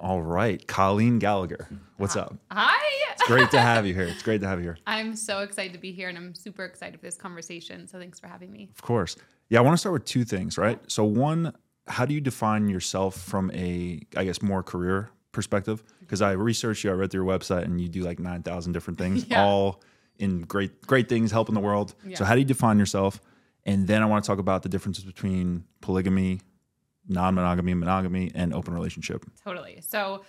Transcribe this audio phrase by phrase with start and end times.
[0.00, 1.68] All right, Colleen Gallagher,
[1.98, 2.34] what's up?
[2.50, 2.74] Hi.
[3.12, 4.04] It's great to have you here.
[4.04, 4.78] It's great to have you here.
[4.86, 7.86] I'm so excited to be here and I'm super excited for this conversation.
[7.86, 8.70] So thanks for having me.
[8.74, 9.16] Of course.
[9.50, 10.80] Yeah, I want to start with two things, right?
[10.90, 11.52] So one,
[11.86, 15.84] how do you define yourself from a, I guess, more career perspective?
[15.84, 15.94] Mm-hmm.
[16.00, 18.72] Because I researched you, I read through your website, and you do like nine thousand
[18.72, 19.44] different things, Yeah.
[19.44, 19.82] all
[20.18, 21.94] in great, great things, helping the world.
[22.14, 23.20] So how do you define yourself?
[23.66, 26.40] And then I want to talk about the differences between polygamy,
[27.10, 29.26] non-monogamy, monogamy, and open relationship.
[29.44, 29.80] Totally.
[29.86, 30.24] So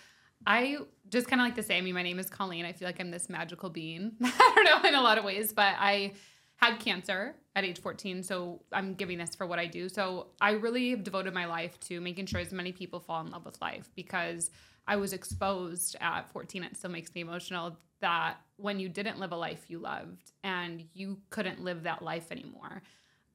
[0.46, 0.80] I
[1.10, 2.66] just kind of like to say, I mean, my name is Colleen.
[2.66, 4.14] I feel like I'm this magical being.
[4.24, 6.14] I don't know in a lot of ways, but I
[6.56, 8.24] had cancer at age 14.
[8.24, 9.90] So I'm giving this for what I do.
[9.90, 13.32] So I really have devoted my life to making sure as many people fall in
[13.32, 14.52] love with life because
[14.88, 16.64] I was exposed at 14.
[16.64, 20.84] It still makes me emotional that when you didn't live a life you loved and
[20.94, 22.82] you couldn't live that life anymore.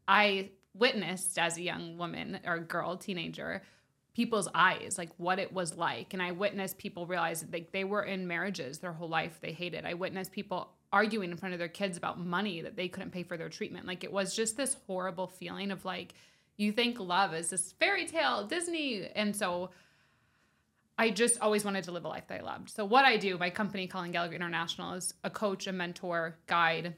[0.08, 3.62] I witnessed as a young woman or girl, teenager,
[4.14, 6.14] people's eyes, like what it was like.
[6.14, 9.52] And I witnessed people realize that they, they were in marriages their whole life they
[9.52, 9.84] hated.
[9.84, 13.22] I witnessed people arguing in front of their kids about money that they couldn't pay
[13.22, 13.86] for their treatment.
[13.86, 16.14] Like it was just this horrible feeling of like,
[16.56, 19.06] you think love is this fairy tale, Disney.
[19.14, 19.70] And so
[20.96, 22.70] I just always wanted to live a life that I loved.
[22.70, 26.94] So what I do, my company, Colleen Gallagher International, is a coach, a mentor, guide,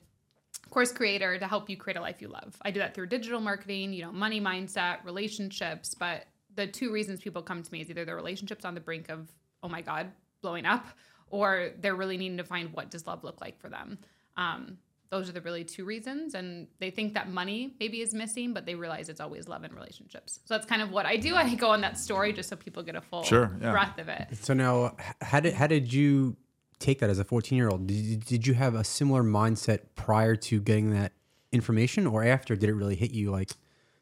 [0.71, 2.57] course creator to help you create a life you love.
[2.63, 5.95] I do that through digital marketing, you know, money mindset, relationships.
[5.95, 9.09] But the two reasons people come to me is either their relationships on the brink
[9.09, 9.29] of,
[9.63, 10.11] oh my God,
[10.43, 10.87] blowing up,
[11.31, 13.99] or they're really needing to find what does love look like for them.
[14.37, 14.79] Um,
[15.11, 16.35] those are the really two reasons.
[16.35, 19.73] And they think that money maybe is missing, but they realize it's always love and
[19.75, 20.41] relationships.
[20.45, 21.35] So that's kind of what I do.
[21.35, 23.71] I go on that story just so people get a full Sure, yeah.
[23.71, 24.29] breath of it.
[24.43, 26.37] So now, how did how did you
[26.79, 27.87] take that as a 14 year old?
[27.87, 31.13] Did you, did you have a similar mindset prior to getting that
[31.53, 32.57] information, or after?
[32.57, 33.51] Did it really hit you like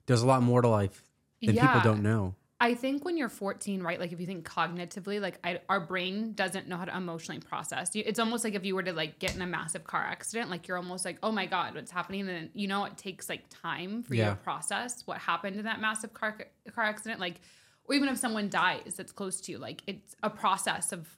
[0.07, 1.03] there's a lot more to life
[1.45, 1.67] than Yeah.
[1.67, 2.35] people don't know?
[2.59, 4.01] I think when you're 14, right?
[4.01, 7.91] Like if you think cognitively, like I, our brain doesn't know how to emotionally process.
[7.95, 10.67] It's almost like if you were to like get in a massive car accident, like
[10.67, 12.21] you're almost like, oh my god, what's happening?
[12.21, 15.67] And then you know it takes like time for you to process what happened in
[15.67, 16.39] that massive car
[16.75, 17.21] car accident.
[17.21, 17.41] Like,
[17.85, 21.15] or even if someone dies that's close to you, like it's a process of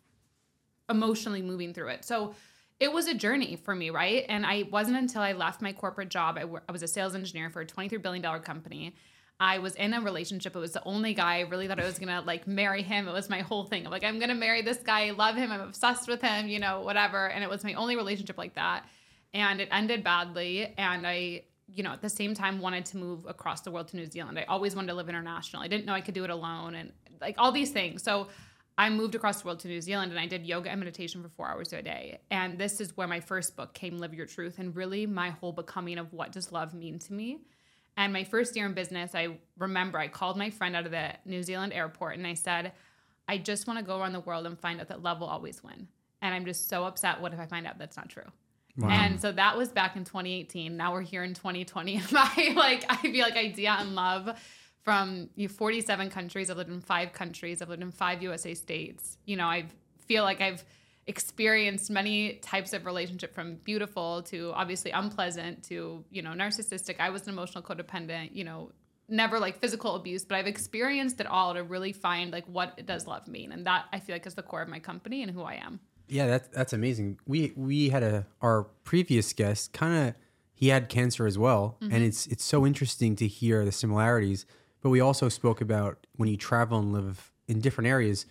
[0.88, 2.04] emotionally moving through it.
[2.04, 2.34] So
[2.80, 4.24] it was a journey for me, right?
[4.28, 6.38] And I wasn't until I left my corporate job.
[6.38, 8.94] I, was a sales engineer for a $23 billion company.
[9.40, 10.56] I was in a relationship.
[10.56, 13.06] It was the only guy I really thought I was gonna like marry him.
[13.06, 13.84] It was my whole thing.
[13.84, 15.06] I'm like, I'm gonna marry this guy.
[15.06, 15.52] I love him.
[15.52, 17.28] I'm obsessed with him, you know, whatever.
[17.28, 18.84] And it was my only relationship like that.
[19.34, 20.74] And it ended badly.
[20.76, 23.96] And I, you know, at the same time wanted to move across the world to
[23.96, 24.38] New Zealand.
[24.38, 25.62] I always wanted to live international.
[25.62, 28.02] I didn't know I could do it alone and like all these things.
[28.02, 28.28] So
[28.78, 31.28] I moved across the world to New Zealand and I did yoga and meditation for
[31.28, 32.20] four hours a day.
[32.30, 35.50] And this is where my first book came, Live Your Truth, and really my whole
[35.50, 37.40] becoming of what does love mean to me.
[37.96, 41.10] And my first year in business, I remember I called my friend out of the
[41.24, 42.70] New Zealand airport and I said,
[43.26, 45.62] I just want to go around the world and find out that love will always
[45.64, 45.88] win.
[46.22, 47.20] And I'm just so upset.
[47.20, 48.30] What if I find out that's not true?
[48.80, 50.76] And so that was back in 2018.
[50.76, 51.96] Now we're here in 2020.
[51.98, 54.30] And my like I feel like idea and love
[54.82, 56.50] from you know, 47 countries.
[56.50, 57.60] I've lived in five countries.
[57.62, 59.18] I've lived in five USA states.
[59.24, 59.66] You know, I
[60.06, 60.64] feel like I've
[61.06, 67.00] experienced many types of relationship from beautiful to obviously unpleasant to, you know, narcissistic.
[67.00, 68.72] I was an emotional codependent, you know,
[69.08, 73.06] never like physical abuse, but I've experienced it all to really find like what does
[73.06, 73.52] love mean.
[73.52, 75.80] And that I feel like is the core of my company and who I am.
[76.08, 77.18] Yeah, that's that's amazing.
[77.26, 80.14] We we had a our previous guest kind of
[80.54, 82.02] he had cancer as well, and mm-hmm.
[82.02, 84.46] it's it's so interesting to hear the similarities.
[84.80, 88.26] But we also spoke about when you travel and live in different areas.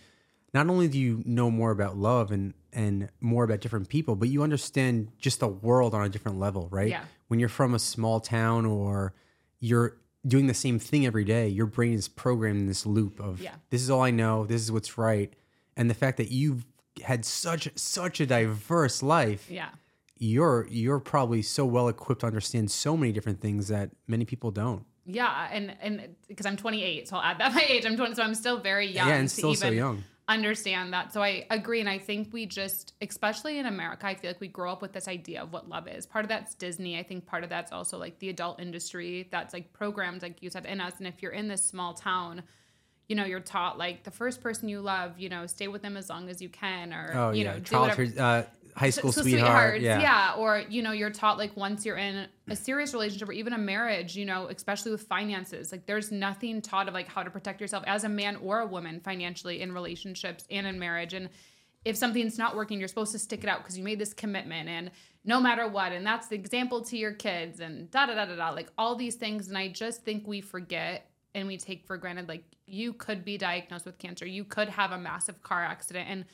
[0.54, 4.28] Not only do you know more about love and and more about different people, but
[4.28, 6.88] you understand just the world on a different level, right?
[6.90, 7.04] Yeah.
[7.28, 9.14] When you're from a small town or
[9.58, 13.40] you're doing the same thing every day, your brain is programmed in this loop of
[13.40, 13.54] Yeah.
[13.70, 15.32] this is all I know, this is what's right.
[15.76, 16.66] And the fact that you've
[17.02, 19.70] had such such a diverse life, Yeah.
[20.18, 24.50] you're you're probably so well equipped to understand so many different things that many people
[24.50, 24.84] don't.
[25.08, 27.86] Yeah, and and because I'm 28, so I'll add that my age.
[27.86, 29.08] I'm 20, so I'm still very young.
[29.08, 30.04] Yeah, and still so young.
[30.28, 31.14] Understand that.
[31.14, 34.48] So I agree, and I think we just, especially in America, I feel like we
[34.48, 36.04] grow up with this idea of what love is.
[36.04, 36.98] Part of that's Disney.
[36.98, 40.50] I think part of that's also like the adult industry that's like programmed, like you
[40.50, 40.98] said, in us.
[40.98, 42.42] And if you're in this small town,
[43.08, 45.96] you know, you're taught like the first person you love, you know, stay with them
[45.96, 48.42] as long as you can, or Oh you yeah, know, childhood, uh,
[48.78, 49.74] high school so sweetheart.
[49.74, 50.34] sweethearts, Yeah.
[50.36, 53.58] Or, you know, you're taught like once you're in a serious relationship or even a
[53.58, 57.60] marriage, you know, especially with finances, like there's nothing taught of like how to protect
[57.60, 61.14] yourself as a man or a woman financially in relationships and in marriage.
[61.14, 61.28] And
[61.84, 64.68] if something's not working, you're supposed to stick it out because you made this commitment
[64.68, 64.90] and
[65.24, 65.92] no matter what.
[65.92, 68.94] And that's the example to your kids and da da da da da, like all
[68.94, 69.48] these things.
[69.48, 73.38] And I just think we forget and we take for granted like you could be
[73.38, 74.26] diagnosed with cancer.
[74.26, 76.24] You could have a massive car accident and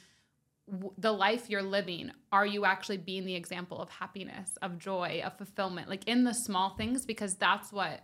[0.71, 5.23] w- the life you're living, are you actually being the example of happiness, of joy,
[5.25, 8.01] of fulfillment, like in the small things because that's what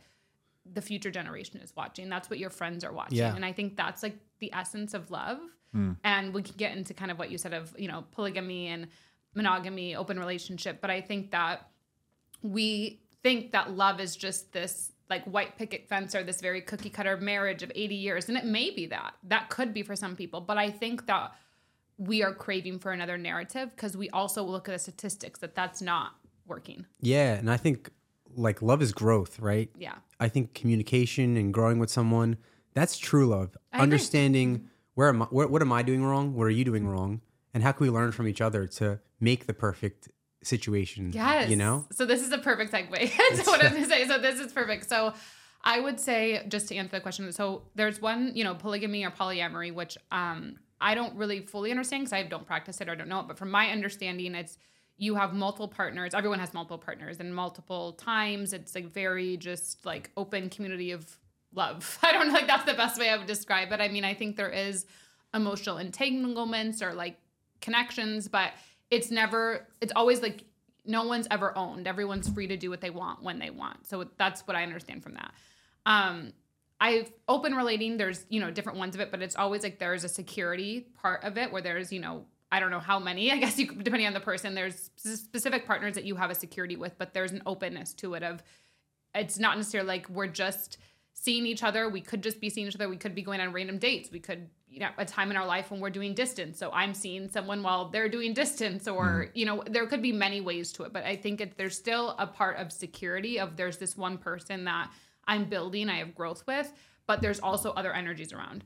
[0.72, 2.08] the future generation is watching.
[2.08, 3.18] That's what your friends are watching.
[3.18, 3.34] Yeah.
[3.34, 5.38] And I think that's like the essence of love.
[5.72, 5.92] Hmm.
[6.04, 8.88] And we can get into kind of what you said of, you know, polygamy and
[9.34, 11.68] monogamy, open relationship, but I think that
[12.42, 16.88] we think that love is just this like white picket fence or this very cookie
[16.88, 20.16] cutter marriage of 80 years and it may be that that could be for some
[20.16, 21.32] people but i think that
[22.00, 25.80] we are craving for another narrative because we also look at the statistics that that's
[25.82, 26.12] not
[26.46, 27.90] working Yeah, and I think
[28.34, 29.70] like love is growth, right?
[29.78, 32.36] yeah I think communication and growing with someone
[32.74, 33.56] that's true love.
[33.72, 33.82] I agree.
[33.82, 36.34] Understanding where am I, what, what am I doing wrong?
[36.34, 37.20] What are you doing wrong?
[37.52, 40.08] And how can we learn from each other to make the perfect
[40.42, 41.12] situation?
[41.12, 41.50] Yes.
[41.50, 41.86] you know.
[41.92, 42.92] So this is a perfect segue
[43.36, 44.06] to what I'm going to say.
[44.06, 44.88] So this is perfect.
[44.88, 45.14] So
[45.64, 49.10] I would say, just to answer the question, so there's one, you know, polygamy or
[49.10, 52.94] polyamory, which um, I don't really fully understand because I don't practice it or I
[52.94, 53.28] don't know it.
[53.28, 54.56] But from my understanding, it's
[54.96, 56.14] you have multiple partners.
[56.14, 58.52] Everyone has multiple partners and multiple times.
[58.52, 61.18] It's like very just like open community of
[61.54, 61.98] love.
[62.02, 63.80] I don't know, like that's the best way I would describe it.
[63.80, 64.86] I mean, I think there is
[65.34, 67.18] emotional entanglements or like
[67.60, 68.52] connections, but
[68.90, 70.44] it's never, it's always like
[70.84, 71.86] no one's ever owned.
[71.86, 73.86] Everyone's free to do what they want when they want.
[73.86, 75.32] So that's what I understand from that.
[75.86, 76.32] Um,
[76.80, 80.04] I've open relating, there's, you know, different ones of it, but it's always like there's
[80.04, 83.36] a security part of it where there's, you know, I don't know how many, I
[83.36, 86.96] guess you depending on the person, there's specific partners that you have a security with,
[86.98, 88.42] but there's an openness to it of
[89.14, 90.78] it's not necessarily like we're just
[91.12, 91.88] seeing each other.
[91.88, 92.88] We could just be seeing each other.
[92.88, 94.10] We could be going on random dates.
[94.10, 96.58] We could, you know, a time in our life when we're doing distance.
[96.58, 99.38] So I'm seeing someone while they're doing distance, or hmm.
[99.38, 100.92] you know, there could be many ways to it.
[100.92, 104.64] But I think it, there's still a part of security of there's this one person
[104.64, 104.90] that
[105.26, 106.72] I'm building, I have growth with,
[107.06, 108.64] but there's also other energies around.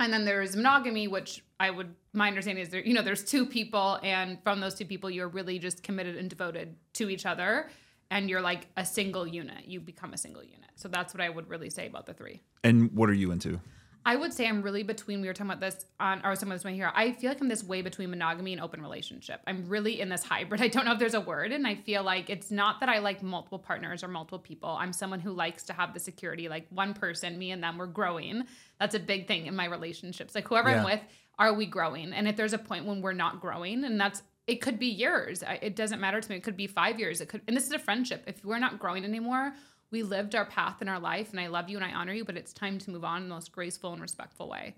[0.00, 3.46] And then there's monogamy, which I would my understanding is there, you know, there's two
[3.46, 7.68] people, and from those two people, you're really just committed and devoted to each other,
[8.10, 9.66] and you're like a single unit.
[9.66, 10.70] You become a single unit.
[10.76, 12.40] So that's what I would really say about the three.
[12.64, 13.60] And what are you into?
[14.04, 15.20] I would say I'm really between.
[15.20, 16.90] We were talking about this on, or some of this one here.
[16.94, 19.40] I feel like I'm this way between monogamy and open relationship.
[19.46, 20.60] I'm really in this hybrid.
[20.62, 22.98] I don't know if there's a word, and I feel like it's not that I
[22.98, 24.70] like multiple partners or multiple people.
[24.70, 27.86] I'm someone who likes to have the security, like one person, me and them, we're
[27.86, 28.44] growing.
[28.80, 30.34] That's a big thing in my relationships.
[30.34, 31.00] Like whoever I'm with,
[31.38, 32.12] are we growing?
[32.12, 35.44] And if there's a point when we're not growing, and that's it could be years.
[35.60, 36.36] It doesn't matter to me.
[36.36, 37.20] It could be five years.
[37.20, 38.24] It could, and this is a friendship.
[38.26, 39.52] If we're not growing anymore,
[39.90, 42.24] we lived our path in our life, and I love you and I honor you,
[42.24, 44.74] but it's time to move on in the most graceful and respectful way.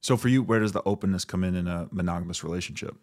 [0.00, 2.96] So for you, where does the openness come in in a monogamous relationship?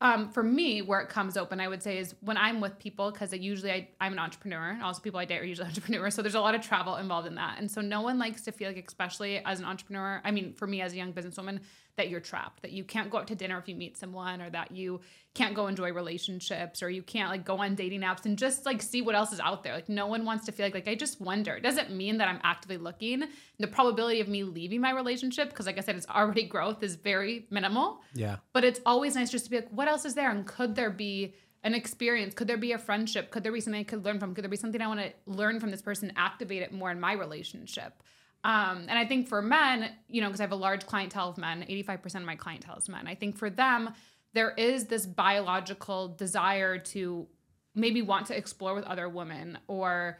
[0.00, 3.10] Um, for me, where it comes open, I would say is when I'm with people
[3.10, 4.70] because usually I, I'm an entrepreneur.
[4.70, 7.26] and Also, people I date are usually entrepreneurs, so there's a lot of travel involved
[7.26, 7.58] in that.
[7.58, 10.20] And so, no one likes to feel like, especially as an entrepreneur.
[10.24, 11.60] I mean, for me as a young businesswoman,
[11.98, 14.48] that you're trapped, that you can't go out to dinner if you meet someone, or
[14.50, 15.00] that you
[15.34, 18.80] can't go enjoy relationships, or you can't like go on dating apps and just like
[18.82, 19.74] see what else is out there.
[19.74, 21.54] Like, no one wants to feel like like I just wonder.
[21.54, 23.24] It doesn't mean that I'm actively looking.
[23.58, 26.96] The probability of me leaving my relationship, because like I said, it's already growth, is
[26.96, 28.36] very minimal Yeah.
[28.54, 30.30] but it's always nice just to be like, what else is there?
[30.30, 31.34] And could there be
[31.64, 32.34] an experience?
[32.34, 33.30] Could there be a friendship?
[33.32, 34.32] Could there be something I could learn from?
[34.34, 37.00] Could there be something I want to learn from this person, activate it more in
[37.00, 38.00] my relationship?
[38.44, 41.38] Um, and I think for men, you know, because I have a large clientele of
[41.38, 43.06] men, 85% of my clientele is men.
[43.06, 43.90] I think for them,
[44.34, 47.26] there is this biological desire to
[47.74, 50.18] maybe want to explore with other women or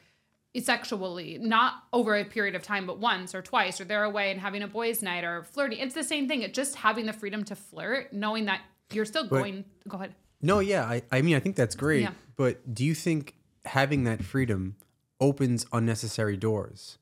[0.59, 4.40] sexually, not over a period of time, but once or twice, or they're away and
[4.40, 5.78] having a boys' night or flirting.
[5.78, 6.43] It's the same thing.
[6.43, 8.62] It's just having the freedom to flirt, knowing that
[8.93, 9.64] you're still going.
[9.87, 10.14] Go ahead.
[10.40, 10.85] No, yeah.
[10.85, 12.02] I, I mean, I think that's great.
[12.02, 12.12] Yeah.
[12.37, 14.76] But do you think having that freedom
[15.21, 16.99] opens unnecessary doors?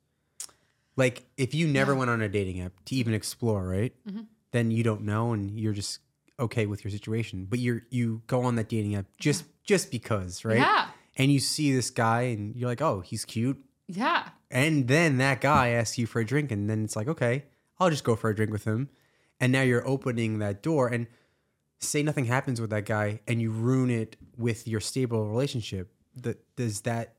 [0.97, 3.93] Like, if you never went on a dating app to even explore, right?
[4.09, 4.23] Mm-hmm.
[4.53, 6.01] Then you don't know, and you're just
[6.41, 7.47] okay with your situation.
[7.49, 10.59] But you're you go on that dating app just just because, right?
[10.59, 10.89] Yeah.
[11.17, 13.63] And you see this guy, and you're like, oh, he's cute.
[13.89, 14.29] Yeah.
[14.51, 17.45] And then that guy asks you for a drink, and then it's like, okay,
[17.79, 18.89] I'll just go for a drink with him.
[19.41, 21.07] And now you're opening that door, and
[21.79, 25.91] say nothing happens with that guy, and you ruin it with your stable relationship.
[26.23, 27.17] That does that?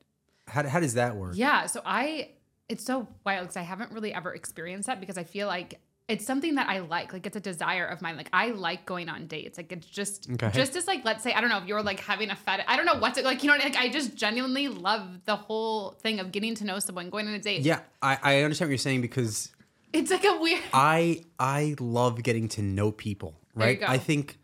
[0.48, 1.34] How, how does that work?
[1.36, 1.68] Yeah.
[1.68, 2.32] So I,
[2.70, 6.26] it's so wild because I haven't really ever experienced that because I feel like it's
[6.26, 7.12] something that I like.
[7.12, 8.16] Like it's a desire of mine.
[8.16, 9.58] Like I like going on dates.
[9.58, 10.50] Like it's just, Okay.
[10.54, 12.66] just as like, let's say, I don't know if you're like having a fetish.
[12.68, 15.92] I don't know what's it like, you know, like I just genuinely love the whole
[16.02, 17.62] thing of getting to know someone, going on a date.
[17.64, 19.50] Yeah, I, I understand what you're saying because
[19.92, 20.64] It's like a weird.
[20.74, 23.36] I I love getting to know people.
[23.54, 23.82] Right.
[23.86, 24.38] I think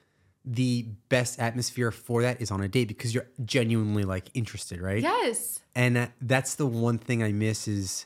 [0.45, 5.01] the best atmosphere for that is on a date because you're genuinely like interested, right?
[5.01, 5.61] Yes.
[5.75, 8.05] and uh, that's the one thing I miss is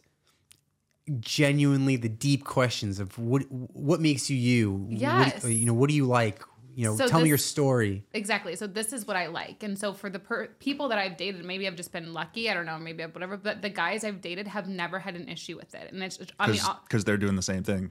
[1.20, 4.72] genuinely the deep questions of what what makes you you.
[4.72, 6.42] What you know, what do you like?
[6.76, 8.06] You know, So tell me your story.
[8.14, 8.56] Exactly.
[8.56, 9.64] So this is what I like.
[9.64, 12.52] And so for the per- people that I've dated, maybe I've just been lucky.
[12.52, 12.78] I don't know.
[12.78, 13.36] Maybe I've whatever.
[13.36, 15.92] But the guys I've dated have never had an issue with it.
[15.92, 17.90] And it's, I mean, because uh, they're doing the same thing.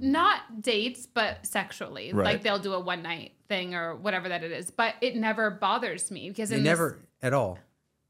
[0.00, 2.10] not dates, but sexually.
[2.14, 2.24] Right.
[2.24, 4.70] Like they'll do a one night thing or whatever that it is.
[4.70, 7.58] But it never bothers me because They in this- never at all.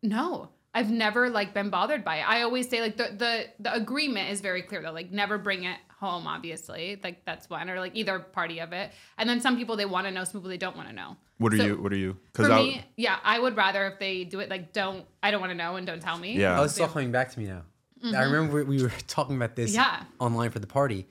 [0.05, 2.29] no, I've never like been bothered by it.
[2.29, 4.93] I always say like the the the agreement is very clear though.
[4.93, 6.27] Like never bring it home.
[6.27, 8.91] Obviously, like that's one or like either party of it.
[9.19, 11.17] And then some people they want to know, some people they don't want to know.
[11.39, 11.77] What are So- you?
[11.83, 12.19] What are you?
[12.35, 15.05] For I- me, yeah, I would rather if they do it like don't.
[15.23, 16.35] I don't want to know and don't tell me.
[16.39, 16.61] Yeah.
[16.61, 17.63] Oh, it's still coming back to me now.
[18.05, 19.81] I remember we we were talking about this Mm-hmm.
[19.81, 20.05] Yeah.
[20.27, 21.07] online for the party.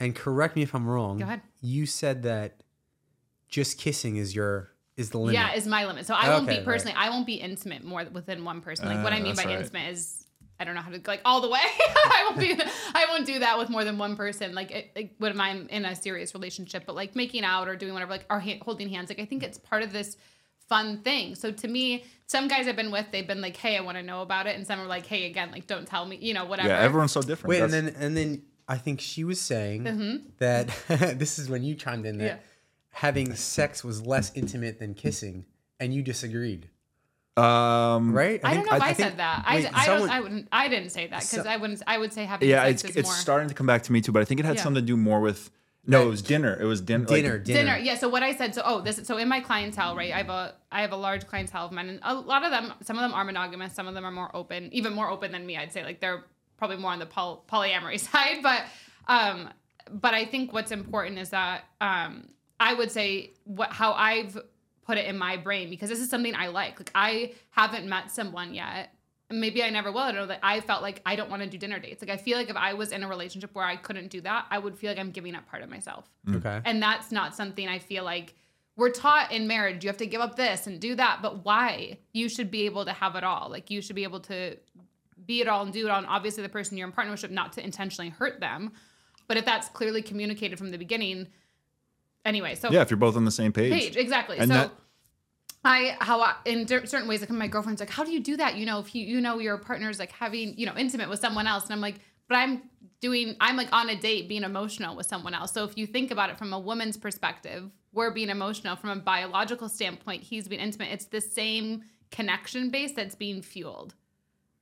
[0.00, 1.18] And correct me if I'm wrong.
[1.18, 1.40] Go ahead.
[1.62, 2.62] You said that
[3.48, 5.34] just kissing is your is the limit.
[5.34, 6.06] Yeah, is my limit.
[6.06, 6.64] So I won't Okay, be right.
[6.64, 6.94] personally.
[6.96, 8.86] I won't be intimate more within one person.
[8.88, 9.58] Like what Uh, I mean by right.
[9.58, 10.24] intimate is
[10.60, 11.58] I don't know how to like all the way.
[11.60, 12.54] I won't be.
[12.94, 14.54] I won't do that with more than one person.
[14.54, 17.94] Like, it, like when I'm in a serious relationship, but like making out or doing
[17.94, 19.08] whatever, like or ha- holding hands.
[19.08, 20.16] Like I think it's part of this
[20.68, 21.34] fun thing.
[21.34, 24.02] So to me, some guys I've been with, they've been like, "Hey, I want to
[24.04, 26.44] know about it," and some are like, "Hey, again, like don't tell me," you know,
[26.44, 26.68] whatever.
[26.68, 27.48] yeah, everyone's so different.
[27.48, 30.16] Wait, and then and then I think she was saying Mm-hmm.
[30.38, 30.68] that
[31.18, 32.36] this is when you chimed in that Yeah.
[32.92, 35.44] Having sex was less intimate than kissing,
[35.80, 36.68] and you disagreed,
[37.36, 38.40] um, right?
[38.44, 39.42] I, don't know if I, think- said that.
[39.46, 40.10] I, wait, I someone- don't.
[40.16, 40.48] I wouldn't.
[40.52, 41.82] I didn't say that because So- I wouldn't.
[41.86, 43.14] I would say having Yeah, sex it's is it's more.
[43.16, 44.62] starting to come back to me too, but I think it had Yeah.
[44.62, 45.50] something to do more with.
[45.84, 46.56] No, it was dinner.
[46.60, 47.76] It was din- like- dinner, dinner, dinner.
[47.78, 47.96] Yeah.
[47.96, 48.54] So what I said.
[48.54, 49.00] So oh, this.
[49.04, 50.12] So in my clientele, right?
[50.12, 52.72] I have a I have a large clientele of men, and a lot of them.
[52.82, 53.74] Some of them are monogamous.
[53.74, 55.56] Some of them are more open, even more open than me.
[55.56, 56.22] I'd say like they're
[56.56, 58.42] probably more on the poly- polyamory side.
[58.44, 58.62] But
[59.08, 59.48] um,
[59.90, 62.28] but I think what's important is that um,
[62.62, 64.38] I would say what how I've
[64.86, 66.78] put it in my brain because this is something I like.
[66.78, 68.94] Like I haven't met someone yet.
[69.30, 70.00] Maybe I never will.
[70.00, 72.02] I don't know that I felt like I don't want to do dinner dates.
[72.02, 74.46] Like I feel like if I was in a relationship where I couldn't do that,
[74.50, 76.08] I would feel like I'm giving up part of myself.
[76.28, 76.36] Mm.
[76.36, 76.60] Okay.
[76.64, 78.34] And that's not something I feel like
[78.76, 79.82] we're taught in marriage.
[79.82, 81.18] You have to give up this and do that.
[81.20, 81.98] But why?
[82.12, 83.48] You should be able to have it all.
[83.50, 84.56] Like you should be able to
[85.26, 85.98] be it all and do it all.
[85.98, 88.72] And obviously, the person you're in partnership, not to intentionally hurt them.
[89.26, 91.28] But if that's clearly communicated from the beginning,
[92.24, 92.54] anyway.
[92.54, 93.72] So yeah, if you're both on the same page.
[93.72, 94.38] page exactly.
[94.38, 94.54] And so.
[94.54, 94.72] that-
[95.64, 98.36] I how I, in cer- certain ways, like my girlfriend's like, how do you do
[98.36, 98.56] that?
[98.56, 101.46] You know, if you you know your partner's like having you know intimate with someone
[101.46, 102.62] else, and I'm like, but I'm
[103.00, 105.52] doing I'm like on a date being emotional with someone else.
[105.52, 108.96] So if you think about it from a woman's perspective, we're being emotional from a
[108.96, 110.22] biological standpoint.
[110.24, 110.88] He's being intimate.
[110.90, 113.94] It's the same connection base that's being fueled.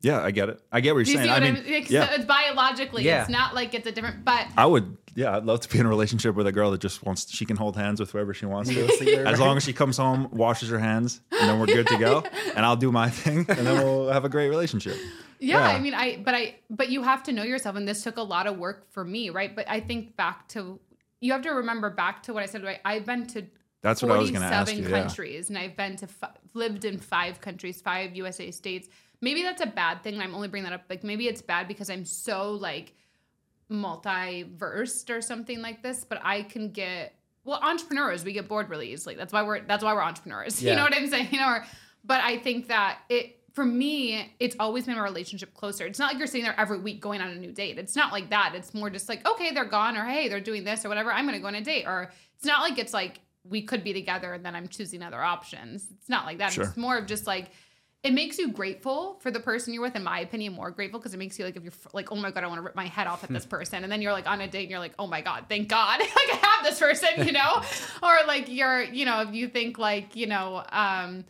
[0.03, 0.61] Yeah, I get it.
[0.73, 1.29] I get what you're you saying.
[1.29, 1.87] see I mean, I mean?
[1.89, 3.05] Yeah, it's biologically.
[3.05, 3.21] Yeah.
[3.23, 4.25] It's not like it's a different.
[4.25, 4.97] But I would.
[5.15, 7.31] Yeah, I'd love to be in a relationship with a girl that just wants.
[7.31, 8.87] She can hold hands with whoever she wants to.
[8.87, 9.27] Right.
[9.27, 12.25] As long as she comes home, washes her hands, and then we're good to go.
[12.57, 14.97] And I'll do my thing, and then we'll have a great relationship.
[15.39, 15.77] Yeah, Yeah.
[15.77, 18.23] I mean, I but I but you have to know yourself, and this took a
[18.23, 19.55] lot of work for me, right?
[19.55, 20.79] But I think back to
[21.21, 22.63] you have to remember back to what I said.
[22.65, 23.45] Right, I've been to
[23.83, 24.97] That's what I was going to ask forty-seven you.
[24.97, 25.03] Yeah.
[25.03, 28.89] countries, and I've been to fi- lived in five countries, five USA states.
[29.21, 30.21] Maybe that's a bad thing.
[30.21, 30.85] I'm only bringing that up.
[30.89, 32.95] Like maybe it's bad because I'm so like
[33.69, 36.05] multi-versed or something like this.
[36.05, 39.15] But I can get well, entrepreneurs we get bored really easily.
[39.15, 40.63] That's why we're that's why we're entrepreneurs.
[40.71, 41.29] You know what I'm saying?
[41.33, 41.65] You know, or,
[42.05, 45.85] but I think that it for me, it's always been a relationship closer.
[45.85, 47.79] It's not like you're sitting there every week going on a new date.
[47.79, 48.53] It's not like that.
[48.55, 51.11] It's more just like, okay, they're gone, or hey, they're doing this or whatever.
[51.11, 51.85] I'm gonna go on a date.
[51.87, 55.21] Or it's not like it's like we could be together and then I'm choosing other
[55.21, 55.89] options.
[55.91, 56.53] It's not like that.
[56.53, 56.65] Sure.
[56.65, 57.51] It's more of just like
[58.03, 59.95] it makes you grateful for the person you're with.
[59.95, 62.31] In my opinion, more grateful because it makes you like if you're like, oh my
[62.31, 64.29] god, I want to rip my head off at this person, and then you're like
[64.29, 66.79] on a date and you're like, oh my god, thank God, like I have this
[66.79, 67.63] person, you know,
[68.03, 71.25] or like you're, you know, if you think like, you know, um,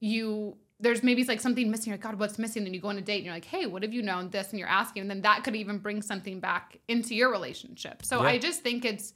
[0.00, 1.90] you there's maybe like something missing.
[1.90, 2.64] You're like, God, what's missing?
[2.64, 4.50] Then you go on a date and you're like, hey, what have you known this?
[4.50, 8.02] And you're asking, and then that could even bring something back into your relationship.
[8.04, 8.28] So Yeah.
[8.28, 9.12] I just think it's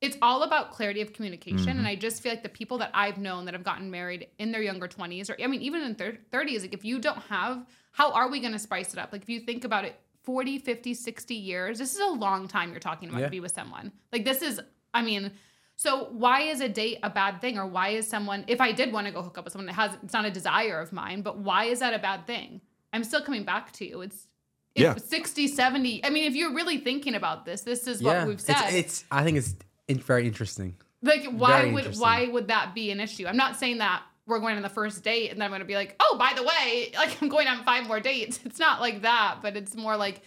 [0.00, 1.58] it's all about clarity of communication.
[1.66, 1.78] Mm-hmm.
[1.78, 4.52] And I just feel like the people that I've known that have gotten married in
[4.52, 7.66] their younger 20s, or I mean, even in thir- 30s, like if you don't have,
[7.92, 9.12] how are we going to spice it up?
[9.12, 12.70] Like if you think about it, 40, 50, 60 years, this is a long time
[12.70, 13.26] you're talking about Yeah.
[13.26, 13.90] to be with someone.
[14.12, 14.60] Like this is,
[14.94, 15.32] I mean,
[15.74, 17.58] so why is a date a bad thing?
[17.58, 19.72] Or why is someone, if I did want to go hook up with someone that
[19.74, 22.60] has, it's not a desire of mine, but why is that a bad thing?
[22.92, 24.00] I'm still coming back to you.
[24.02, 24.28] It's,
[24.76, 24.94] Yeah.
[24.96, 28.56] 60, 70, I mean, if you're really thinking about this, this is what we've said.
[28.66, 29.56] It's, it's I think it's
[29.88, 30.76] in, very interesting.
[31.02, 32.02] Like why Very would interesting.
[32.02, 33.26] why would that be an issue?
[33.26, 35.66] I'm not saying that we're going on the first date and then I'm going to
[35.66, 38.80] be like, "Oh, by the way, like I'm going on five more dates." It's not
[38.80, 40.22] like that, but it's more like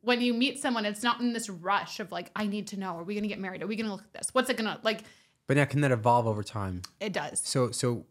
[0.00, 2.96] when you meet someone, it's not in this rush of like, "I need to know,
[2.96, 3.62] are we going to get married?
[3.62, 4.28] Are we going to look at this?
[4.32, 5.02] What's it going to like?"
[5.48, 6.82] But now can that evolve over time?
[7.00, 7.40] It does.
[7.44, 8.06] So so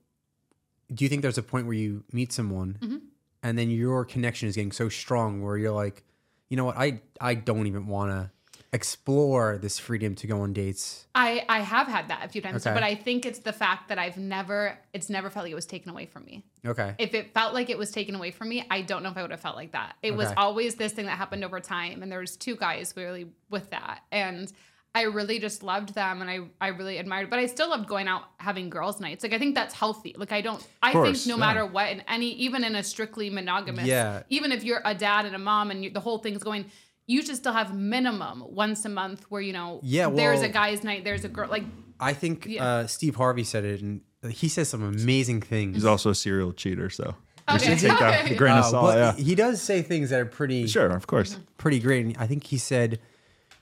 [0.93, 2.97] do you think there's a point where you meet someone Mm-hmm.
[3.43, 6.03] and then your connection is getting so strong where you're like
[6.49, 8.31] you know what, I I don't even want to
[8.73, 11.07] explore this freedom to go on dates.
[11.15, 12.73] I I have had that a few times, Okay.
[12.73, 15.65] but I think it's the fact that I've never it's never felt like it was
[15.65, 16.43] taken away from me.
[16.65, 16.95] Okay.
[16.97, 19.21] If it felt like it was taken away from me, I don't know if I
[19.21, 19.95] would have felt like that.
[20.01, 23.27] It was always this thing that happened over time, and there was two guys really
[23.49, 24.51] with that, and
[24.95, 27.29] I really just loved them, and I I really admired.
[27.29, 29.23] But I still loved going out having girls' nights.
[29.23, 30.15] Like I think that's healthy.
[30.17, 30.65] Like I don't.
[30.81, 31.47] I course, think no yeah.
[31.53, 34.23] matter what, in any even in a strictly monogamous, Yeah.
[34.29, 36.65] even if you're a dad and a mom and you, the whole thing's going.
[37.07, 40.49] You should still have minimum once a month where you know Yeah, well, there's a
[40.49, 41.63] guy's night, there's a girl like
[41.99, 42.63] I think Yeah.
[42.65, 45.75] uh, Steve Harvey said it, and he says some amazing things.
[45.77, 47.15] He's also a serial cheater, so
[47.49, 47.65] you Okay.
[47.65, 48.85] should take that with grain Uh, of salt.
[48.93, 51.37] but Yeah, he does say things that are pretty sure, of course.
[51.57, 52.05] pretty great.
[52.05, 52.99] And I think he said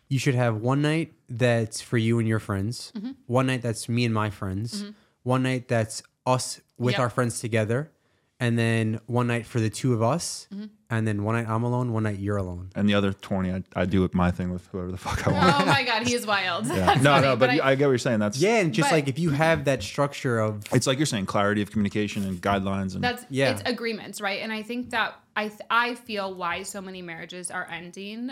[0.09, 3.11] you should have one night that's for you and your friends, Mm-hmm.
[3.27, 4.83] one night that's me and my friends,
[5.23, 6.99] one night that's us with Yep.
[6.99, 7.91] our friends together,
[8.39, 10.65] and then one night for the two of us, Mm-hmm.
[10.89, 12.69] And then one night I'm alone, one night you're alone.
[12.75, 15.61] And the other twenty, I, I do my thing with whoever the fuck I want.
[15.61, 16.67] oh my god, he's wild.
[16.67, 16.95] Yeah.
[17.01, 18.19] No, funny, no, but, I- I, get what you're saying.
[18.19, 21.05] That's Yeah, and just But- like if you have that structure of It's like you're
[21.05, 23.51] saying, clarity of communication and guidelines, and That's Yeah.
[23.51, 24.41] it's agreements, right?
[24.41, 28.31] And I think that I th- I feel why so many marriages are ending.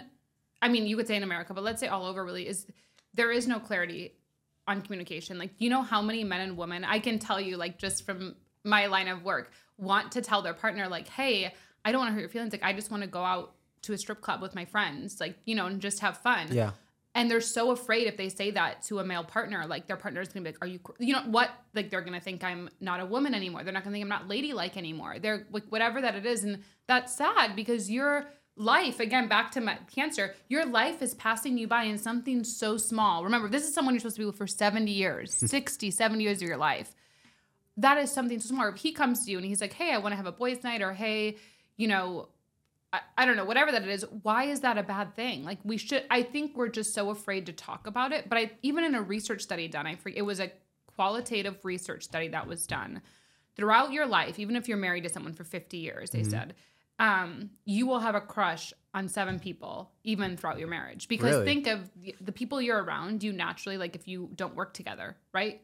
[0.61, 2.65] I mean, you could say in America, but let's say all over really is
[3.13, 4.13] there is no clarity
[4.67, 5.37] on communication.
[5.37, 8.35] Like, you know how many men and women I can tell you, like just from
[8.63, 11.53] my line of work, want to tell their partner, like, hey,
[11.85, 12.51] I don't want to hurt your feelings.
[12.53, 15.35] Like, I just want to go out to a strip club with my friends, like,
[15.45, 16.47] you know, and just have fun.
[16.51, 16.71] yeah,
[17.15, 20.29] And they're so afraid if they say that to a male partner, like their partner's
[20.29, 21.49] gonna be like, "Are you, cr-" you know what?
[21.73, 23.63] Like they're gonna think I'm not a woman anymore.
[23.63, 25.19] They're not gonna think I'm not ladylike anymore.
[25.19, 29.61] They're like whatever that it is, and that's sad because your life, again, back to
[29.61, 33.23] my cancer, your life is passing you by in something so small.
[33.25, 36.41] Remember, this is someone you're supposed to be with for 70 years, 60, 70 years
[36.41, 36.95] of your life.
[37.77, 38.67] That is something so small.
[38.69, 40.63] If he comes to you and he's like, "Hey, I want to have a boys'
[40.63, 41.37] night," or "Hey,
[41.77, 42.29] you know,
[42.91, 45.43] I, I don't know, whatever that it is, why is that a bad thing?
[45.43, 48.29] Like we should I think we're just so afraid to talk about it.
[48.29, 50.51] But I even in a research study done, I it was a
[50.95, 53.01] qualitative research study that was done.
[53.55, 56.55] Throughout your life, even if you're married to someone for 50 years, they said,
[56.97, 61.07] um, you will have a crush on seven people even throughout your marriage.
[61.07, 61.45] Because Really?
[61.45, 61.89] think of
[62.21, 65.61] the people you're around, you naturally like if you don't work together, right?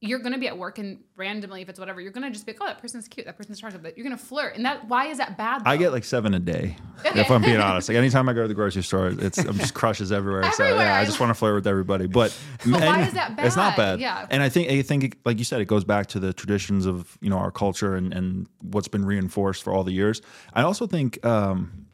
[0.00, 2.60] You're gonna be at work and randomly, if it's whatever, you're gonna just be like,
[2.62, 3.82] oh, that person's cute, that person's attractive.
[3.82, 5.62] But you're gonna flirt, and that why is that bad?
[5.66, 6.76] I get like seven a day.
[7.04, 7.20] Okay.
[7.20, 9.74] If I'm being honest, like anytime I go to the grocery store, it's I'm just
[9.74, 10.44] crushes everywhere.
[10.52, 10.86] So Everywhere.
[10.86, 12.06] yeah, I just want to flirt with everybody.
[12.06, 12.30] But
[12.64, 13.46] why is that bad?
[13.46, 13.94] It's not bad?
[13.94, 14.00] bad.
[14.00, 14.26] Yeah.
[14.30, 16.86] And I think I think it- like you said, it goes back to the traditions
[16.86, 20.22] of you know our culture and and what's been reinforced for all the years.
[20.54, 21.24] I also think.
[21.26, 21.86] um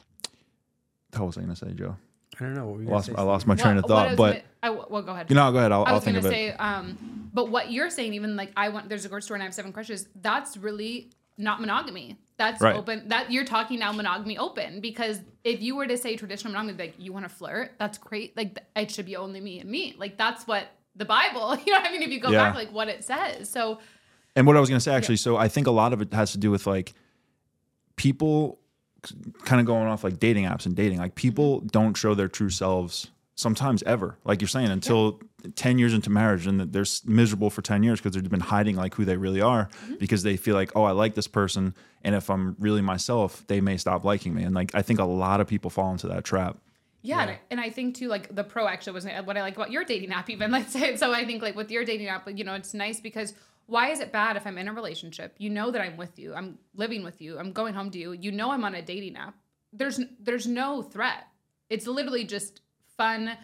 [1.14, 1.96] How was I going to say, Joe?
[2.40, 2.66] I don't know.
[2.66, 4.10] What were you I lost, say, I lost my What- train of thought.
[4.12, 5.26] is But mi- I, well, go ahead.
[5.30, 5.72] you know, go ahead.
[5.72, 6.30] I'll, I I'll was think gonna it.
[6.30, 9.42] say, um, but what you're saying, even like I went, there's a grocery store and
[9.42, 10.08] I have seven crushes.
[10.20, 12.16] That's really not monogamy.
[12.36, 12.74] That's Right.
[12.76, 13.08] open.
[13.08, 16.94] That you're talking now monogamy open because if you were to say traditional monogamy, like
[16.98, 18.36] you want to flirt, that's great.
[18.36, 19.94] Like it should be only me and me.
[19.98, 20.66] Like that's what
[20.96, 21.56] the Bible.
[21.66, 22.02] You know what I mean?
[22.02, 22.44] If you go Yeah.
[22.44, 23.48] back, like what it says.
[23.48, 23.78] So
[24.34, 26.12] And what I was going to say actually, so I think a lot of it
[26.12, 26.94] has to do with like
[27.96, 28.58] people
[29.44, 30.98] kind of going off like dating apps and dating.
[30.98, 31.68] Like people mm-hmm.
[31.68, 34.16] don't show their true selves sometimes ever.
[34.24, 35.20] Like you're saying, until
[35.56, 38.76] 10 years into marriage and that they're miserable for 10 years because they've been hiding
[38.76, 39.94] like who they really are mm-hmm.
[39.96, 41.74] because they feel like, oh, I like this person.
[42.02, 44.44] And if I'm really myself, they may stop liking me.
[44.44, 46.58] And like I think a lot of people fall into that trap.
[47.02, 49.56] Yeah, And, I, and I think too, like the pro actually was what I like
[49.56, 50.30] about your dating app.
[50.30, 52.98] Even let's say, so I think like with your dating app, you know, it's nice
[52.98, 53.34] because
[53.66, 55.34] why is it bad if I'm in a relationship?
[55.38, 58.12] You know that I'm with you, I'm living with you, I'm going home to you.
[58.12, 59.34] You know I'm on a dating app.
[59.72, 61.26] There's there's no threat.
[61.70, 62.60] It's literally just
[62.96, 63.36] fun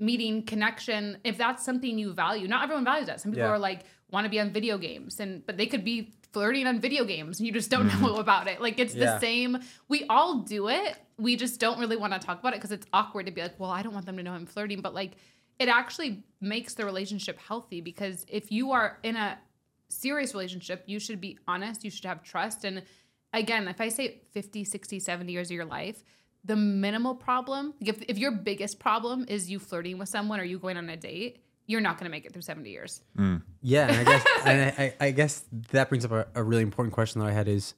[0.00, 3.52] meeting connection if that's something you value not everyone values that some people Yeah.
[3.52, 6.80] are like want to be on video games and but they could be flirting on
[6.80, 8.06] video games and you just don't mm-hmm.
[8.06, 9.12] know about it like it's Yeah.
[9.12, 9.58] the same
[9.88, 12.86] we all do it we just don't really want to talk about it because it's
[12.94, 15.12] awkward to be like well i don't want them to know i'm flirting but like
[15.60, 19.38] it actually makes the relationship healthy because if you are in a
[19.88, 22.64] serious relationship you should be honest you should have trust.
[22.64, 22.82] And
[23.32, 26.02] again if i say 50 60 70 years of your life
[26.44, 30.42] the minimal problem like if, if your biggest problem is you flirting with someone or
[30.42, 33.00] you going on a date you're not going to make it through 70 years.
[33.16, 33.42] Mm.
[33.62, 36.92] Yeah, and I guess and I, I guess that brings up a, a really important
[36.92, 37.74] question that I had is,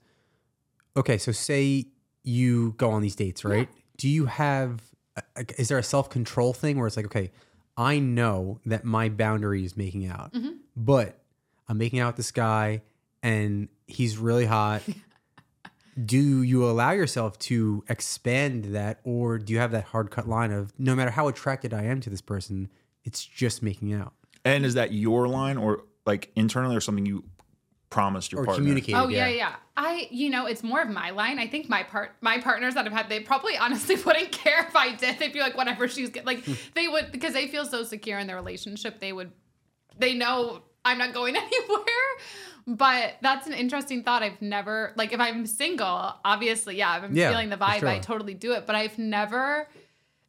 [0.97, 1.85] okay, so say
[2.25, 3.68] you go on these dates, right?
[3.99, 4.81] Do you have,
[5.37, 7.33] uh, is there a self control thing where it's like, okay,
[7.76, 10.52] I know that my boundary is making out, mm-hmm.
[10.76, 11.18] but
[11.68, 12.82] I'm making out with this guy
[13.22, 14.82] and he's really hot.
[16.04, 20.50] do you allow yourself to expand that, or do you have that hard cut line
[20.50, 22.68] of no matter how attracted I am to this person,
[23.04, 24.12] it's just making out?
[24.44, 27.24] And is that your line or like internally or something you
[27.92, 28.62] promised your or partner.
[28.62, 28.98] communicated.
[28.98, 29.28] Oh yeah.
[29.28, 31.38] yeah, I, you know, it's more of my line.
[31.38, 34.74] I think my part, my partners that I've had, they probably honestly wouldn't care if
[34.74, 35.18] I did.
[35.18, 36.55] They'd be like, whatever she's get, like, hmm.
[36.74, 38.98] they would because they feel so secure in their relationship.
[38.98, 39.31] They would,
[39.98, 41.85] they know I'm not going anywhere.
[42.66, 44.22] But that's an interesting thought.
[44.22, 47.85] I've never like if I'm single, obviously, yeah, if I'm Yeah, feeling the for vibe,
[47.88, 48.66] I totally do it.
[48.66, 49.68] But I've never.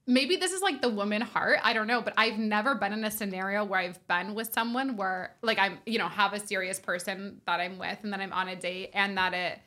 [0.05, 1.59] Maybe this is like the woman heart.
[1.63, 4.97] I don't know, but I've never been in a scenario where I've been with someone
[4.97, 8.33] where like I'm, you know, have a serious person that I'm with and then I'm
[8.33, 9.59] on a date and that it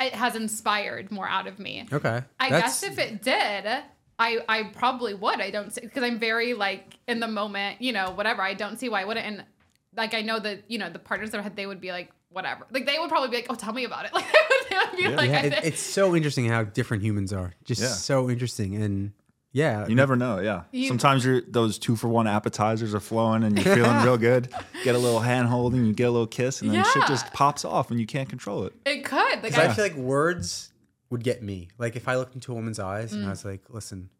[0.00, 1.86] it has inspired more out of me.
[1.92, 2.22] Okay.
[2.40, 3.66] I That's- guess if it did,
[4.18, 5.40] I I probably would.
[5.40, 8.42] I don't see because I'm very like in the moment, you know, whatever.
[8.42, 9.26] I don't see why I wouldn't.
[9.26, 9.44] And
[9.96, 12.10] like I know that you know the partners that I had, they would be like
[12.30, 12.66] whatever.
[12.72, 14.12] Like they would probably be like, oh, tell me about it.
[14.14, 14.26] Like
[14.70, 17.54] they would be like, yeah, it, it's so interesting how different humans are.
[17.64, 17.88] Just Yeah.
[17.88, 18.74] so interesting.
[18.82, 19.12] And
[19.52, 20.62] yeah, You never know, yeah.
[20.72, 24.48] You- Sometimes you're those two for one appetizers are flowing and you're feeling real good.
[24.84, 27.64] Get a little hand holding, you get a little kiss, and then shit just pops
[27.64, 28.72] off and you can't control it.
[28.84, 29.18] it could.
[29.18, 30.72] Like Because I I, feel like words
[31.10, 31.68] would get me.
[31.78, 33.16] Like if I looked into a woman's eyes Mm.
[33.18, 34.10] and I was like, listen,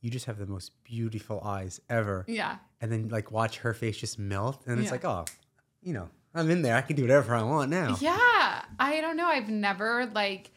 [0.00, 2.24] you just have the most beautiful eyes ever.
[2.28, 2.56] yeah.
[2.80, 4.62] And then like watch her face just melt.
[4.66, 4.90] And it's Yeah.
[4.92, 5.24] like, oh,
[5.82, 6.76] you know, I'm in there.
[6.76, 7.96] I can do whatever I want now.
[8.00, 8.62] Yeah.
[8.78, 9.26] I don't know.
[9.26, 10.50] I've never like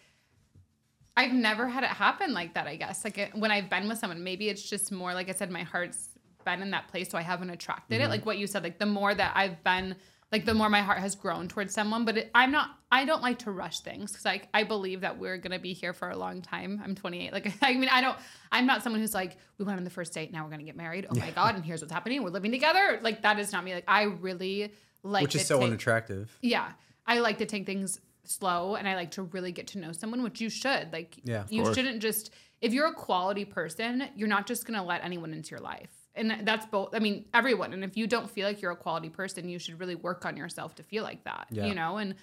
[1.17, 3.03] I've never had it happen like that, I guess.
[3.03, 5.63] Like it, when I've been with someone, maybe it's just more like I said my
[5.63, 6.09] heart's
[6.45, 8.05] been in that place so I haven't attracted Mm-hmm.
[8.05, 8.09] it.
[8.09, 9.95] Like what you said, like the more that I've been
[10.31, 13.21] like the more my heart has grown towards someone, but it, I'm not I don't
[13.21, 16.09] like to rush things cuz like I believe that we're going to be here for
[16.09, 16.81] a long time.
[16.83, 17.33] I'm 28.
[17.33, 18.17] Like I mean, I don't
[18.51, 20.65] I'm not someone who's like we went on the first date, now we're going to
[20.65, 21.05] get married.
[21.09, 22.23] Oh my god, and here's what's happening.
[22.23, 22.99] We're living together.
[23.01, 23.73] Like that is not me.
[23.73, 24.71] Like I really
[25.03, 26.37] like Which is so take- unattractive.
[26.41, 26.71] yeah.
[27.05, 30.23] I like to take things slow and I like to really get to know someone,
[30.23, 30.91] which you should.
[30.91, 31.75] Like, Yeah, you course.
[31.75, 32.31] shouldn't just,
[32.61, 35.89] if you're a quality person, you're not just going to let anyone into your life.
[36.13, 37.71] And that's both, I mean, everyone.
[37.73, 40.35] And if you don't feel like you're a quality person, you should really work on
[40.35, 41.65] yourself to feel like that, Yeah.
[41.67, 41.97] you know?
[41.97, 42.15] And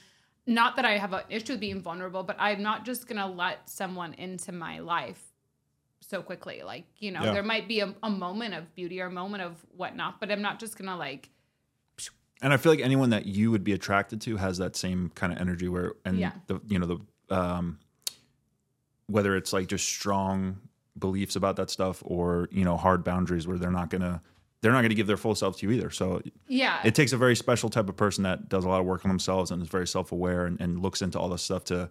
[0.46, 3.26] not that I have an issue with being vulnerable, but I'm not just going to
[3.26, 5.22] let someone into my life
[6.00, 6.62] so quickly.
[6.62, 7.32] Like, you know, Yeah.
[7.32, 10.42] there might be a, a moment of beauty or a moment of whatnot, but I'm
[10.42, 11.30] not just going to like,
[12.42, 15.32] And I feel like anyone that you would be attracted to has that same kind
[15.32, 16.32] of energy where and Yeah.
[16.46, 16.86] the you know
[17.28, 17.78] the um
[19.06, 20.58] whether it's like just strong
[20.98, 24.20] beliefs about that stuff or you know hard boundaries where they're not gonna
[24.60, 25.90] they're not gonna give their full self to you either.
[25.90, 26.80] So yeah.
[26.84, 29.08] it takes a very special type of person that does a lot of work on
[29.08, 31.88] themselves and is very self aware and, and looks into all this stuff to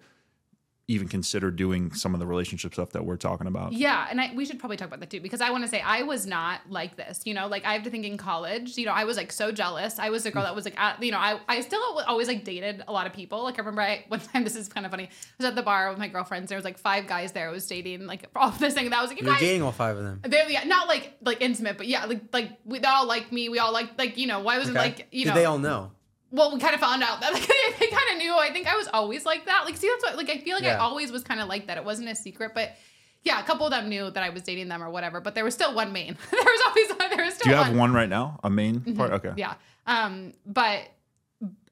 [0.89, 3.73] even consider doing some of the relationship stuff that we're talking about.
[3.73, 5.82] Yeah, and I, we should probably talk about that too because I want to say
[5.82, 7.21] I was not like this.
[7.26, 8.78] You know, like I have to think in college.
[8.78, 10.00] You know, I was like so jealous.
[10.00, 10.45] I was a girl mm.
[10.45, 13.12] that was like, at, you know, I I still always like dated a lot of
[13.12, 13.43] people.
[13.43, 15.06] Like I remember I one time this is kind of funny.
[15.06, 16.47] I was at the bar with my girlfriends.
[16.47, 17.50] There was like five guys there.
[17.50, 18.89] I was dating like all this thing.
[18.89, 19.41] That I was like, you You're guys.
[19.41, 20.21] dating all five of them.
[20.23, 23.50] They're yeah, not like like intimate, but yeah, like like we they all like me.
[23.50, 24.88] We all like like you know why wasn't Okay?
[24.88, 25.91] like you Did know they all know?
[26.32, 27.48] Well, we kind of found out that like,
[27.80, 28.36] they kind of knew.
[28.36, 29.63] I think I was always like that.
[29.66, 31.78] Like, see, that's what like I feel like I always was kind of like that.
[31.78, 32.76] It wasn't a secret, but
[33.24, 35.20] yeah, a couple of them knew that I was dating them or whatever.
[35.20, 36.18] But there was still one main.
[36.32, 38.40] there was always there was still Do you have one right now?
[38.44, 39.12] A main part?
[39.12, 39.34] Okay.
[39.36, 39.56] Yeah.
[39.86, 40.90] Um, but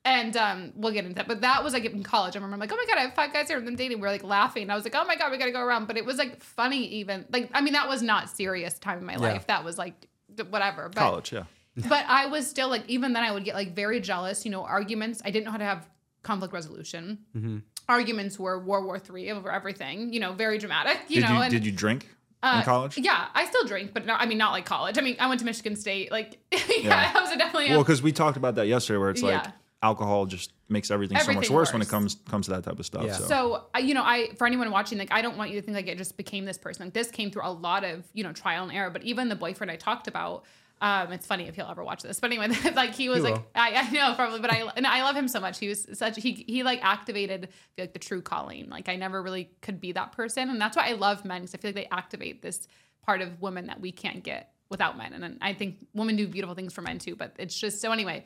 [0.04, 1.28] and um, we'll get into that.
[1.28, 2.36] But that was like in college.
[2.36, 4.00] I remember like, oh my god, I have five guys here and them dating.
[4.00, 4.70] We are like laughing.
[4.70, 5.88] I was like, oh my god, we gotta go around.
[5.88, 7.26] But it was like funny even.
[7.32, 9.48] Like, I mean, that was not serious time in my life.
[9.48, 10.08] That was like
[10.50, 10.90] whatever.
[10.90, 11.44] But College, yeah.
[11.90, 14.46] but I was still like, even then, I would get like very jealous.
[14.46, 15.22] You know, arguments.
[15.26, 15.88] I didn't know how to have
[16.24, 17.20] conflict resolution.
[17.36, 17.58] Mm-hmm.
[17.88, 20.14] Arguments were World War Three over everything.
[20.14, 21.00] You know, very dramatic.
[21.08, 22.10] You did know, you and did you drink
[22.42, 22.98] uh, in college?
[22.98, 24.98] Yeah, I still drink, but no, I mean, not like college.
[24.98, 26.12] I mean, I went to Michigan State.
[26.12, 27.12] Like, yeah, Yeah.
[27.16, 27.70] I was definitely.
[27.70, 29.46] Well, because we talked about that yesterday, where it's like
[29.84, 32.80] alcohol just makes everything, so much Everything worse when it comes comes to that type
[32.80, 33.06] of stuff.
[33.06, 33.14] Yeah.
[33.14, 35.76] So, So, you know, I for anyone watching, like, I don't want you to think
[35.76, 36.88] like it just became this person.
[36.88, 38.90] Like, this came through a lot of you know trial and error.
[38.90, 40.44] But even the boyfriend I talked about,
[40.86, 42.20] um, it's funny if he'll ever watch this.
[42.20, 43.42] But anyway, like he was He like.
[43.56, 45.58] I, I know probably, but I and I love him so much.
[45.58, 48.70] He was such he he like activated like the true calling.
[48.70, 51.56] Like I never really could be that person, and that's why I love men because
[51.56, 52.68] I feel like they activate this
[53.04, 55.14] part of women that we can't get without men.
[55.14, 57.16] And then I think women do beautiful things for men too.
[57.16, 58.24] But it's just so anyway.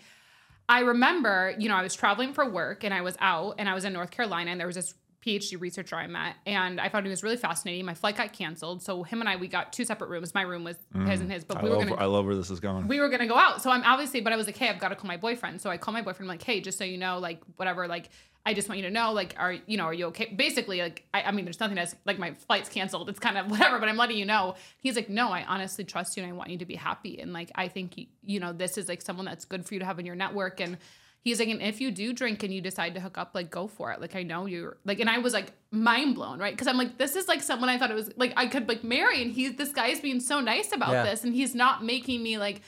[0.67, 3.73] I remember, you know, I was traveling for work and I was out and I
[3.73, 4.93] was in North Carolina and there was this
[5.25, 7.85] PhD researcher I met and I found he was really fascinating.
[7.85, 8.81] My flight got canceled.
[8.81, 10.33] So him and I, we got two separate rooms.
[10.33, 11.07] My room was mm.
[11.07, 12.87] his and his, but I, we were going I love where this is going.
[12.87, 13.61] we were gonna go out.
[13.61, 15.61] So I'm obviously, but I was like, hey, I've got to call my boyfriend.
[15.61, 16.29] So I call my boyfriend.
[16.31, 18.09] I'm like, hey, just so you know, like whatever, like
[18.45, 20.33] I just want you to know, like, are you know, are you okay?
[20.33, 23.09] Basically, like, I, I mean, there's nothing that's like my flight's canceled.
[23.09, 24.55] It's kind of whatever, but I'm letting you know.
[24.79, 27.19] He's like, no, I honestly trust you and I want you to be happy.
[27.19, 29.85] And like, I think you know, this is like someone that's good for you to
[29.85, 30.61] have in your network.
[30.61, 30.77] And
[31.21, 33.67] he's like, and if you do drink and you decide to hook up, like, go
[33.67, 33.99] for it.
[34.01, 36.53] Like, I know you're like, and I was like mind blown, right?
[36.53, 38.83] Because I'm like, this is like someone I thought it was like I could like
[38.83, 41.03] marry, and he's this guy is being so nice about Yeah.
[41.03, 42.61] this, and he's not making me like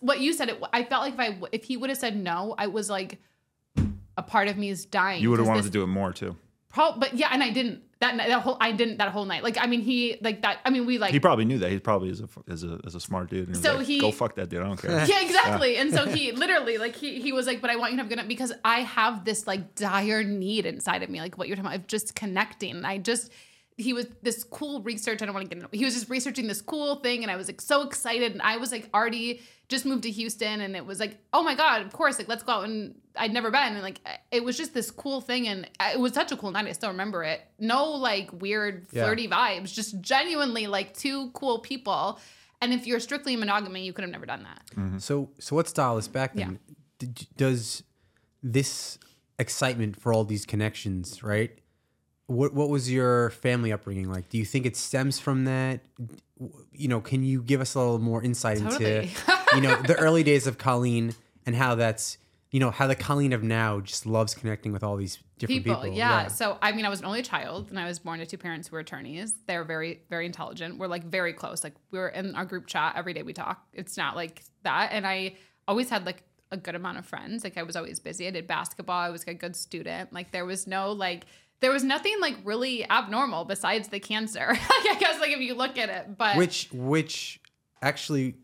[0.00, 0.48] what you said.
[0.48, 3.20] It, I felt like if I if he would have said no, I was like
[4.16, 5.22] a part of me is dying.
[5.22, 6.36] You would have wanted this- to do it more too.
[6.68, 7.82] Pro- but yeah, and I didn't.
[8.02, 9.42] That, night- that whole I didn't that whole night.
[9.42, 10.58] Like I mean, he like that.
[10.64, 11.70] I mean, we like He probably knew that.
[11.70, 13.48] He probably is a is a, is a smart dude.
[13.48, 14.60] And So like, he- go fuck that dude.
[14.60, 14.90] I don't care.
[15.06, 15.76] yeah, exactly.
[15.76, 18.06] And so he literally like he he was like, but I want you to have
[18.06, 21.46] a good night because I have this like dire need inside of me, like what
[21.48, 22.84] you're talking about, of just connecting.
[22.84, 23.30] I just
[23.76, 25.22] he was this cool research.
[25.22, 27.36] I don't want to get into he was just researching this cool thing, and I
[27.36, 28.32] was like so excited.
[28.32, 31.54] And I was like already just moved to Houston, and it was like, oh my
[31.54, 32.64] god, of course, like let's go out.
[32.64, 36.12] And I'd never been, and like it was just this cool thing, and it was
[36.12, 36.66] such a cool night.
[36.66, 37.40] I still remember it.
[37.58, 39.04] No like weird Yeah.
[39.04, 42.18] flirty vibes, just genuinely like two cool people.
[42.60, 44.62] And if you're strictly monogamy, you could have never done that.
[44.76, 44.98] Mm-hmm.
[44.98, 46.60] So, so let's dial this back then.
[47.00, 47.82] Did, does
[48.40, 48.98] this
[49.36, 51.58] excitement for all these connections, right?
[52.26, 54.28] What what was your family upbringing like?
[54.28, 55.80] Do you think it stems from that?
[56.72, 58.96] You know, can you give us a little more insight Totally.
[58.96, 59.10] into
[59.54, 61.14] you know the early days of Colleen
[61.46, 62.18] and how that's
[62.50, 65.82] you know how the Colleen of now just loves connecting with all these different people,
[65.82, 65.96] people.
[65.96, 66.28] Yeah.
[66.28, 68.68] So I mean, I was an only child, and I was born to two parents
[68.68, 69.34] who were attorneys.
[69.46, 70.78] They're very, very intelligent.
[70.78, 71.64] We're like very close.
[71.64, 73.22] Like we were in our group chat every day.
[73.22, 73.66] We talk.
[73.72, 74.90] It's not like that.
[74.92, 77.42] And I always had like a good amount of friends.
[77.42, 78.28] Like I was always busy.
[78.28, 78.98] I did basketball.
[78.98, 80.12] I was a good student.
[80.12, 81.24] Like there was no like
[81.62, 84.46] there was nothing like really abnormal besides the cancer.
[84.48, 87.40] like I guess like if you look at it, but which which
[87.80, 88.36] actually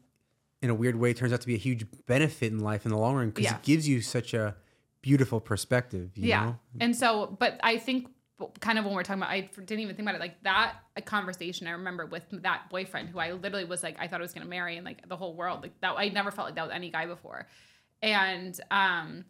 [0.62, 2.98] in a weird way turns out to be a huge benefit in life in the
[2.98, 3.56] long run because Yeah.
[3.56, 4.56] it gives you such a
[5.02, 6.44] beautiful perspective you yeah.
[6.44, 8.08] know And so, but I think
[8.60, 10.76] kind of when we're talking about, I didn't even think about it like that.
[10.96, 14.22] A conversation I remember with that boyfriend who I literally was like, I thought I
[14.22, 15.94] was gonna marry, and like the whole world, like that.
[15.96, 17.48] I never felt like that with any guy before.
[18.00, 19.24] And um,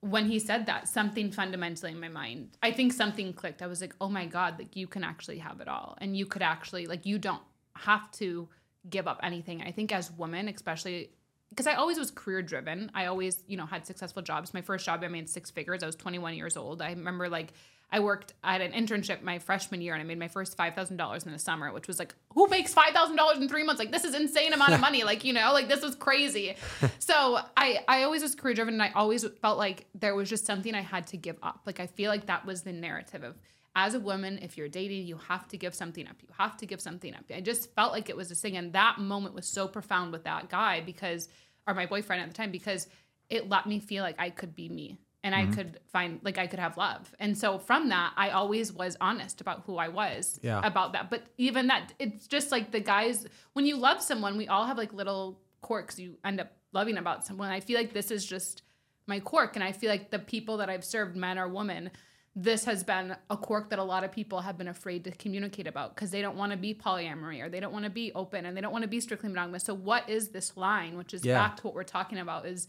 [0.00, 3.62] when he said that, something fundamentally in my mind, I think something clicked.
[3.62, 6.26] I was like, oh my god, like you can actually have it all, and you
[6.26, 7.42] could actually like you don't
[7.74, 8.48] have to
[8.88, 9.62] give up anything.
[9.62, 11.10] I think as women, especially
[11.50, 12.90] because I always was career driven.
[12.94, 14.52] I always, you know, had successful jobs.
[14.54, 15.82] My first job, I made six figures.
[15.82, 16.82] I was 21 years old.
[16.82, 17.52] I remember like
[17.90, 21.32] I worked at an internship my freshman year and I made my first $5,000 in
[21.32, 23.78] the summer, which was like, who makes $5,000 in three months?
[23.78, 25.04] Like, this is insane amount of money.
[25.04, 26.56] Like, you know, like this was crazy.
[26.98, 30.44] so I, I always was career driven and I always felt like there was just
[30.44, 31.62] something I had to give up.
[31.64, 33.36] Like, I feel like that was the narrative of,
[33.78, 36.16] as a woman, if you're dating, you have to give something up.
[36.20, 37.24] You have to give something up.
[37.32, 38.56] I just felt like it was a thing.
[38.56, 41.28] And that moment was so profound with that guy because,
[41.64, 42.88] or my boyfriend at the time, because
[43.30, 45.52] it let me feel like I could be me and I mm-hmm.
[45.52, 47.14] could find, like, I could have love.
[47.20, 50.60] And so from that, I always was honest about who I was Yeah.
[50.64, 51.08] about that.
[51.08, 54.76] But even that, it's just like the guys, when you love someone, we all have
[54.76, 57.50] like little quirks you end up loving about someone.
[57.50, 58.62] I feel like this is just
[59.06, 59.54] my quirk.
[59.54, 61.92] And I feel like the people that I've served, men or women,
[62.36, 65.66] this has been a quirk that a lot of people have been afraid to communicate
[65.66, 68.46] about because they don't want to be polyamory or they don't want to be open
[68.46, 69.64] and they don't want to be strictly monogamous.
[69.64, 71.34] So what is this line, which is Yeah.
[71.34, 72.68] back to what we're talking about, is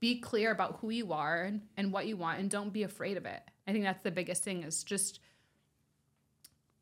[0.00, 3.16] be clear about who you are and, and what you want and don't be afraid
[3.16, 3.42] of it.
[3.66, 5.20] I think that's the biggest thing is just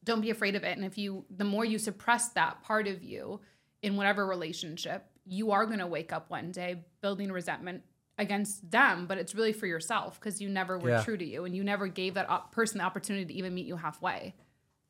[0.05, 0.77] don't be afraid of it.
[0.77, 3.41] And if you the more you suppress that part of you
[3.83, 7.83] in whatever relationship, you are going to wake up one day building resentment
[8.19, 11.03] against them, but it's really for yourself because you never were Yeah.
[11.03, 13.67] true to you and you never gave that op- person the opportunity to even meet
[13.67, 14.35] you halfway.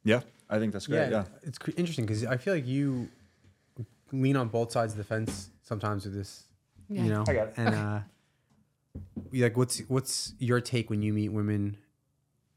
[0.04, 1.10] Yeah, I think that's great.
[1.10, 1.24] Yeah.
[1.42, 3.08] it's cr- interesting because I feel like you
[4.12, 6.44] lean on both sides of the fence sometimes with this
[6.88, 7.02] Yeah.
[7.02, 7.54] you know I got it.
[7.56, 8.00] and uh
[9.32, 11.76] like what's what's your take when you meet women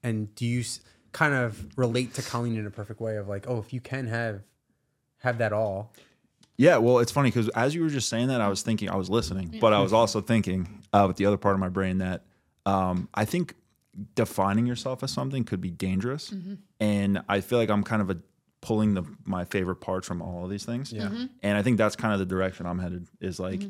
[0.03, 0.79] and do you s-
[1.11, 4.05] kind of relate to Colleen in a perfect way of like oh if you can
[4.07, 4.43] have
[5.17, 5.91] have that all
[6.59, 8.95] Yeah, well, it's funny because as you were just saying that, I was thinking, I
[8.97, 11.99] was listening, but I was also thinking uh, with the other part of my brain
[11.99, 12.25] that
[12.65, 13.55] um, I think
[14.15, 16.33] defining yourself as something could be dangerous,
[16.79, 18.17] and I feel like I'm kind of a
[18.61, 20.91] pulling the my favorite parts from all of these things.
[20.91, 21.07] Yeah.
[21.07, 21.29] Mhm.
[21.43, 23.07] and I think that's kind of the direction I'm headed.
[23.21, 23.61] Is like,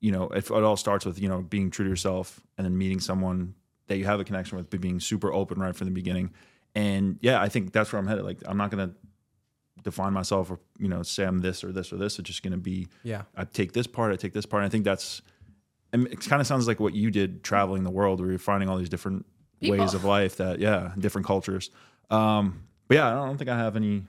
[0.00, 2.76] you know, if it all starts with you know being true to yourself, and then
[2.76, 3.54] meeting someone
[3.86, 6.30] that you have a connection with, but being super open right from the beginning.
[6.74, 8.24] And yeah, I think that's where I'm headed.
[8.26, 8.90] Like, I'm not gonna
[9.86, 12.18] define myself or you know say I'm this or this or this.
[12.18, 14.62] It's just going to be yeah I take this part, I take this part.
[14.62, 15.22] And I think that's
[15.96, 18.68] mean, it kind of sounds like what you did traveling the world, where you're finding
[18.68, 19.26] all these different
[19.60, 19.78] People.
[19.78, 21.70] ways of life that yeah, different cultures.
[22.10, 24.04] Um, but yeah, I don't think I have any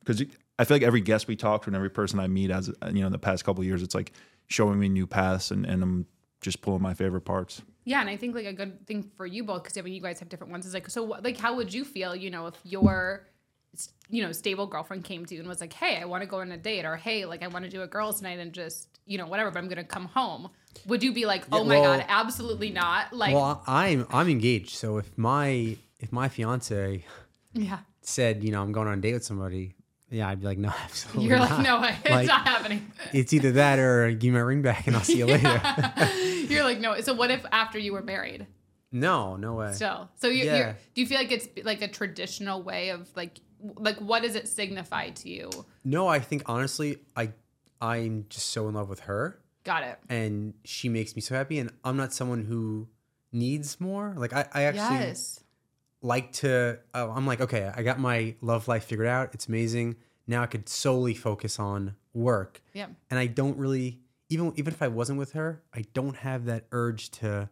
[0.00, 0.22] because
[0.58, 3.00] I feel like every guest we talk to and every person I meet as you
[3.00, 4.12] know in the past couple of years, it's like
[4.46, 6.06] showing me new paths and and I'm
[6.40, 7.62] just pulling my favorite parts.
[7.84, 10.00] Yeah, and I think like a good thing for you both because I mean you
[10.00, 12.46] guys have different ones is like so what, like how would you feel you know
[12.46, 13.26] if your
[14.08, 16.40] you know stable girlfriend came to you and was like hey I want to go
[16.40, 18.88] on a date or hey like I want to do a girls night and just
[19.06, 20.48] you know whatever but I'm gonna come home
[20.86, 24.70] would you be like oh Yeah, my god absolutely not like well I'm I'm engaged
[24.76, 27.04] so if my if my fiance
[27.54, 29.74] yeah said you know I'm going on a date with somebody
[30.10, 31.50] yeah I'd be like no absolutely you're not.
[31.50, 34.62] like no way it's Like- not happening it's either that or give me my ring
[34.62, 35.60] back and I'll see you later
[36.48, 38.46] you're like no so what if after you were married
[38.92, 39.72] No, no way.
[39.72, 40.56] Still, so you, Yeah.
[40.56, 43.40] you're, do you feel like it's like a traditional way of like
[43.76, 45.50] like what does it signify to you?
[45.84, 47.30] No, I think honestly, I
[47.80, 49.98] I'm just so in love with her, Got it.
[50.08, 51.58] and she makes me so happy.
[51.58, 52.88] And I'm not someone who
[53.32, 54.14] needs more.
[54.16, 55.40] Like I, I actually yes.
[56.02, 56.78] like to.
[56.94, 59.34] Uh, I'm like, okay, I got my love life figured out.
[59.34, 59.96] It's amazing.
[60.26, 62.86] Now I could solely focus on work, Yeah.
[63.10, 64.00] and I don't really
[64.30, 67.50] even even if I wasn't with her, I don't have that urge to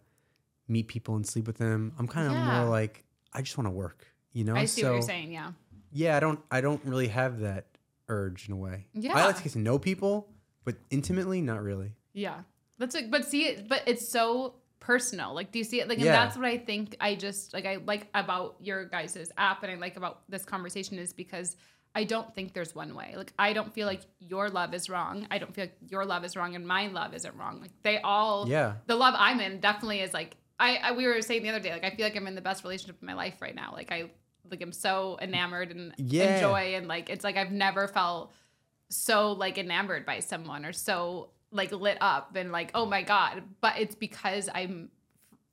[0.68, 1.92] meet people and sleep with them.
[1.98, 2.60] I'm kind of Yeah.
[2.60, 4.06] more like I just want to work.
[4.32, 5.32] You know, I see so what you're saying.
[5.32, 5.52] Yeah.
[5.92, 7.66] Yeah, I don't I don't really have that
[8.08, 8.86] urge in a way.
[8.94, 10.28] Yeah, I like to get to know people,
[10.64, 11.92] but intimately, not really.
[12.12, 12.40] Yeah.
[12.78, 15.34] That's like, but see it, but it's so personal.
[15.34, 15.88] Like, do you see it?
[15.88, 19.62] Like, and that's what I think I just, like, I like about your guys' app
[19.62, 21.56] and I like about this conversation is because
[21.94, 23.14] I don't think there's one way.
[23.16, 25.26] Like, I don't feel like your love is wrong.
[25.30, 27.60] I don't feel like your love is wrong and my love isn't wrong.
[27.60, 28.74] Like, they all, Yeah.
[28.86, 31.70] the love I'm in definitely is like, I, I, we were saying the other day,
[31.72, 33.72] like, I feel like I'm in the best relationship of my life right now.
[33.72, 34.10] Like, I,
[34.52, 36.34] like, I'm so enamored and Yeah.
[36.36, 36.74] enjoy.
[36.76, 38.32] And like, it's like, I've never felt
[38.88, 43.42] so like enamored by someone or so like lit up and like oh my god
[43.62, 44.90] but it's because i'm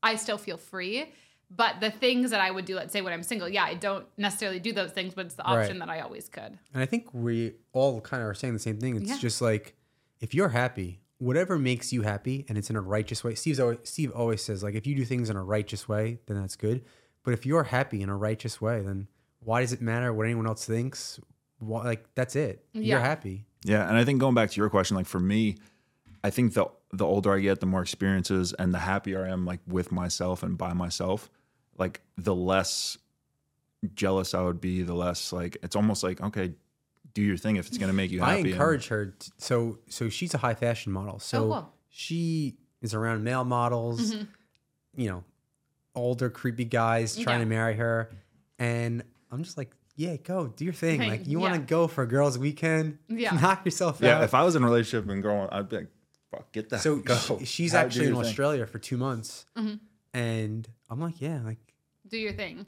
[0.03, 1.13] i still feel free
[1.49, 4.05] but the things that i would do let's say when i'm single yeah i don't
[4.17, 5.87] necessarily do those things but it's the option Right.
[5.87, 8.77] that i always could And I think we all kind of are saying the same
[8.77, 8.97] thing.
[8.97, 9.17] It's Yeah.
[9.19, 9.75] just like
[10.19, 13.35] if you're happy, whatever makes you happy, and it's in a righteous way.
[13.35, 16.39] Steve's always, Steve always says like if you do things in a righteous way, then
[16.41, 16.83] that's good.
[17.29, 19.07] But if you're happy in a righteous way, then
[19.41, 21.19] why does it matter what anyone else thinks?
[21.59, 22.65] Why, like that's it.
[22.73, 22.81] Yeah.
[22.95, 23.45] You're happy.
[23.63, 25.57] Yeah, and I think going back to your question, like for me,
[26.23, 29.45] I think the the older I get, the more experiences and the happier I am,
[29.45, 31.29] like with myself and by myself.
[31.77, 32.97] Like the less
[33.93, 36.53] jealous I would be, the less like it's almost like okay,
[37.13, 38.31] do your thing if it's gonna make you happy.
[38.31, 39.13] I and- encourage her.
[39.19, 41.19] t so so she's a high fashion model.
[41.19, 41.73] So Oh, cool.
[41.89, 44.23] she is around male models, mm-hmm.
[44.99, 45.23] you know,
[45.99, 47.43] older creepy guys trying Yeah.
[47.45, 48.09] to marry her,
[48.57, 50.99] and I'm just like, yeah, go do your thing.
[50.99, 53.31] Thing, Like you want to go for a girls' weekend, Yeah.
[53.41, 54.19] knock yourself Yeah, out.
[54.19, 55.87] Yeah, if I was in a relationship and growing, I'd be like,
[56.31, 56.81] fuck, get that.
[56.81, 57.15] so go.
[57.17, 58.29] she- she's Have- do actually in your thing.
[58.29, 59.75] Australia for two months, Mm-hmm.
[60.13, 61.59] and I'm like, yeah, like
[62.07, 62.65] do your thing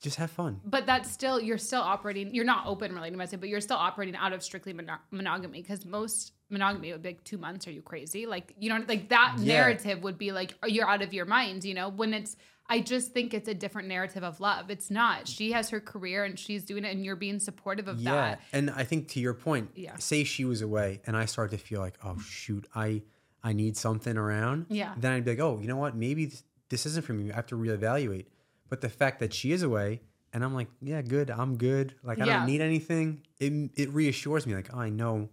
[0.00, 0.60] just have fun.
[0.64, 3.76] but that's still you're still operating you're not open relating to say, but you're still
[3.76, 7.72] operating out of strictly mono- monogamy because most monogamy would be like two months are
[7.72, 9.54] you crazy like you know like that Yeah.
[9.54, 12.36] narrative would be like you're out of your mind you know when it's
[12.68, 16.24] i just think it's a different narrative of love it's not she has her career
[16.24, 19.20] and she's doing it and you're being supportive of Yeah, that and I think to
[19.20, 19.96] your point, Yeah.
[19.98, 23.02] say she was away, and I started to feel like, oh shoot, I
[23.42, 24.66] I need something around.
[24.68, 24.94] Yeah.
[24.96, 25.94] Then I'd be like, oh, you know what?
[25.96, 27.30] Maybe this, this isn't for me.
[27.30, 28.26] I have to reevaluate.
[28.68, 30.00] But the fact that she is away,
[30.32, 31.94] and I'm like, yeah, good, I'm good.
[32.02, 32.38] Like I Yeah.
[32.38, 33.22] don't need anything.
[33.38, 35.28] It it reassures me, like, oh, I know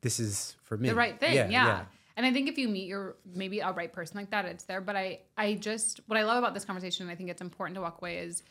[0.00, 0.88] this is for me.
[0.88, 1.34] the right thing.
[1.34, 1.84] Yeah,
[2.20, 4.82] And I think if you meet your maybe a right person like that, it's there.
[4.82, 7.76] But I I just what I love about this conversation, and I think it's important
[7.76, 8.42] to walk away is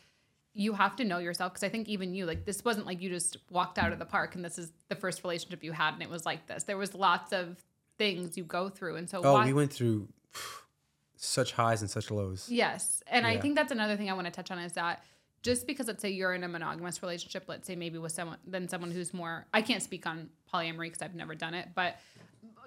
[0.54, 3.08] you have to know yourself because I think even you like this wasn't like you
[3.10, 6.02] just walked out of the park and this is the first relationship you had and
[6.02, 6.64] it was like this.
[6.64, 7.64] There was lots of
[7.96, 10.08] things you go through, and so Oh, why- we went through
[11.16, 12.48] such highs and such lows.
[12.50, 13.04] Yes.
[13.06, 15.04] And I think that's another thing I want to touch on is that
[15.42, 18.68] just because let's say you're in a monogamous relationship, let's say maybe with someone than
[18.68, 21.98] someone who's more I can't speak on polyamory because I've never done it, but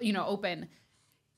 [0.00, 0.68] you know, open.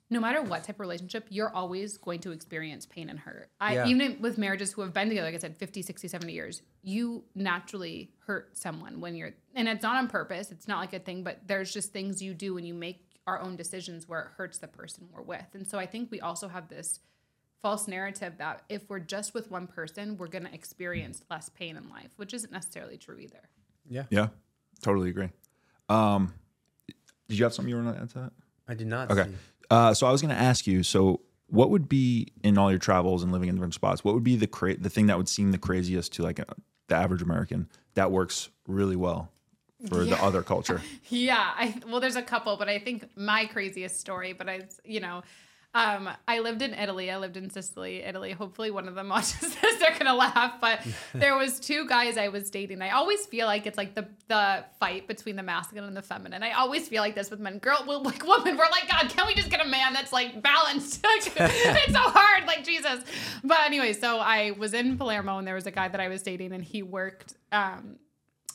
[0.09, 3.51] No matter what type of relationship, you're always going to experience pain and hurt.
[3.61, 3.87] I Yeah.
[3.88, 7.25] even with marriages who have been together, like I said, 50, 60, 70 years, you
[7.35, 10.53] naturally hurt someone when you're and it's not on purpose.
[10.53, 13.40] It's not like a thing, but there's just things you do when you make our
[13.40, 15.47] own decisions where it hurts the person we're with.
[15.55, 17.01] And so I think we also have this
[17.61, 21.77] false narrative that if we're just with one person, we're going to experience less pain
[21.77, 23.49] in life, which isn't necessarily true either.
[23.88, 24.05] Yeah.
[24.11, 24.29] Yeah,
[24.83, 25.31] totally agree.
[25.88, 26.33] Um,
[27.29, 28.33] did you have something you want to add to that?
[28.69, 29.11] I did not.
[29.11, 29.25] Okay.
[29.25, 29.37] see.
[29.71, 30.83] Uh, so I was going to ask you.
[30.83, 34.05] So, what would be in all your travels and living in different spots?
[34.05, 36.47] What would be the cra- the thing that would seem the craziest to like a,
[36.89, 39.31] the average American that works really well
[39.89, 40.83] for the other culture?
[41.09, 44.33] Yeah, I well, there's a couple, but I think my craziest story.
[44.33, 45.23] But I, you know,
[45.77, 47.11] um, I lived in Italy.
[47.11, 48.33] I lived in Sicily, Italy.
[48.33, 49.79] Hopefully, one of them watches this.
[49.79, 50.55] They're gonna laugh.
[50.59, 50.81] But
[51.15, 52.81] there was two guys I was dating.
[52.81, 56.43] I always feel like it's like the the fight between the masculine and the feminine.
[56.43, 57.59] I always feel like this with men.
[57.59, 60.43] Girl, well, like women, we're like, God, can we just get a man that's like
[60.43, 61.05] balanced?
[61.37, 63.05] It's so hard, like Jesus.
[63.45, 66.22] But anyway, so I was in Palermo, and there was a guy that I was
[66.22, 67.35] dating, and he worked.
[67.53, 67.99] Um,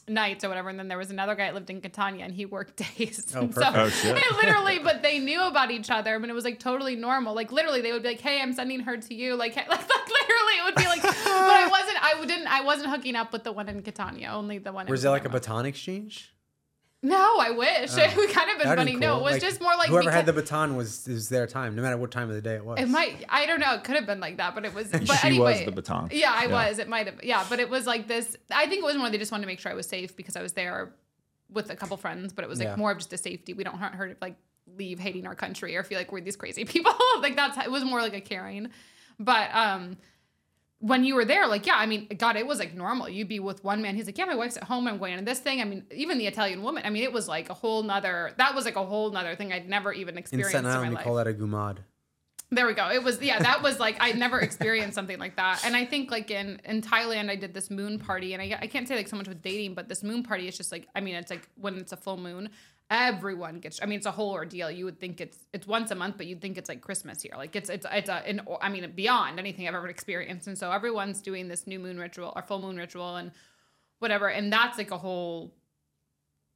[0.07, 0.69] nights or whatever.
[0.69, 3.33] And then there was another guy that lived in Catania and he worked days.
[3.35, 3.61] Oh, And so.
[3.65, 4.15] Oh, shit.
[4.43, 6.15] literally, but they knew about each other.
[6.15, 7.33] I mean, it was like totally normal.
[7.35, 9.79] Like literally, they would be like, "Hey, I'm sending her to you." Like, like, like
[9.89, 11.01] literally, it would be like.
[11.01, 12.03] but I wasn't.
[12.03, 12.47] I didn't.
[12.47, 14.29] I wasn't hooking up with the one in Catania.
[14.31, 14.87] Only the one.
[14.87, 16.33] Was there like a baton exchange?
[17.03, 17.91] No, I wish.
[17.97, 18.91] it would kind of been funny.
[18.91, 21.47] be No, it was Like, just more like whoever had the baton was is their
[21.47, 22.79] time, no matter what time of the day it was.
[22.79, 23.25] It might.
[23.27, 23.73] I don't know.
[23.73, 24.87] It could have been like that, but it was.
[24.91, 26.09] But She was anyway, the baton.
[26.11, 26.67] Yeah, I Yeah.
[26.69, 26.77] was.
[26.79, 27.23] It might have.
[27.23, 28.37] Yeah, but it was like this.
[28.51, 30.35] I think it was more they just wanted to make sure I was safe because
[30.35, 30.93] I was there
[31.51, 32.33] with a couple friends.
[32.33, 32.75] But it was like Yeah.
[32.75, 33.53] more of just a safety.
[33.53, 34.35] We don't hurt her like
[34.77, 36.93] leave hating our country or feel like we're these crazy people.
[37.19, 38.69] like that's it was more like a caring.
[39.19, 39.97] But um,
[40.81, 43.07] when you were there, like yeah, I mean, God, it was like normal.
[43.07, 43.95] You'd be with one man.
[43.95, 44.87] He's like, yeah, my wife's at home.
[44.87, 45.61] I'm going to this thing.
[45.61, 46.83] I mean, even the Italian woman.
[46.85, 48.33] I mean, it was like a whole nother.
[48.37, 50.89] That was like a whole nother thing I'd never even in experienced in, Island, my
[50.89, 51.03] we life.
[51.03, 51.77] call that a gumad.
[52.53, 52.89] There we go.
[52.91, 55.61] It was yeah, that was like I'd never experienced something like that.
[55.65, 58.67] And I think like in in Thailand I did this moon party and I I
[58.67, 60.99] can't say like so much with dating, but this moon party is just like I
[60.99, 62.49] mean it's like when it's a full moon,
[62.91, 64.69] everyone gets I mean it's a whole ordeal.
[64.69, 67.33] You would think it's it's once a month, but you'd think it's like Christmas here.
[67.35, 70.47] Like it's it's it's a an, I mean beyond anything I've ever experienced.
[70.47, 73.31] And so everyone's doing this new moon ritual or full moon ritual and
[74.01, 75.53] whatever and that's like a whole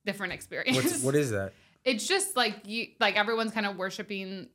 [0.04, 1.54] different experience What's, what is that?
[1.86, 4.48] it's just like you like everyone's kind of worshiping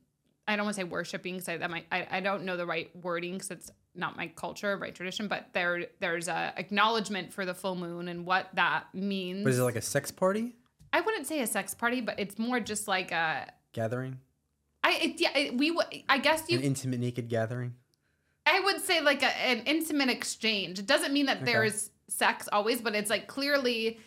[0.45, 2.65] i don't want to say worshiping because I, that might I, I don't know the
[2.65, 7.45] right wording because it's not my culture right tradition but there there's a acknowledgement for
[7.45, 10.53] the full moon and what that means But is it like a sex party
[10.93, 14.19] i wouldn't say a sex party but it's more just like a gathering?
[14.83, 17.75] i it, yeah it, we w- i guess you An intimate naked gathering?
[18.43, 20.79] I would say like a, an intimate exchange.
[20.79, 21.45] It doesn't mean that Okay.
[21.45, 23.99] there's sex always, but it's like clearly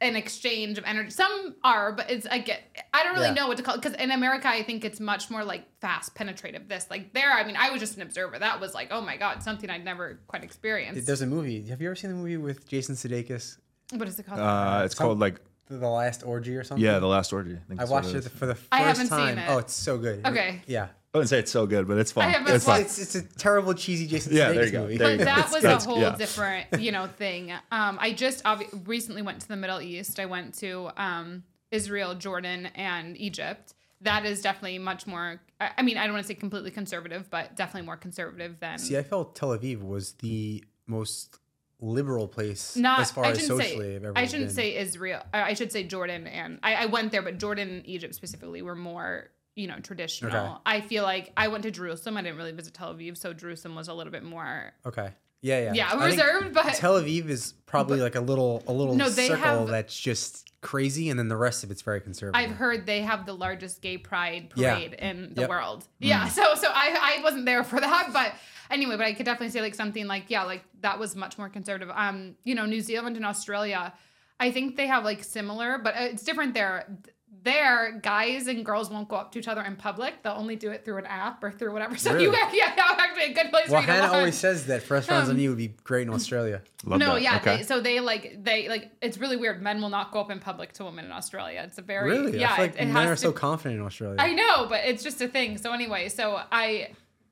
[0.00, 1.10] an exchange of energy.
[1.10, 2.62] Some are, but it's I get
[2.94, 3.34] I don't really Yeah.
[3.34, 6.14] know what to call it because in America I think it's much more like fast
[6.14, 6.66] penetrative.
[6.66, 8.38] This like there, I mean I was just an observer.
[8.38, 11.06] That was like oh my god, something I'd never quite experienced.
[11.06, 11.62] There's a movie.
[11.68, 13.58] Have you ever seen the movie with Jason Sudeikis,
[13.92, 14.40] what is it called?
[14.40, 16.84] Uh, it's Some- called like The, the Last Orgy or something?
[16.84, 17.52] yeah, the last orgy.
[17.52, 18.28] I, think I that's what watched it is.
[18.28, 19.38] for the first I haven't seen time.
[19.38, 19.46] it.
[19.48, 20.24] Oh, it's so good.
[20.26, 20.62] Okay.
[20.66, 20.88] Yeah.
[21.14, 22.26] I wouldn't say it's so good, but it's fun.
[22.26, 22.86] I haven't it's watched- fun.
[22.86, 24.80] It's, it's a terrible, cheesy Jason Yeah, Sudeikis there you go.
[24.82, 24.96] movie.
[24.98, 25.24] There you but go.
[25.24, 26.14] that It's- was it's- a whole yeah.
[26.16, 30.26] different you know thing um i just obvi- recently went to the middle east i
[30.26, 35.96] went to um israel jordan and egypt that is definitely much more i I mean
[35.96, 39.34] i don't want to say completely conservative but definitely more conservative than See, I felt
[39.34, 41.38] Tel Aviv was the most
[41.80, 44.54] liberal place not as far I as socially say I shouldn't been.
[44.56, 48.14] say Israel I should say Jordan and I, I went there but Jordan and Egypt
[48.14, 50.52] specifically were more you know traditional Okay.
[50.64, 53.74] I feel like I went to Jerusalem I didn't really visit Tel Aviv so Jerusalem
[53.74, 55.10] was a little bit more Okay.
[55.42, 55.72] Yeah, yeah.
[55.74, 59.36] yeah I reserved but Tel Aviv is probably like a little a little No, circle
[59.36, 62.34] have- that's just crazy, and then the rest of it's very conservative.
[62.50, 64.74] I've heard they have the largest gay pride Yeah.
[64.74, 65.50] parade in the Yep.
[65.50, 65.80] world.
[65.82, 65.86] Mm.
[66.08, 66.28] Yeah.
[66.28, 68.32] So so I I wasn't there for that, but
[68.70, 71.48] anyway, but I could definitely say like something like yeah, like that was much more
[71.48, 71.90] conservative.
[71.94, 73.92] Um, you know, New Zealand and Australia,
[74.40, 76.98] I think they have like similar, but uh, it's different there.
[77.42, 80.22] There, guys and girls won't go up to each other in public.
[80.24, 81.94] They'll only do it through an app or through whatever.
[81.98, 82.58] So you Really?
[82.58, 84.16] yeah, that's actually a good place well, for you to Hannah look.
[84.16, 86.62] always says that Fresh Rounds on You would be great in Australia.
[86.84, 87.22] Love no, that.
[87.22, 87.36] yeah.
[87.36, 87.58] Okay.
[87.58, 89.62] They, so they like they like it's really weird.
[89.62, 91.62] Men will not go up in public to women in Australia.
[91.64, 92.40] It's a very Really?
[92.40, 92.52] yeah.
[92.52, 94.16] I feel like it, it men are to, so confident in Australia.
[94.18, 95.56] I know, but it's just a thing.
[95.58, 96.88] So anyway, so I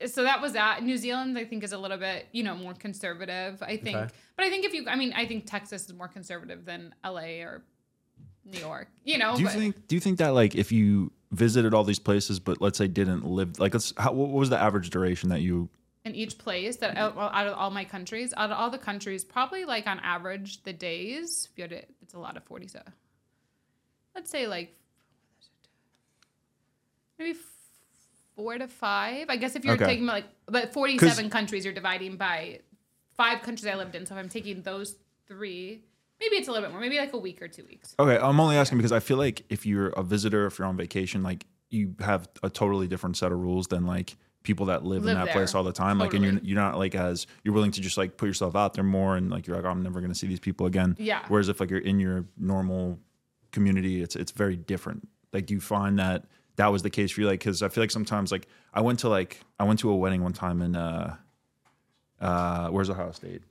[0.07, 0.83] so that was that.
[0.83, 3.97] New Zealand I think is a little bit, you know, more conservative, I think.
[3.97, 4.15] Okay.
[4.37, 7.43] But I think if you I mean, I think Texas is more conservative than LA
[7.43, 7.65] or
[8.45, 8.89] New York.
[9.05, 11.83] You know, do you but think do you think that like if you visited all
[11.83, 15.31] these places but let's say didn't live like let's how, what was the average duration
[15.31, 15.69] that you
[16.05, 18.79] in each place that out, well, out of all my countries, out of all the
[18.79, 22.45] countries, probably like on average the days, if you had it, it's a lot of
[22.45, 22.81] 40 so.
[24.15, 24.77] Let's say like
[27.19, 27.39] maybe
[28.37, 29.27] four to five.
[29.29, 29.87] I guess if you're Okay.
[29.87, 32.61] taking like but 47 countries, you're dividing by
[33.17, 34.07] five countries I lived in.
[34.07, 35.83] So if I'm taking those three,
[36.21, 37.95] maybe it's a little bit more, maybe like a week or two weeks.
[37.99, 40.77] Okay, I'm only asking because I feel like if you're a visitor, if you're on
[40.77, 45.03] vacation, like you have a totally different set of rules than like people that live,
[45.05, 45.33] Live in that there.
[45.35, 45.99] place all the time.
[45.99, 48.75] Like, and you're you're not like as you're willing to just like put yourself out
[48.75, 50.97] there more, and like you're like, oh, I'm never gonna see these people again.
[50.99, 51.25] Yeah.
[51.29, 52.99] Whereas if like you're in your normal
[53.53, 55.09] community, it's it's very different.
[55.33, 56.27] Like, do you find that
[56.57, 57.27] that was the case for you?
[57.27, 59.97] Like, because I feel like sometimes like I went to like I went to a
[59.97, 61.17] wedding one time in uh
[62.21, 63.43] uh where's Ohio State?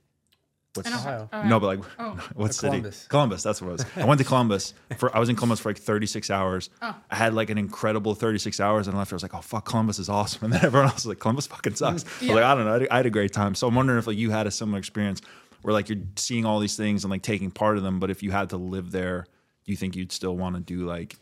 [0.74, 1.28] What's And Ohio.
[1.32, 2.18] uh, no, but like, Oh.
[2.34, 2.68] what city?
[2.70, 3.06] Columbus.
[3.06, 3.42] Columbus.
[3.44, 3.86] That's what it was.
[3.96, 5.14] I went to Columbus for.
[5.14, 6.68] I was in Columbus for like 36 hours.
[6.82, 6.96] Oh.
[7.10, 9.12] I had like an incredible 36 hours, and I left.
[9.12, 10.40] I was like, oh fuck, Columbus is awesome.
[10.44, 12.04] And then everyone else was like, Columbus fucking sucks.
[12.04, 12.34] I was Yeah.
[12.34, 12.70] like, I don't know.
[12.74, 13.54] I had, I had a great time.
[13.54, 15.20] So I'm wondering if like you had a similar experience
[15.62, 18.22] where like you're seeing all these things and like taking part of them, but if
[18.24, 19.26] you had to live there,
[19.64, 21.14] do you think you'd still want to do like?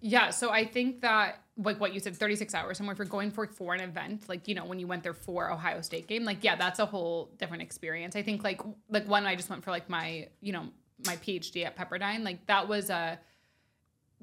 [0.00, 3.30] Yeah, so I think that like what you said, 36 hours, and if you're going
[3.30, 6.24] for for an event, like you know when you went there for Ohio State game,
[6.24, 8.16] like yeah, that's a whole different experience.
[8.16, 8.60] I think like
[8.90, 10.66] like one I just went for like my you know
[11.06, 13.18] my PhD at Pepperdine, like that was a,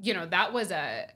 [0.02, 1.08] you know that was a,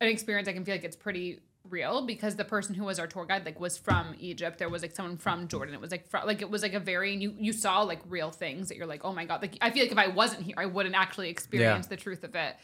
[0.00, 0.48] an experience.
[0.48, 3.44] I can feel like it's pretty real because the person who was our tour guide
[3.44, 4.58] like was from Egypt.
[4.58, 5.74] There was like someone from Jordan.
[5.74, 8.30] It was like fr- like it was like a very you you saw like real
[8.30, 9.42] things that you're like oh my god.
[9.42, 12.34] Like I feel like if I wasn't here, I wouldn't actually experience the truth of
[12.34, 12.56] it.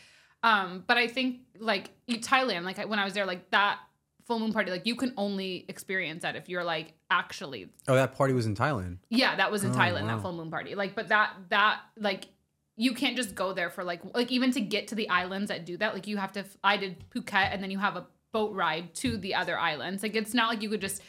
[0.44, 3.78] Um, but I think like Thailand, like when I was there, like that
[4.26, 8.14] full moon party, like you can only experience that if you're like actually Oh, that
[8.14, 8.98] party was in Thailand.
[9.10, 10.16] yeah, that was in Oh, Thailand, wow.
[10.16, 10.74] that full moon party.
[10.74, 12.26] Like, but that that like
[12.76, 15.64] you can't just go there for like like even to get to the islands that
[15.64, 15.94] do that.
[15.94, 16.44] Like you have to.
[16.62, 20.02] I did Phuket, and then you have a boat ride to the other islands.
[20.02, 21.00] Like it's not like you could just.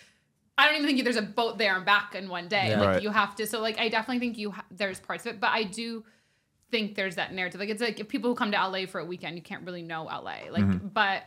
[0.57, 2.69] I don't even think there's a boat there and back in one day.
[2.69, 2.79] Yeah.
[2.79, 3.01] Like Right.
[3.03, 3.47] you have to.
[3.47, 6.05] So like I definitely think you ha- there's parts of it, but I do
[6.71, 7.59] think there's that narrative.
[7.59, 9.81] Like it's like if people who come to LA for a weekend, you can't really
[9.81, 10.49] know LA.
[10.51, 11.23] Like, but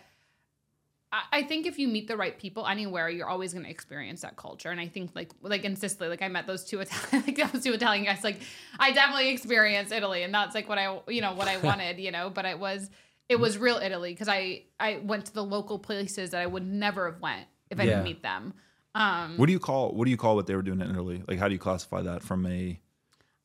[1.13, 4.21] I I think if you meet the right people anywhere, you're always going to experience
[4.23, 4.71] that culture.
[4.71, 7.63] And I think like like in Sicily, like I met those two Italian, like those
[7.65, 8.23] two Italian guys.
[8.23, 8.41] Like
[8.79, 12.11] I definitely experienced Italy, and that's like what I you know what I wanted, you
[12.11, 12.31] know.
[12.31, 12.91] But it was
[13.29, 16.67] it was real Italy because I I went to the local places that I would
[16.67, 17.91] never have went if I Yeah.
[17.91, 18.55] didn't meet them.
[18.95, 21.23] Um, What do you call what do you call what they were doing in Italy?
[21.29, 22.81] Like how do you classify that from a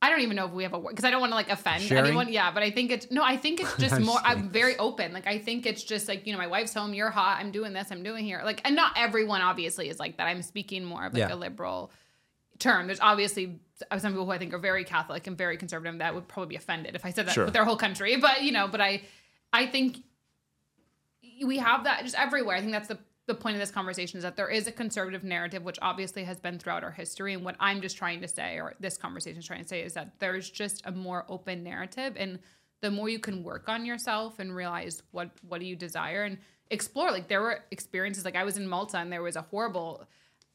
[0.04, 1.49] I don't even know if we have a word because I don't want to like
[1.49, 2.06] offend Sharing?
[2.08, 2.28] anyone.
[2.32, 3.24] Yeah, but I think it's no.
[3.24, 4.20] I think it's just more.
[4.24, 5.14] I'm very open.
[5.14, 6.93] Like I think it's just like you know, my wife's home.
[6.93, 7.38] You're hot.
[7.39, 7.89] I'm doing this.
[7.89, 8.41] I'm doing here.
[8.43, 10.28] Like, and not everyone obviously is like that.
[10.28, 11.34] I'm speaking more of like Yeah.
[11.34, 11.89] a liberal
[12.60, 12.88] term.
[12.88, 13.60] There's obviously
[13.97, 16.56] some people who I think are very Catholic and very conservative that would probably be
[16.58, 17.45] offended if I said that Sure.
[17.45, 18.18] with their whole country.
[18.18, 19.04] But you know, but I,
[19.54, 19.99] I think
[21.45, 22.56] we have that just everywhere.
[22.58, 25.24] I think that's the the point of this conversation is that there is a conservative
[25.24, 27.34] narrative, which obviously has been throughout our history.
[27.34, 29.94] And what I'm just trying to say, or this conversation is trying to say, is
[29.94, 32.40] that there's just a more open narrative, and
[32.82, 36.38] the more you can work on yourself and realize what what do you desire and
[36.70, 37.12] explore.
[37.12, 40.06] Like there were experiences, like I was in Malta, and there was a horrible.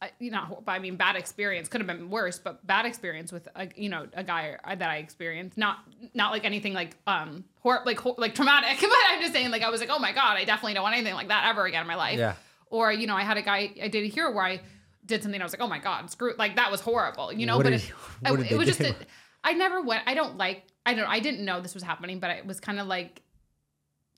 [0.01, 3.49] Uh, you know, I mean, bad experience could have been worse, but bad experience with
[3.57, 5.57] a, you know a guy that I experienced.
[5.57, 5.79] Not
[6.15, 9.63] not like anything like um hor- like hor- like traumatic, but I'm just saying like
[9.63, 11.81] I was like, oh my god, I definitely don't want anything like that ever again
[11.81, 12.19] in my life.
[12.19, 12.35] Yeah.
[12.71, 14.61] Or you know, I had a guy I dated here where I
[15.07, 15.41] did something.
[15.41, 17.33] I was like, oh my god, screw like that was horrible.
[17.33, 17.83] You know, What but did-
[18.47, 18.87] it, it was just do?
[18.87, 18.95] a,
[19.45, 20.03] I never went.
[20.07, 20.65] I don't like.
[20.85, 21.09] I don't.
[21.09, 23.23] I didn't know this was happening, but I was kind of like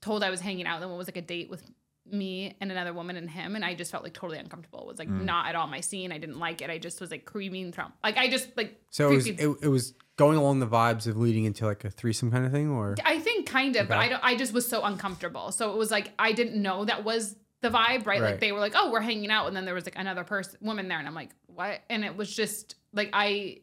[0.03, 0.81] told I was hanging out.
[0.81, 1.63] Then it was like a date with
[2.11, 4.81] me and another woman and him, and I just felt like totally uncomfortable.
[4.81, 5.25] It was like Mm.
[5.25, 6.11] not at all my scene.
[6.11, 6.71] I didn't like it.
[6.71, 7.85] I just was like creaming through.
[8.03, 11.17] Like I just like So it was, it, it was going along the vibes of
[11.17, 14.09] leading into like a threesome kind of thing, or I think kind of, but I
[14.09, 14.25] don't.
[14.25, 15.53] I just was so uncomfortable.
[15.53, 18.21] So it was like I didn't know that was the vibe, right?
[18.21, 20.59] Like they were like, "Oh, we're hanging out," and then there was like another person,
[20.61, 23.59] woman there, and I'm like, "What?" And it was just like I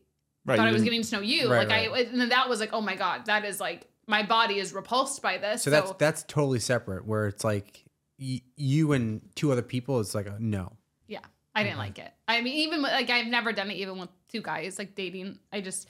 [0.46, 0.58] right?
[0.58, 1.52] thought I was getting to know you.
[1.52, 4.24] Right, like I, and then that was like, "Oh my god, that is like my
[4.24, 7.06] body is repulsed by this." so that's that's totally separate.
[7.06, 7.86] Where it's like
[8.20, 10.74] y- you and two other people, it's like a no.
[11.08, 11.20] yeah,
[11.56, 11.80] I didn't mm-hmm.
[11.80, 12.14] like it.
[12.28, 15.40] I mean, even like I've never done it even with two guys like dating.
[15.52, 15.88] I just.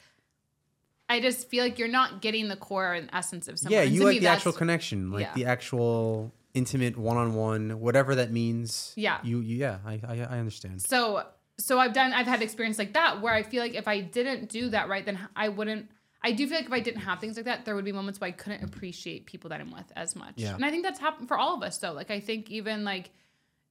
[1.10, 3.80] I just feel like you're not getting the core and essence of someone.
[3.80, 5.34] yeah, you like me, the actual connection, like yeah.
[5.36, 8.94] the actual intimate one-on-one, whatever that means.
[8.96, 9.20] Yeah.
[9.24, 10.82] you, you yeah, I, I I understand.
[10.82, 11.24] so
[11.60, 14.48] so i've done i've had experience like that where i feel like if i didn't
[14.48, 15.90] do that right then i wouldn't
[16.22, 18.22] i do feel like if i didn't have things like that there would be moments
[18.22, 20.54] where i couldn't appreciate people that i'm with as much Yeah.
[20.54, 23.10] and i think that's happened for all of us though like i think even like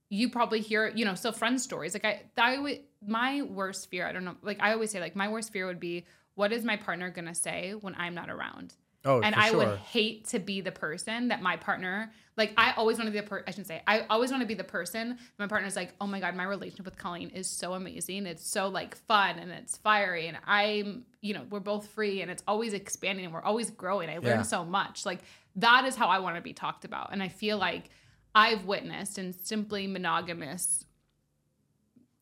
[0.08, 4.04] you probably hear you know still friend stories like i i would my worst fear
[4.04, 6.04] i don't know like i always say like my worst fear would be
[6.34, 8.74] what is my partner gonna say when i'm not around
[9.06, 9.58] Oh, and I sure.
[9.58, 13.20] would hate to be the person that my partner like I always want to be
[13.20, 15.94] the per I shouldn't say I always want to be the person my partner's like
[16.00, 19.50] oh my god my relationship with Colleen is so amazing it's so like fun and
[19.50, 23.42] it's fiery and I'm you know we're both free and it's always expanding and we're
[23.42, 24.42] always growing I learn Yeah.
[24.42, 25.20] so much like
[25.56, 27.90] that is how I want to be talked about and I feel like
[28.34, 30.84] I've witnessed and simply monogamous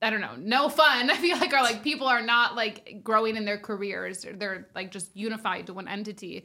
[0.03, 1.09] I don't know, no fun.
[1.11, 4.26] I feel like are like people are not like growing in their careers.
[4.26, 6.45] Or they're like just unified to one entity.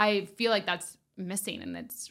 [0.00, 2.10] I feel like that's missing, and it's.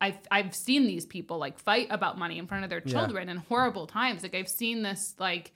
[0.00, 2.92] I've I've seen these people like fight about money in front of their Yeah.
[2.92, 4.22] children in horrible times.
[4.22, 5.52] Like I've seen this like.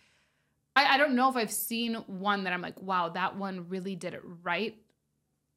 [0.75, 3.97] I, I don't know if I've seen one that I'm like, wow, that one really
[3.97, 4.77] did it right.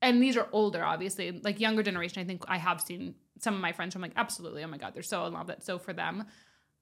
[0.02, 1.32] And these are older, obviously.
[1.32, 3.96] Like younger generation, I think I have seen some of my friends.
[3.96, 5.48] I'm like, absolutely, oh my god, they're so in love.
[5.48, 6.26] That's so for them.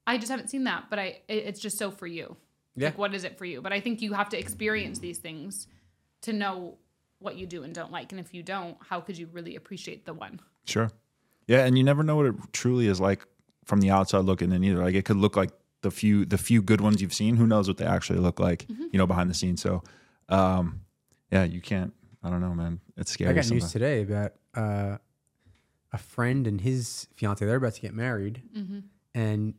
[0.06, 2.38] I just haven't seen that, but I it- it's just so for you.
[2.76, 2.90] Yeah.
[2.90, 3.62] Like what is it for you?
[3.62, 5.68] But I think you have to experience these things
[6.22, 6.78] to know
[7.20, 8.12] what you do and don't like.
[8.12, 10.40] And if you don't, how could you really appreciate the one?
[10.66, 10.90] Sure.
[11.48, 13.26] Yeah, and you never know what it truly is like
[13.66, 14.84] from the outside looking in either.
[14.84, 15.52] Like it could look like
[15.82, 17.38] the few the few good ones you've seen.
[17.38, 18.86] Who knows what they actually look like, Mm-hmm.
[18.92, 19.62] you know, behind the scenes.
[19.62, 19.82] So
[20.30, 20.82] um
[21.32, 21.94] yeah, you can't
[22.24, 22.82] I don't know, man.
[22.98, 23.30] It's scary.
[23.32, 24.98] I got news today about uh,
[25.94, 27.46] a friend and his fiance.
[27.46, 28.80] They're about to get married, Mm-hmm.
[29.16, 29.54] and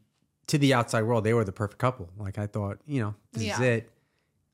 [0.49, 2.11] to the outside world, they were the perfect couple.
[2.19, 3.91] Like I thought, you know, this is it.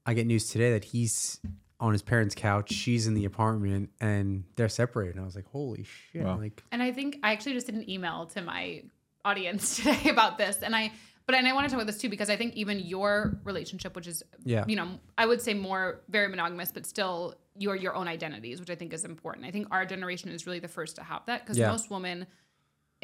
[0.06, 1.40] I get news today that he's
[1.80, 5.16] on his parents' couch, she's in the apartment, and they're separated.
[5.16, 6.22] And I was like, holy shit!
[6.22, 6.38] Wow.
[6.38, 8.82] Like, And I think I actually just did an email to my
[9.24, 10.92] audience today about this, and I.
[11.26, 13.96] But and I want to talk about this too because I think even your relationship,
[13.96, 14.64] which is Yeah.
[14.68, 18.68] you know, I would say more very monogamous, but still your your own identities, which
[18.68, 19.46] I think is important.
[19.46, 21.70] I think our generation is really the first to have that because Yeah.
[21.70, 22.26] most women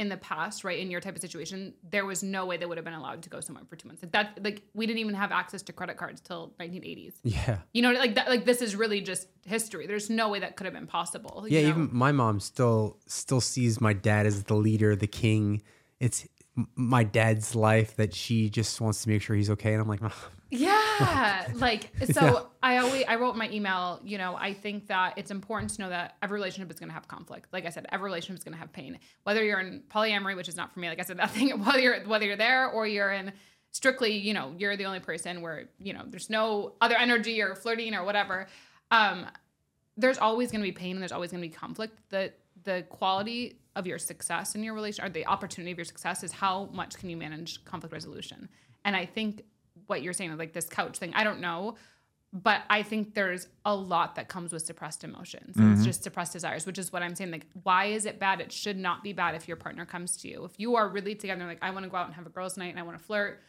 [0.00, 2.78] in the past, right, in your type of situation, there was no way they would
[2.78, 4.02] have been allowed to go somewhere for two months.
[4.02, 7.12] Like that, like we didn't even have access to credit cards till 1980s.
[7.22, 7.58] Yeah.
[7.74, 9.86] You know, like that, like this is really just history.
[9.86, 11.44] There's no way that could have been possible.
[11.46, 11.68] Yeah, know?
[11.68, 15.60] even my mom still still sees my dad as the leader, the king.
[16.00, 16.26] It's
[16.74, 19.74] my dad's life that she just wants to make sure he's okay.
[19.74, 20.12] And I'm like, "Mom,
[20.50, 22.20] Yeah, like so.
[22.20, 22.42] Yeah.
[22.62, 24.00] I always I wrote my email.
[24.04, 26.94] You know, I think that it's important to know that every relationship is going to
[26.94, 27.52] have conflict.
[27.52, 28.98] Like I said, every relationship is going to have pain.
[29.22, 30.88] Whether you're in polyamory, which is not for me.
[30.88, 31.50] Like I said, that thing.
[31.64, 33.32] Whether you're whether you're there or you're in
[33.70, 37.54] strictly, you know, you're the only person where you know there's no other energy or
[37.54, 38.46] flirting or whatever.
[38.90, 39.26] Um,
[39.96, 41.98] there's always going to be pain and there's always going to be conflict.
[42.10, 42.32] The
[42.64, 46.32] the quality of your success in your relation or the opportunity of your success is
[46.32, 48.48] how much can you manage conflict resolution.
[48.84, 49.44] And I think
[49.90, 51.74] what you're saying, like this couch thing, I don't know,
[52.32, 55.50] but I think there's a lot that comes with suppressed emotions.
[55.50, 55.82] It's mm-hmm.
[55.82, 57.32] just suppressed desires, which is what I'm saying.
[57.32, 58.40] Like, why is it bad?
[58.40, 60.44] It should not be bad if your partner comes to you.
[60.44, 62.56] If you are really together, like I want to go out and have a girls'
[62.56, 63.40] night and I want to flirt,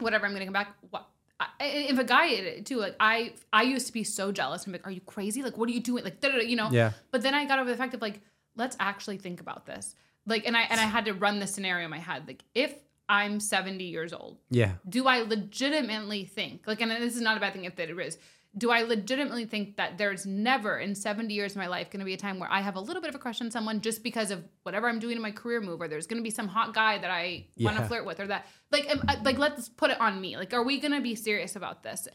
[0.00, 0.74] whatever, I'm gonna come back.
[0.90, 1.06] What?
[1.38, 4.66] I, if a guy too, like I, I used to be so jealous.
[4.66, 5.42] I'm like, are you crazy?
[5.42, 6.02] Like, what are you doing?
[6.04, 6.70] Like, you know.
[6.72, 6.92] Yeah.
[7.12, 8.20] But then I got over the fact of like,
[8.56, 9.94] let's actually think about this.
[10.26, 12.24] Like, and I and I had to run the scenario in my head.
[12.26, 12.74] Like, if
[13.08, 17.40] I'm 70 years old, yeah, do I legitimately think, like, and this is not a
[17.40, 18.18] bad thing if that it is,
[18.56, 22.04] do I legitimately think that there's never in 70 years of my life going to
[22.04, 24.04] be a time where I have a little bit of a crush on someone just
[24.04, 26.46] because of whatever I'm doing in my career move, or there's going to be some
[26.46, 29.90] hot guy that I want to flirt with, or that, like, am- like, let's put
[29.90, 30.36] it on me.
[30.36, 32.06] Like, are we going to be serious about this?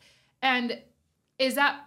[0.42, 0.82] And
[1.38, 1.82] is that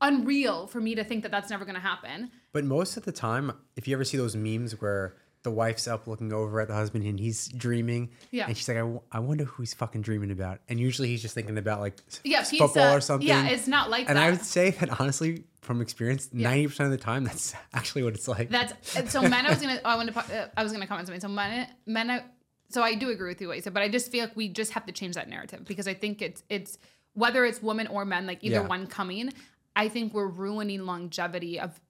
[0.00, 2.30] unreal for me to think that that's never going to happen?
[2.52, 6.06] But most of the time, if you ever see those memes where the wife's up
[6.06, 8.46] looking over at the husband and he's dreaming, Yeah.
[8.48, 10.60] and she's like, I, w- I wonder who he's fucking dreaming about.
[10.68, 12.92] And usually he's just thinking about like Yeah, football pizza.
[12.94, 13.28] or something.
[13.28, 14.10] Yeah, it's not like that.
[14.10, 14.24] and that.
[14.26, 18.14] I would say that honestly, from experience, ninety percent of the time, that's actually what
[18.14, 18.50] it's like.
[18.50, 18.72] That's
[19.12, 19.46] so men.
[19.46, 19.80] I was gonna.
[19.84, 20.14] I wanted.
[20.14, 21.20] To, uh, I was gonna comment something.
[21.20, 21.68] So men.
[21.86, 22.10] Men.
[22.10, 22.22] I,
[22.70, 24.48] so I do agree with you what you said, but I just feel like we
[24.48, 26.78] just have to change that narrative because I think it's it's
[27.14, 28.66] whether it's women or men, like either Yeah.
[28.66, 29.32] one coming.
[29.76, 31.80] I think we're ruining longevity of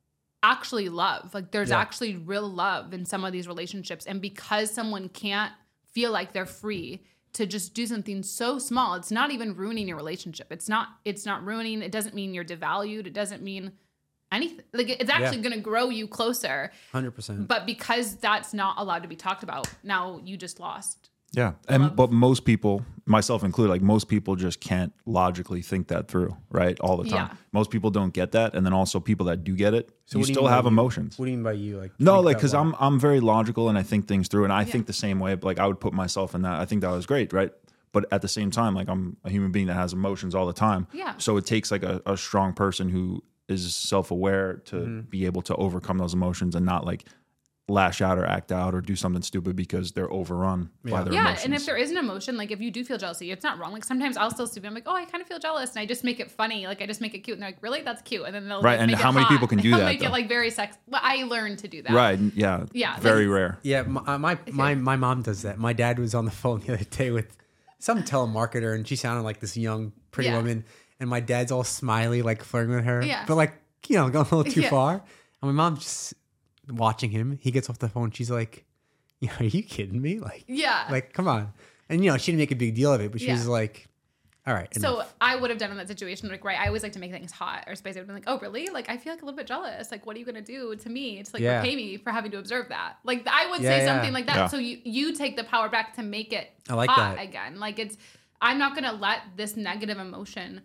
[0.42, 1.34] actually love.
[1.34, 1.78] Like there's Yeah.
[1.80, 5.52] actually real love in some of these relationships, and because someone can't
[5.92, 7.02] feel like they're free
[7.34, 10.48] to just do something so small, it's not even ruining your relationship.
[10.50, 10.88] It's not.
[11.04, 11.82] It's not ruining.
[11.82, 13.06] It doesn't mean you're devalued.
[13.06, 13.72] It doesn't mean
[14.32, 14.64] anything.
[14.72, 16.70] Like it's actually going to grow you closer.
[16.92, 17.48] Hundred percent.
[17.48, 21.10] But because that's not allowed to be talked about, now you just lost.
[21.32, 26.08] Yeah, and but most people, myself included, like most people just can't logically think that
[26.08, 26.78] through, right?
[26.80, 27.28] All the time.
[27.30, 27.36] Yeah.
[27.52, 30.24] Most people don't get that, and then also people that do get it, you you
[30.24, 30.68] still mean by have you?
[30.68, 31.18] emotions.
[31.18, 31.78] What do you mean by you?
[31.78, 32.54] Like No, like because?
[32.54, 35.34] I'm I'm very logical and I think things through, and I think the same way.
[35.34, 36.58] But like I would put myself in that.
[36.60, 37.52] I think that was great, right?
[37.92, 40.52] But at the same time, like I'm a human being that has emotions all the
[40.54, 40.86] time.
[40.92, 41.14] Yeah.
[41.18, 45.00] So it takes like a, a strong person who is self aware to Mm-hmm.
[45.10, 47.04] be able to overcome those emotions and not like
[47.70, 51.02] lash out or act out or do something stupid because they're overrun by Yeah.
[51.04, 51.44] their yeah, emotions.
[51.44, 53.72] and if there is an emotion, like if you do feel jealousy, it's not wrong.
[53.72, 55.84] Like sometimes I'll still see, I'm like, oh, I kind of feel jealous, and I
[55.86, 56.66] just make it funny.
[56.66, 58.62] Like I just make it cute, and they're like, really, that's cute, and then they'll
[58.62, 59.32] Right, like, and make it how many hot.
[59.32, 60.06] people can do They'll that, Make though?
[60.06, 60.78] it like very sex.
[60.88, 61.92] Well, I learned to do that.
[61.92, 62.18] right?
[62.34, 62.64] Yeah.
[62.72, 63.58] Yeah, Very like- rare.
[63.62, 65.58] Yeah, my uh, my, my my mom does that.
[65.58, 67.36] My dad was on the phone the other day with
[67.78, 70.36] some telemarketer, and she sounded like this young, pretty Yeah.
[70.38, 70.64] woman.
[71.00, 73.24] And my dad's all smiley, like flirting with her, Yeah.
[73.28, 73.52] but like
[73.88, 74.70] you know, going a little too Yeah.
[74.70, 74.92] far.
[74.94, 75.02] And
[75.42, 76.14] my mom's just
[76.68, 77.38] watching him.
[77.40, 78.10] He gets off the phone.
[78.10, 78.64] She's like,
[79.20, 80.18] "Yeah, are you kidding me?
[80.20, 80.86] Like, Yeah.
[80.90, 81.52] like, come on."
[81.88, 83.32] And you know, she didn't make a big deal of it, but she Yeah.
[83.34, 83.88] was like,
[84.46, 85.04] "All right." So.
[85.20, 87.32] I would have done in that situation, like, right, I always like to make things
[87.32, 88.00] hot or spicy.
[88.00, 88.66] I'd be like, oh, really?
[88.68, 89.90] Like, I feel like a little bit jealous.
[89.90, 91.58] Like, what are you going to do to me to like Yeah.
[91.60, 92.98] repay me for having to observe that?
[93.04, 93.86] Like, I would Yeah, say yeah.
[93.86, 94.36] something like that.
[94.36, 94.46] Yeah.
[94.46, 97.22] So you, you take the power back to make it I like hot that.
[97.24, 97.58] again.
[97.58, 97.96] Like, it's,
[98.40, 100.62] I'm not going to let this negative emotion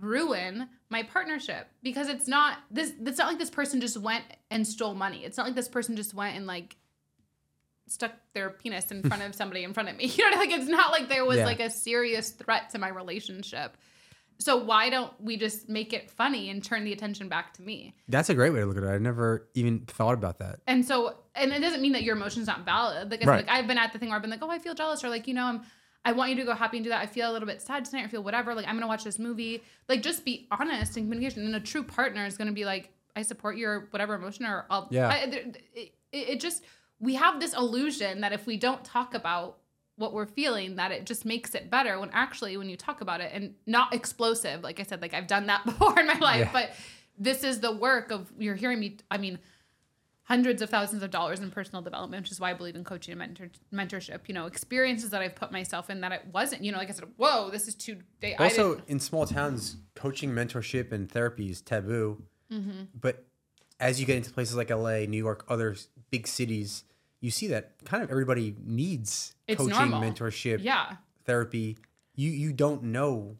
[0.00, 4.66] ruin my partnership because it's not this it's not like this person just went and
[4.66, 6.76] stole money it's not like this person just went and like
[7.86, 10.68] stuck their penis in front of somebody in front of me you know like it's
[10.68, 11.44] not like there was Yeah.
[11.46, 13.76] like a serious threat to my relationship
[14.38, 17.94] so why don't we just make it funny and turn the attention back to me
[18.08, 18.88] that's a great way to look at it.
[18.88, 20.58] I never even thought about that.
[20.66, 23.10] and so, and it doesn't mean that your emotion's not valid.
[23.12, 23.46] Like, Right.
[23.46, 25.08] like I've been at the thing where I've been like, oh, I feel jealous, or
[25.08, 25.62] like, you know, I'm,
[26.04, 27.00] I want you to go happy and do that.
[27.00, 28.54] I feel a little bit sad tonight, or feel whatever.
[28.54, 29.62] Like, I'm gonna watch this movie.
[29.88, 31.44] Like, just be honest in communication.
[31.46, 34.88] And a true partner is gonna be like, I support your whatever emotion, or I'll.
[34.90, 35.08] Yeah.
[35.08, 36.62] I, it, it, it just
[37.00, 39.58] we have this illusion that if we don't talk about
[39.96, 43.20] what we're feeling that it just makes it better when actually when you talk about
[43.20, 46.40] it and not explosive like i said like i've done that before in my life
[46.46, 46.50] Yeah.
[46.52, 46.70] but
[47.16, 49.38] this is the work of you're hearing me i mean
[50.24, 53.12] hundreds of thousands of dollars in personal development, which is why I believe in coaching
[53.12, 54.20] and mentor, mentorship.
[54.26, 56.64] You know, experiences that I've put myself in that it wasn't.
[56.64, 57.98] You know, like I said, whoa, this is too.
[58.20, 62.22] They, Also, in small towns, coaching, mentorship, and therapy is taboo.
[62.50, 62.84] Mm-hmm.
[62.98, 63.24] But
[63.80, 65.76] as you get into places like LA, New York, other
[66.10, 66.84] big cities,
[67.20, 70.00] you see that kind of everybody needs It's coaching, normal.
[70.02, 71.76] mentorship, yeah, therapy.
[72.14, 73.36] You you don't know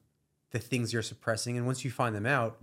[0.51, 2.61] the things you're suppressing, and once you find them out,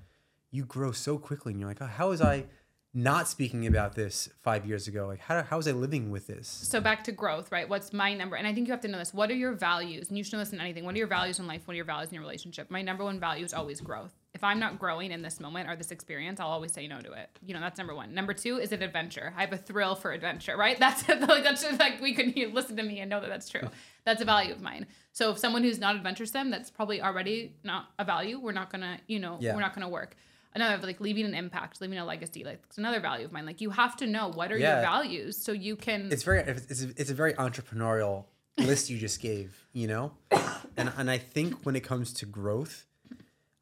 [0.52, 2.46] you grow so quickly, and you're like, oh, how was I
[2.94, 5.08] not speaking about this five years ago?
[5.08, 6.48] Like, how how was I living with this?
[6.48, 7.68] So back to growth, right?
[7.70, 8.36] What's my number?
[8.36, 9.14] And I think you have to know this.
[9.14, 10.10] What are your values?
[10.10, 10.84] And you should know this in anything.
[10.84, 11.62] What are your values in life?
[11.66, 12.70] What are your values in your relationship?
[12.70, 14.12] My number one value is always growth.
[14.34, 17.12] If I'm not growing in this moment or this experience, I'll always say no to
[17.14, 17.30] it.
[17.46, 18.14] You know, that's number one.
[18.14, 19.34] Number two is an adventure.
[19.38, 20.78] I have a thrill for adventure, right?
[20.80, 23.48] That's like that's just like we can you listen to me and know that that's
[23.50, 23.70] true.
[24.04, 24.88] That's a value of mine.
[25.14, 28.40] So if someone who's not adventuresome, that's probably already not a value.
[28.40, 29.54] We're not gonna, you know, Yeah.
[29.54, 30.16] we're not gonna work.
[30.54, 32.44] Another like leaving an impact, leaving a legacy.
[32.44, 33.46] Like it's another value of mine.
[33.46, 34.74] Like you have to know what are Yeah.
[34.74, 36.12] your values so you can.
[36.12, 38.26] it's very it's a, it's a very entrepreneurial
[38.58, 40.12] list you just gave you know
[40.78, 42.86] and and i think when it comes to growth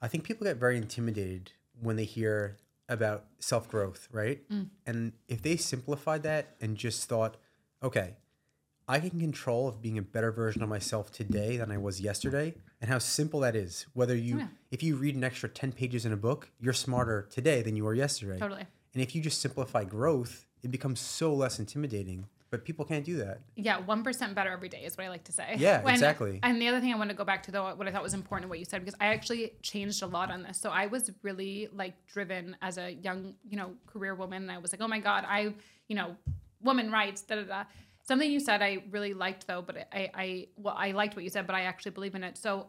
[0.02, 2.58] i think people get very intimidated when they hear
[2.90, 4.68] about self-growth right mm.
[4.86, 7.38] and if they simplified that and just thought
[7.84, 8.16] okay
[8.88, 12.54] i can control of being a better version of myself today than i was yesterday
[12.82, 14.48] and how simple that is whether you oh, Yeah.
[14.72, 17.84] if you read an extra 10 pages in a book you're smarter today than you
[17.84, 18.66] were yesterday Totally.
[18.94, 22.28] and if you just simplify growth, it becomes so less intimidating.
[22.52, 23.42] But people can't do that.
[23.56, 25.56] Yeah, one percent better every day is what I like to say.
[25.60, 26.40] Yeah, exactly.
[26.42, 28.16] And the other thing I want to go back to though, what I thought was
[28.16, 30.58] important, in what you said, because I actually changed a lot on this.
[30.58, 34.58] So I was really like driven as a young, you know, career woman, and I
[34.58, 35.54] was like, oh my god, I,
[35.88, 36.16] you know,
[36.60, 37.64] woman rights, da da da.
[38.10, 41.30] Something you said I really liked though, but I, I, well, I liked what you
[41.30, 42.40] said, but I actually believe in it.
[42.40, 42.66] So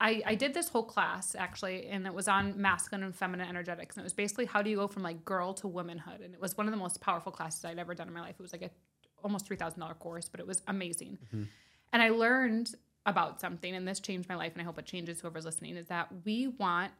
[0.00, 3.94] I, I did this whole class actually, and it was on masculine and feminine energetics.
[3.94, 6.20] And it was basically how do you go from like girl to womanhood.
[6.20, 8.34] And it was one of the most powerful classes I'd ever done in my life.
[8.36, 8.70] It was like a
[9.22, 11.16] almost $3,000 course, but it was amazing.
[11.26, 11.44] Mm-hmm.
[11.92, 12.74] And I learned
[13.06, 15.86] about something, and this changed my life, and I hope it changes whoever's listening, is
[15.86, 16.90] that we want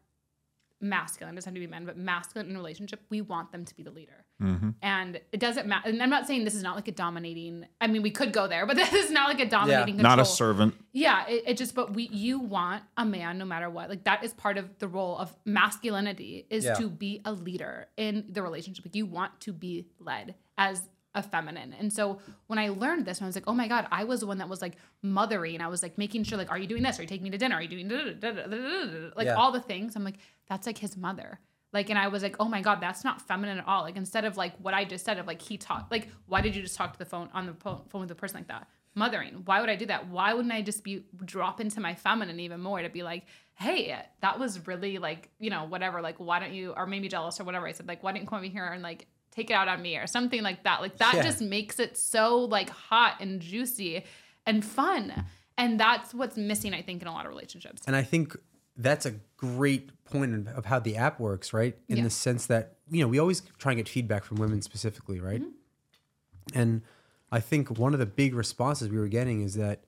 [0.81, 3.75] masculine, doesn't have to be men, but masculine in a relationship, we want them to
[3.75, 4.22] be the leader.
[4.41, 5.89] And it doesn't matter.
[5.89, 8.49] And I'm not saying this is not like a dominating, I mean, we could go
[8.49, 10.75] there, but this is not like a dominating Yeah, Not a servant.
[10.93, 13.89] Yeah, it, it just but we you want a man no matter what.
[13.89, 16.75] Like that is part of the role of masculinity is Yeah.
[16.75, 18.85] to be a leader in the relationship.
[18.85, 20.83] Like you want to be led as
[21.15, 21.75] a feminine.
[21.79, 24.27] And so when I learned this, I was like, oh my God, I was the
[24.27, 25.61] one that was like mothering.
[25.61, 26.99] I was like making sure, like, are you doing this?
[26.99, 27.57] Are you taking me to dinner?
[27.57, 29.35] Are you doing da- da- da- da- da- da- da- da?" like Yeah.
[29.35, 29.95] all the things?
[29.95, 30.17] I'm like,
[30.49, 31.39] that's like his mother.
[31.73, 33.83] Like, and I was like, oh my God, that's not feminine at all.
[33.83, 36.55] Like, instead of like what I just said of like he talked, like, why did
[36.55, 38.69] you just talk to the phone on the po- phone with a person like that?
[38.95, 39.43] Mothering.
[39.47, 40.09] Why would I do that?
[40.09, 43.97] Why wouldn't I just be drop into my feminine even more to be like, hey,
[44.21, 46.03] that was really like, you know, whatever.
[46.03, 47.67] Like, why don't you, or maybe jealous or whatever.
[47.67, 49.81] I said, like, why didn't you come over here and like take it out on
[49.81, 50.83] me or something like that?
[50.83, 51.23] Like, that Yeah.
[51.23, 54.05] just makes it so like hot and juicy
[54.45, 55.25] and fun.
[55.57, 57.83] And that's what's missing, I think, in a lot of relationships.
[57.87, 58.37] And I think
[58.77, 61.77] that's a great point of- how the app works, right?
[61.89, 62.05] In Yeah.
[62.05, 65.41] the sense that, you know, we always try and get feedback from women specifically, right?
[65.43, 66.59] Mm-hmm.
[66.59, 66.83] And
[67.31, 69.85] I think one of the big responses we were getting is that,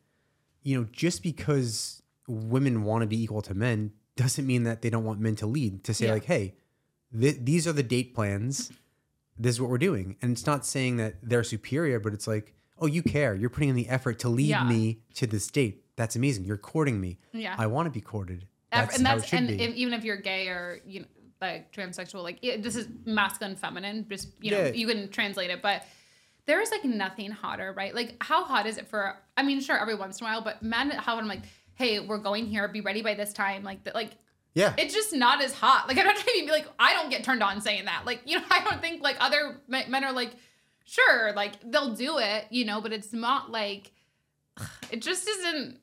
[0.62, 4.90] you know, just because women want to be equal to men doesn't mean that they
[4.90, 6.12] don't want men to lead, to say, Yeah.
[6.12, 6.54] like, hey,
[7.18, 8.70] th- these are the date plans.
[9.38, 10.16] This is what we're doing.
[10.22, 13.34] And it's not saying that they're superior, but it's like, oh, you care.
[13.34, 14.68] You're putting in the effort to lead Yeah.
[14.68, 15.84] me to this date.
[15.96, 16.44] That's amazing.
[16.44, 17.18] You're courting me.
[17.32, 17.54] Yeah.
[17.58, 18.46] I want to be courted.
[18.74, 21.06] That's and that's and if, even if you're gay or you know
[21.40, 24.72] like transsexual like it, this is masculine feminine just you know Yeah.
[24.72, 25.82] you can translate it but
[26.46, 27.94] there is like nothing hotter right?
[27.94, 30.62] Like how hot is it for i mean sure every once in a while but
[30.62, 31.42] men how i'm like
[31.76, 32.68] hey we're going here.
[32.68, 33.62] Be ready by this time.
[33.64, 34.12] Like that like
[34.54, 34.72] yeah.
[34.78, 35.88] it's just not as hot.
[35.88, 38.04] Like i'm not trying to be like i don't get turned on saying that.
[38.06, 40.32] Like you know i don't think like other men are like
[40.86, 43.90] sure like they'll do it you know but it's not like
[44.90, 45.78] it just isn't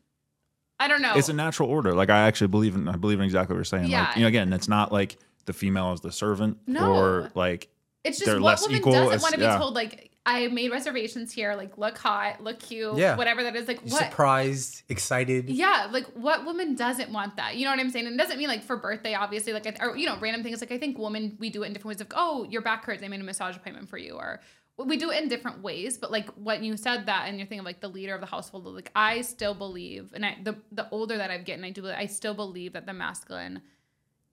[0.84, 1.94] i don't know It's a natural order.
[1.94, 2.88] Like I actually believe in.
[2.88, 3.90] I believe in exactly what you're saying.
[3.90, 4.08] Yeah.
[4.08, 6.94] Like you know, again, it's not like the female is the servant No.
[6.94, 7.70] or like
[8.04, 9.58] It's just they're what less woman equal, doesn't it's- want to be yeah.
[9.58, 13.16] told like I made reservations here, like look hot, look cute, Yeah.
[13.18, 13.68] whatever that is.
[13.68, 14.04] Like what?
[14.04, 15.50] Surprised, excited.
[15.50, 17.56] Yeah, like what woman doesn't want that?
[17.56, 18.06] You know what I'm saying?
[18.06, 20.62] And it doesn't mean like for birthday, obviously, like or you know, random things.
[20.62, 22.00] Like I think women we do it in different ways.
[22.00, 24.42] Like oh, your back hurts, I made a massage appointment for you, or
[24.78, 25.98] we do it in different ways.
[25.98, 28.28] But like when you said that, and you're thinking of like the leader of the
[28.28, 28.66] household.
[28.66, 32.06] Like I still believe, and I the the older that I've gotten, I do I
[32.08, 33.62] still believe that the masculine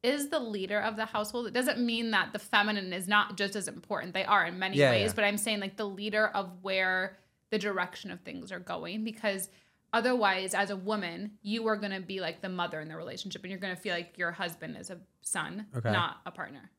[0.02, 1.46] is the leader of the household.
[1.48, 4.14] It doesn't mean that the feminine is not just as important.
[4.14, 5.12] They are in many Yeah, ways, yeah.
[5.16, 7.16] but I'm saying like the leader of where
[7.50, 9.48] the direction of things are going because
[9.92, 13.42] otherwise as a woman, you are going to be like the mother in the relationship
[13.42, 15.90] and you're going to feel like your husband is a son, Okay.
[15.90, 16.70] not a partner.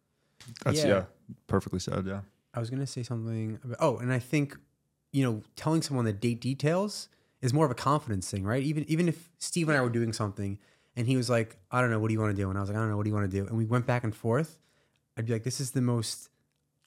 [0.64, 0.88] that's Yeah.
[0.88, 1.04] yeah,
[1.48, 2.06] perfectly said.
[2.06, 2.22] Yeah.
[2.54, 3.60] I was gonna say something.
[3.64, 4.58] About, oh, and I think
[5.12, 7.10] you know, telling someone the date details
[7.42, 8.64] is more of a confidence thing, right?
[8.64, 10.60] Even even if Steve and I were doing something,
[10.96, 12.62] and he was like, "I don't know, what do you want to do?" and I
[12.62, 14.04] was like, "I don't know, what do you want to do?" and we went back
[14.04, 14.60] and forth,
[15.18, 16.30] I'd be like, "This is the most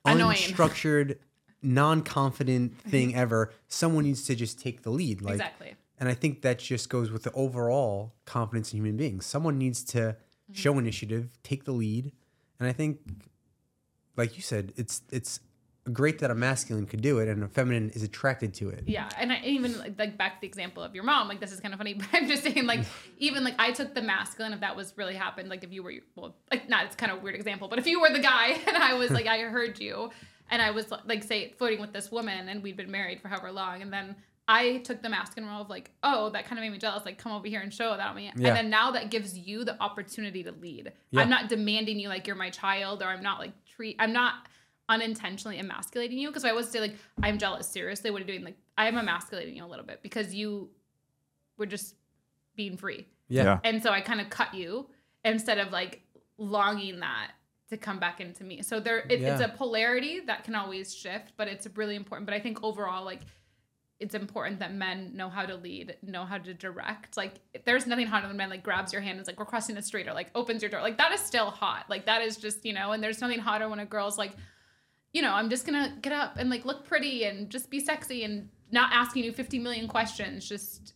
[0.04, 0.36] Annoying.
[0.36, 1.18] unstructured,
[1.62, 5.34] non-confident thing ever." Someone needs to just take the lead, like.
[5.34, 5.74] exactly.
[5.98, 9.24] And I think that just goes with the overall confidence in human beings.
[9.24, 10.52] Someone needs to mm-hmm.
[10.52, 12.10] show initiative, take the lead,
[12.58, 12.98] and I think,
[14.16, 15.38] like you said, it's it's
[15.90, 18.84] great that a masculine could do it and a feminine is attracted to it.
[18.86, 21.28] Yeah, and I even like, like back to the example of your mom.
[21.28, 22.80] Like this is kind of funny, but I'm just saying like
[23.18, 25.48] even like I took the masculine if that was really happened.
[25.48, 27.86] Like if you were well, like not it's kind of a weird example, but if
[27.86, 30.10] you were the guy and I was like I heard you
[30.50, 33.50] and I was like say flirting with this woman and we'd been married for however
[33.50, 34.16] long and then
[34.48, 37.04] I took the masculine role of like, oh, that kind of made me jealous.
[37.04, 38.24] Like, come over here and show that on me.
[38.24, 38.48] Yeah.
[38.48, 40.92] And then now that gives you the opportunity to lead.
[41.12, 41.20] Yeah.
[41.20, 43.96] I'm not demanding you like you're my child, or I'm not like treat.
[44.00, 44.34] I'm not
[44.88, 47.66] unintentionally emasculating you because I was say like I'm jealous.
[47.68, 48.44] Seriously, what are you doing?
[48.44, 50.70] Like I am emasculating you a little bit because you
[51.56, 51.94] were just
[52.56, 53.44] being free, Yeah.
[53.44, 53.58] Yeah.
[53.64, 54.86] and so I kind of cut you
[55.24, 56.02] instead of like
[56.38, 57.30] longing that
[57.70, 58.60] to come back into me.
[58.62, 62.26] So there, it, it's a polarity that can always shift, but it's really important.
[62.26, 63.20] But I think overall, like
[64.00, 67.16] it's important that men know how to lead, know how to direct.
[67.16, 69.74] Like there's nothing hotter than men like grabs your hand and is like we're crossing
[69.76, 70.80] the street or like opens your door.
[70.82, 71.86] Like that is still hot.
[71.88, 72.92] Like that is just you know.
[72.92, 74.32] And there's nothing hotter when a girl's like,
[75.12, 78.24] you know, I'm just gonna get up and like look pretty and just be sexy
[78.24, 80.48] and not asking you 50 million questions.
[80.48, 80.94] Just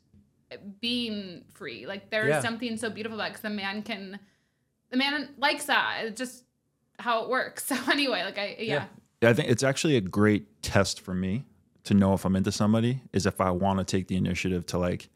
[0.81, 1.87] being free.
[1.87, 2.41] Like there's Yeah.
[2.41, 4.19] something so beautiful about because the man can,
[4.91, 6.03] the man likes that.
[6.05, 6.45] It's just
[6.99, 7.65] how it works.
[7.69, 8.87] So anyway, like I yeah.
[9.23, 11.45] I think it's actually a great test for me
[11.85, 14.79] to know if I'm into somebody is if I want to take the initiative to
[14.79, 15.09] like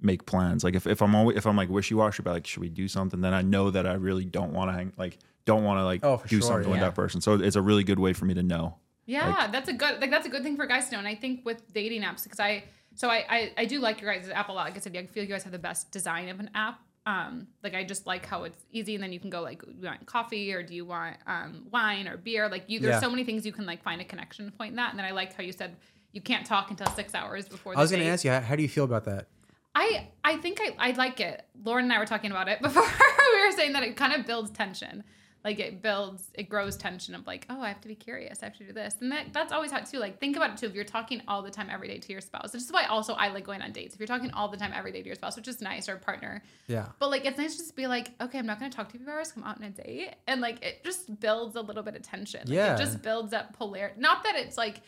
[0.00, 0.62] make plans.
[0.64, 2.88] Like if, if I'm always, if I'm like wishy washy about like should we do
[2.88, 5.84] something, then I know that I really don't want to hang like don't want to
[5.84, 7.20] like Oh, do sure, something with that person.
[7.20, 8.76] So it's a really good way for me to know.
[9.06, 10.98] Yeah, that's a good like that's a good thing for guys to know.
[10.98, 14.12] And I think with dating apps, because I so I, I I do like your
[14.12, 14.66] guys' app a lot.
[14.66, 16.80] Like I said, I feel you guys have the best design of an app.
[17.06, 19.72] Um, like I just like how it's easy, and then you can go like, do
[19.80, 22.48] you want coffee or do you want um wine or beer?
[22.50, 23.00] Like you, there's Yeah.
[23.00, 24.90] so many things you can like find a connection point in that.
[24.90, 25.76] And then I like how you said
[26.12, 27.72] you can't talk until six hours before.
[27.72, 29.28] The I was going to ask you, how, how do you feel about that?
[29.74, 31.44] I I think I I like it.
[31.64, 32.82] Lauren and I were talking about it before.
[32.82, 35.04] we were saying that it kind of builds tension.
[35.44, 38.40] Like it builds, it grows tension of like, oh, I have to be curious.
[38.42, 39.98] I have to do this, and that that's always hot too.
[39.98, 40.66] Like think about it too.
[40.66, 43.14] If you're talking all the time every day to your spouse, this is why also
[43.14, 43.94] I like going on dates.
[43.94, 45.96] If you're talking all the time every day to your spouse, which is nice, or
[45.96, 46.86] partner, Yeah.
[46.98, 49.04] but like it's nice to just be like, okay, I'm not gonna talk to you
[49.04, 49.30] for hours.
[49.30, 52.40] Come out on a date, and like it just builds a little bit of tension.
[52.40, 52.74] Like, Yeah.
[52.74, 54.00] it just builds up polarity.
[54.00, 54.82] Not that it's like,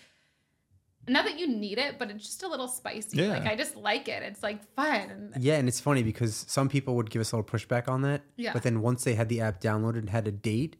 [1.10, 3.18] not that you need it, but it's just a little spicy.
[3.18, 3.28] Yeah.
[3.28, 4.22] Like I just like it.
[4.22, 5.34] It's like fun.
[5.38, 8.22] Yeah, and it's funny because some people would give us a little pushback on that.
[8.36, 8.52] Yeah.
[8.52, 10.76] But then once they had the app downloaded and had a date,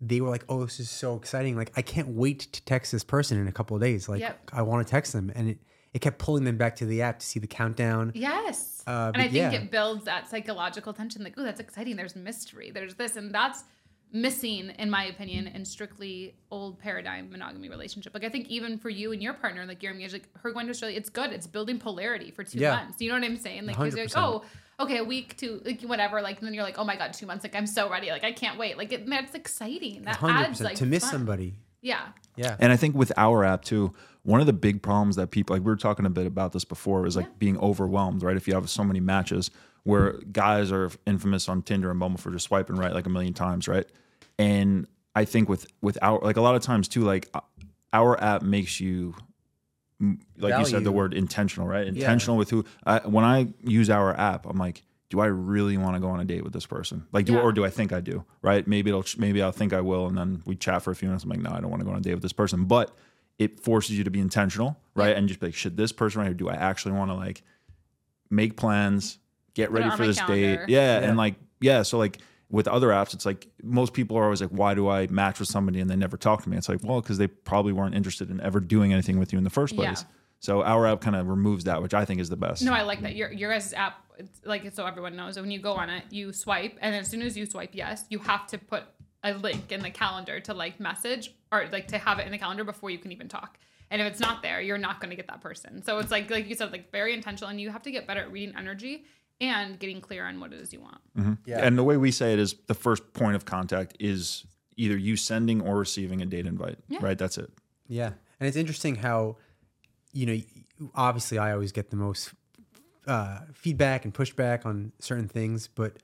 [0.00, 1.56] they were like, "Oh, this is so exciting!
[1.56, 4.08] Like, I can't wait to text this person in a couple of days.
[4.08, 4.50] Like, Yep.
[4.52, 5.58] I want to text them." And it,
[5.94, 8.12] it kept pulling them back to the app to see the countdown.
[8.14, 8.82] Yes.
[8.86, 9.52] Uh, and I think yeah.
[9.52, 11.22] it builds that psychological tension.
[11.22, 11.96] Like, oh, that's exciting.
[11.96, 12.70] There's mystery.
[12.70, 13.16] There's this.
[13.16, 13.64] And that's
[14.12, 18.12] missing, in my opinion, in strictly old paradigm monogamy relationship.
[18.14, 20.66] Like, I think even for you and your partner, like you're engaged, like her going
[20.66, 21.32] to Australia, it's good.
[21.32, 22.76] It's building polarity for two Yeah.
[22.76, 23.00] months.
[23.00, 23.66] You know what I'm saying?
[23.66, 24.44] Like, 'cause you're like, oh,
[24.80, 26.20] okay, a week to like whatever.
[26.20, 27.42] Like, and then you're like, oh my God, two months.
[27.44, 28.10] Like, I'm so ready.
[28.10, 28.76] Like, I can't wait.
[28.76, 30.02] Like, it, that's exciting.
[30.02, 31.10] That Hundred adds percent like to miss fun.
[31.12, 31.54] somebody.
[31.80, 32.08] Yeah.
[32.36, 32.56] Yeah.
[32.60, 33.92] And I think with our app too,
[34.24, 36.64] one of the big problems that people like we were talking a bit about this
[36.64, 37.32] before is like Yeah.
[37.38, 38.36] being overwhelmed, right?
[38.36, 39.50] If you have so many matches
[39.84, 43.34] where guys are infamous on Tinder and Bumble for just swiping right like a million
[43.34, 43.84] times, right?
[44.38, 47.40] And I think with with our like a lot of times too, like uh,
[47.92, 49.14] our app makes you
[50.00, 51.86] m- like you said the word intentional, right?
[51.86, 52.64] Intentional with who.
[52.84, 56.18] I, when I use our app, I'm like, do I really want to go on
[56.20, 57.06] a date with this person?
[57.12, 57.40] Like, do Yeah.
[57.40, 58.24] or do I think I do?
[58.40, 58.66] Right?
[58.66, 61.24] Maybe it'll maybe I'll think I will, and then we chat for a few minutes.
[61.24, 62.64] I'm like, no, I don't want to go on a date with this person.
[62.64, 62.96] But
[63.38, 65.10] it forces you to be intentional, right?
[65.10, 65.16] Yeah.
[65.18, 66.34] And just be like, should this person right here?
[66.34, 67.42] Do I actually want to like
[68.30, 69.18] make plans,
[69.54, 70.26] get Put ready for my this date?
[70.26, 70.64] calendar.
[70.68, 71.08] Yeah, Yeah.
[71.08, 72.18] and like yeah, so like.
[72.52, 75.48] With other apps, it's like most people are always like, "Why do I match with
[75.48, 78.30] somebody and they never talk to me?" It's like, well, because they probably weren't interested
[78.30, 79.86] in ever doing anything with you in the first Yeah.
[79.86, 80.04] place.
[80.38, 82.62] So our app kind of removes that, which I think is the best.
[82.62, 83.16] No, I like that.
[83.16, 85.40] Your your guys' app, it's like it's so everyone knows.
[85.40, 88.18] When you go on it, you swipe, and as soon as you swipe yes, you
[88.18, 88.82] have to put
[89.24, 92.38] a link in the calendar to like message or like to have it in the
[92.38, 93.56] calendar before you can even talk.
[93.90, 95.82] And if it's not there, you're not going to get that person.
[95.82, 98.20] So it's like like you said, like very intentional, and you have to get better
[98.20, 99.04] at reading energy
[99.42, 101.38] and getting clear on what it is you want.
[101.44, 101.58] Yeah.
[101.66, 104.44] And the way we say it is the first point of contact is
[104.76, 106.78] either you sending or receiving a date invite.
[106.88, 107.00] Yeah.
[107.02, 107.18] Right?
[107.18, 107.50] That's it.
[107.88, 109.36] Yeah, and it's interesting how,
[110.12, 112.32] you know, obviously I always get the most
[113.06, 115.96] uh, feedback and pushback on certain things, but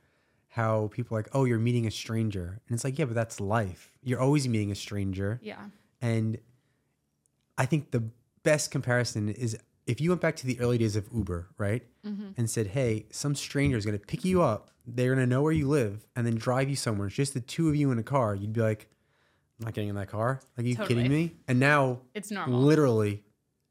[0.49, 3.41] how people are like, oh, you're meeting a stranger, and it's like, yeah, but that's
[3.41, 3.93] life.
[4.03, 5.57] You're always meeting a stranger, Yeah.
[6.03, 6.39] and
[7.57, 8.03] I think the
[8.43, 9.57] best comparison is
[9.89, 11.83] if you went back to the early days of Uber, right?
[12.07, 12.33] Mm-hmm.
[12.37, 14.71] And said, hey, some stranger is going to pick you up.
[14.87, 17.09] They're going to know where you live and then drive you somewhere.
[17.09, 18.35] It's just the two of you in a car.
[18.35, 18.89] You'd be like,
[19.59, 20.41] I'm not getting in that car.
[20.57, 21.03] Like, are you Totally.
[21.03, 21.37] kidding me?
[21.49, 22.61] And now, It's normal.
[22.61, 23.25] literally,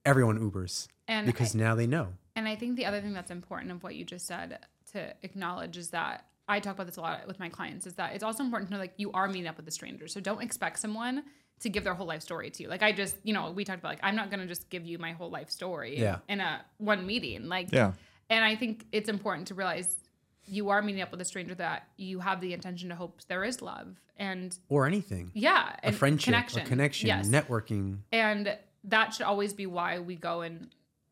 [0.06, 2.10] everyone Ubers And because now they know.
[2.36, 4.60] And I think the other thing that's important of what you just said
[4.94, 8.14] to acknowledge is that I talk about this a lot with my clients is that
[8.14, 10.08] it's also important to know like you are meeting up with a stranger.
[10.08, 11.24] So don't expect someone
[11.62, 12.70] to give their whole life story to you.
[12.70, 14.86] Like I just, you know, we talked about like I'm not going to just give
[14.86, 16.20] you my whole life story Yeah.
[16.30, 17.48] in a one meeting.
[17.50, 17.94] Like Yeah.
[18.30, 19.98] and I think it's important to realize
[20.46, 23.44] you are meeting up with a stranger that you have the intention to hope there
[23.44, 25.32] is love and Or anything.
[25.34, 27.28] yeah, A friendship, connection, a connection, yes.
[27.28, 28.00] networking.
[28.12, 30.70] And that should always be why we go and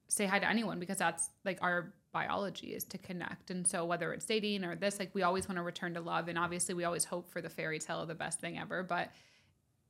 [0.07, 3.51] say hi to anyone because that's like our biology is to connect.
[3.51, 6.29] And so whether it's dating or this, like we always want to return to love.
[6.29, 9.11] And obviously we always hope for the fairy tale of the best thing ever, but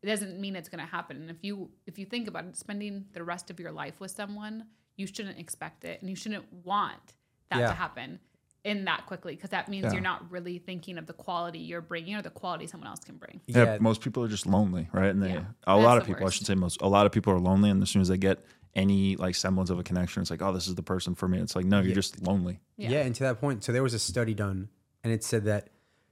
[0.05, 1.17] it doesn't mean it's gonna happen.
[1.17, 4.11] And if you if you think about it, spending the rest of your life with
[4.11, 4.65] someone,
[4.97, 7.15] you shouldn't expect it and you shouldn't want
[7.49, 7.67] that Yeah.
[7.67, 8.19] to happen
[8.63, 9.93] in that quickly because that means Yeah.
[9.93, 13.17] you're not really thinking of the quality you're bringing or the quality someone else can
[13.17, 13.39] bring.
[13.45, 15.09] Yeah, most people are just lonely, right?
[15.09, 15.39] And they, Yeah.
[15.67, 17.39] a That's lot of the people, I should say most, a lot of people are
[17.39, 18.43] lonely, and as soon as they get
[18.73, 21.37] any like semblance of a connection, it's like, oh, this is the person for me.
[21.39, 22.59] It's like, no, you're just lonely.
[22.77, 22.89] Yeah.
[22.89, 23.01] Yeah.
[23.05, 24.69] and to that point, so there was a study done,
[25.03, 25.69] and it said that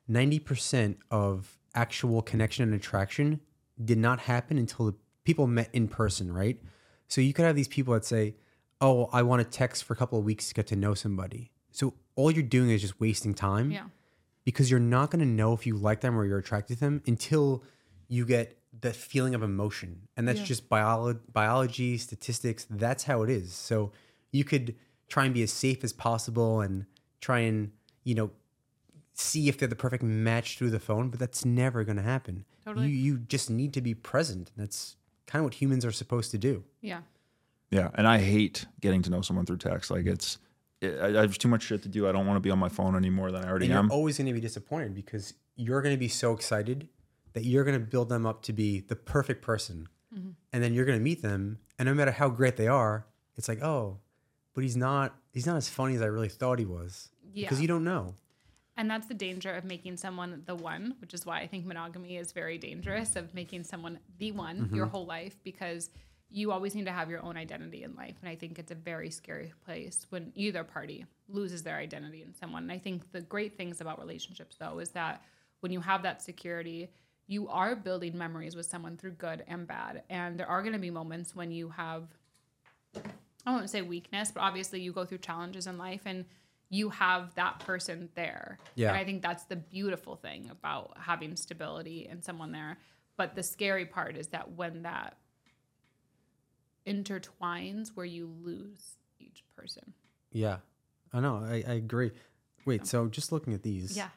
[0.07, 3.39] 90% of actual connection and attraction
[3.83, 6.59] did not happen until the people met in person, right?
[7.07, 8.35] So you could have these people that say,
[8.81, 11.51] Oh, I want to text for a couple of weeks to get to know somebody.
[11.71, 13.85] So all you're doing is just wasting time Yeah.
[14.43, 17.01] because you're not going to know if you like them or you're attracted to them
[17.07, 17.63] until
[18.09, 20.07] you get the feeling of emotion.
[20.17, 20.45] And that's Yeah.
[20.45, 22.67] just biolo- biology, statistics.
[22.69, 23.53] That's how it is.
[23.53, 23.91] So
[24.31, 24.75] you could
[25.07, 26.85] try and be as safe as possible and
[27.21, 27.71] try and,
[28.03, 28.31] you know,
[29.13, 32.43] see if they're the perfect match through the phone, but that's never going to happen.
[32.65, 32.87] Totally.
[32.87, 34.51] You, you just need to be present.
[34.57, 34.95] That's
[35.27, 36.63] kind of what humans are supposed to do.
[36.81, 37.01] Yeah.
[37.71, 39.89] Yeah, and I hate getting to know someone through text.
[39.89, 40.37] Like it's,
[40.79, 42.07] it, I I have too much shit to do.
[42.07, 43.85] I don't want to be on my phone anymore than I already And am.
[43.85, 46.87] you're always going to be disappointed because you're going to be so excited
[47.33, 49.87] that you're going to build them up to be the perfect person.
[50.15, 50.29] Mm-hmm.
[50.51, 51.57] And then you're going to meet them.
[51.79, 53.97] And no matter how great they are, it's like, oh,
[54.53, 57.09] but he's not, he's not as funny as I really thought he was.
[57.33, 57.45] Yeah.
[57.45, 58.13] Because you don't know.
[58.75, 62.17] And that's the danger of making someone the one, which is why I think monogamy
[62.17, 64.75] is very dangerous of making someone the one Mm-hmm.
[64.75, 65.89] your whole life because
[66.29, 68.15] you always need to have your own identity in life.
[68.21, 72.33] And I think it's a very scary place when either party loses their identity in
[72.33, 72.63] someone.
[72.63, 75.21] And I think the great things about relationships, though, is that
[75.59, 76.89] when you have that security,
[77.27, 80.01] you are building memories with someone through good and bad.
[80.09, 82.07] And there are going to be moments when you have
[83.45, 86.25] I won't say weakness, but obviously you go through challenges in life and
[86.73, 88.57] you have that person there.
[88.73, 88.87] Yeah.
[88.89, 92.79] And I think that's the beautiful thing about having stability and someone there.
[93.15, 95.15] But the scary part is that when that
[96.87, 99.93] intertwines where you lose each person.
[100.31, 100.57] Yeah.
[101.13, 101.35] I know.
[101.47, 102.11] I, I agree.
[102.65, 104.09] Wait, so just looking at these, Yeah.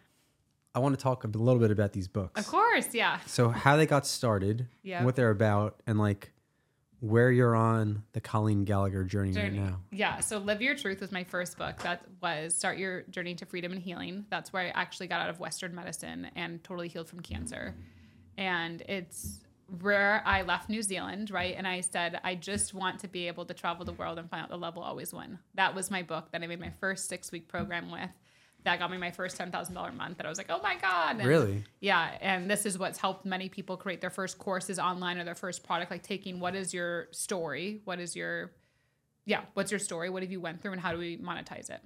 [0.75, 2.41] I want to talk a little bit about these books.
[2.41, 2.95] Of course.
[2.95, 3.19] Yeah.
[3.27, 5.05] So how they got started, Yeah.
[5.05, 6.33] what they're about, and like
[7.01, 9.59] where you're on the Colleen Gallagher journey, journey.
[9.59, 9.81] right now.
[9.91, 10.21] Yeah.
[10.21, 11.79] So Live Your Truth was my first book.
[11.83, 14.25] That was Start Your Journey to Freedom and Healing.
[14.31, 17.75] That's where I actually got out of Western medicine and totally healed from cancer.
[18.39, 19.41] And it's
[19.81, 21.55] where I left New Zealand, right?
[21.57, 24.45] And I said, I just want to be able to travel the world and find
[24.45, 25.39] out the love will always win.
[25.55, 28.11] That was my book that I made my first six week program with.
[28.67, 30.17] That got me my first $10,000 month.
[30.19, 31.17] That I was like, oh my God.
[31.21, 31.63] And Really?
[31.81, 35.37] yeah, and this is what's helped many people create their first courses online or their
[35.37, 38.51] first product, like taking what is your story, what is your,
[39.25, 41.81] yeah, what's your story, what have you went through, and how do we monetize it?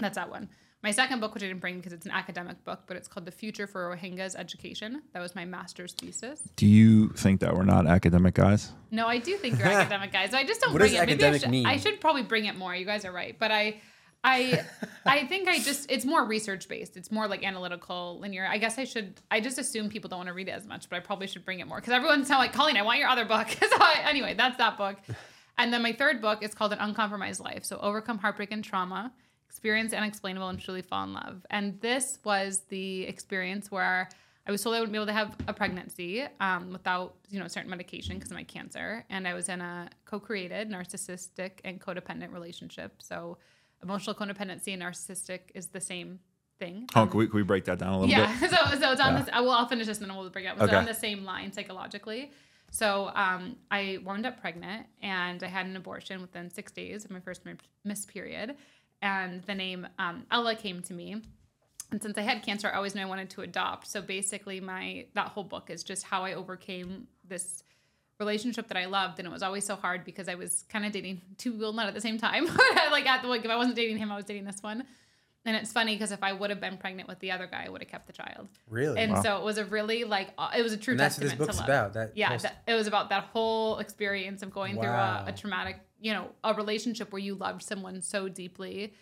[0.00, 0.48] That's that one.
[0.82, 3.24] My second book, which I didn't bring because it's an academic book, but it's called
[3.24, 5.02] The Future for Rohingyas Education.
[5.12, 6.42] That was my master's thesis.
[6.56, 8.72] Do you think that we're not academic guys?
[8.90, 10.34] No, I do think you're academic guys.
[10.34, 11.06] I just don't What bring does it.
[11.06, 11.66] Maybe I academic should, mean?
[11.66, 12.74] I should probably bring it more.
[12.74, 13.80] You guys are right, but I,
[14.24, 14.64] I,
[15.06, 16.96] I think I just it's more research based.
[16.96, 18.46] It's more like analytical, linear.
[18.46, 19.14] I guess I should.
[19.30, 21.44] I just assume people don't want to read it as much, but I probably should
[21.44, 23.48] bring it more because everyone's now like, Colleen, I want your other book.
[23.60, 24.96] so I, anyway, that's that book.
[25.58, 27.64] And then my third book is called An Uncompromised Life.
[27.66, 29.12] So overcome heartbreak and trauma,
[29.46, 31.44] experience unexplainable, and truly fall in love.
[31.50, 34.08] And this was the experience where
[34.46, 37.46] I was told I wouldn't be able to have a pregnancy um, without, you know,
[37.48, 39.04] certain medication because of my cancer.
[39.08, 43.02] And I was in a co-created narcissistic and codependent relationship.
[43.02, 43.38] So
[43.82, 46.20] emotional codependency and narcissistic is the same
[46.58, 46.88] thing.
[46.94, 48.52] Oh, can we, can we break that down a little Yeah, bit?
[48.52, 48.70] Yeah.
[48.72, 49.20] so so it's on Yeah.
[49.20, 49.28] this.
[49.32, 49.50] I will.
[49.52, 50.54] I'll finish this and then we'll break it up.
[50.56, 50.76] It's Okay.
[50.76, 52.30] on the same line psychologically.
[52.70, 57.10] So um, I wound up pregnant and I had an abortion within six days of
[57.10, 57.42] my first
[57.84, 58.56] missed period,
[59.02, 61.22] and the name um, Ella came to me.
[61.90, 63.86] And since I had cancer, I always knew I wanted to adopt.
[63.86, 67.62] So basically, my that whole book is just how I overcame this
[68.18, 70.92] relationship that I loved, and it was always so hard because I was kind of
[70.92, 72.46] dating two people not at the same time.
[72.90, 74.84] like at the like if I wasn't dating him, I was dating this one.
[75.44, 77.68] And it's funny because if I would have been pregnant with the other guy, I
[77.68, 78.46] would have kept the child.
[78.70, 79.00] Really?
[79.00, 81.48] And so it was a really like it was a true And that's what testament
[81.48, 84.82] this book's about, that yeah, that, it was about that whole experience of going Wow.
[84.82, 88.94] through a, a traumatic, you know, a relationship where you loved someone so deeply,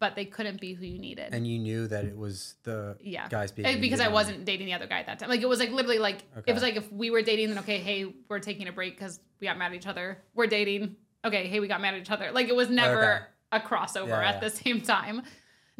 [0.00, 1.34] but they couldn't be who you needed.
[1.34, 4.66] and you knew that it was the yeah, guys being Eh, because I wasn't dating
[4.66, 5.28] the other guy at that time.
[5.28, 6.50] Like it was like literally like Okay.
[6.50, 9.20] it was like if we were dating, then okay, hey, we're taking a break because
[9.40, 10.18] we got mad at each other.
[10.34, 10.96] We're dating.
[11.24, 12.30] Okay, hey, we got mad at each other.
[12.32, 14.40] Like it was never a crossover Yeah, at yeah.
[14.40, 15.22] the same time.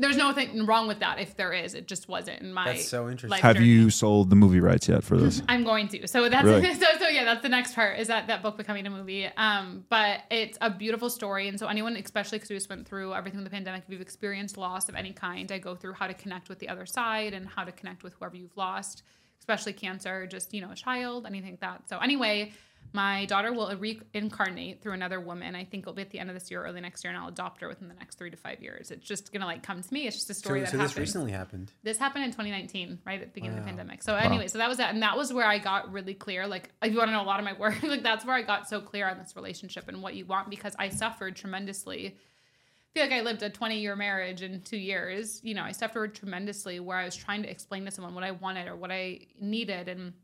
[0.01, 1.19] There's nothing wrong with that.
[1.19, 2.67] If there is, it just wasn't in my.
[2.67, 3.31] That's so interesting.
[3.31, 3.67] life Have journey.
[3.67, 5.43] you sold the movie rights yet for this?
[5.49, 6.07] I'm going to.
[6.07, 6.73] So that's Really?
[6.75, 9.27] so so yeah, that's the next part is that that book becoming a movie.
[9.37, 13.13] Um, but it's a beautiful story, and so anyone, especially because we just went through
[13.13, 16.07] everything with the pandemic, if you've experienced loss of any kind, I go through how
[16.07, 19.03] to connect with the other side and how to connect with whoever you've lost,
[19.41, 21.89] especially cancer, just you know, a child, anything like that.
[21.89, 22.53] So anyway.
[22.93, 25.55] My daughter will reincarnate through another woman.
[25.55, 27.21] I think it'll be at the end of this year, or early next year, and
[27.23, 28.91] I'll adopt her within the next three to five years.
[28.91, 30.07] It's just gonna like come to me.
[30.07, 31.73] It's just a So, story that so this recently happened.
[31.83, 34.03] This happened in 2019, right at the beginning of the pandemic.
[34.03, 36.47] So anyway, so that was that, and that was where I got really clear.
[36.47, 38.43] Like, if you want to know a lot of my work, like that's where I
[38.43, 42.17] got so clear on this relationship and what you want because I suffered tremendously.
[42.17, 45.41] I feel like I lived a 20 year marriage in two years.
[45.45, 48.31] You know, I suffered tremendously where I was trying to explain to someone what I
[48.31, 50.15] wanted or what I needed, and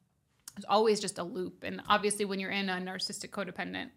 [0.55, 1.65] it was always just a loop.
[1.65, 3.91] And obviously, when you're in a narcissistic codependent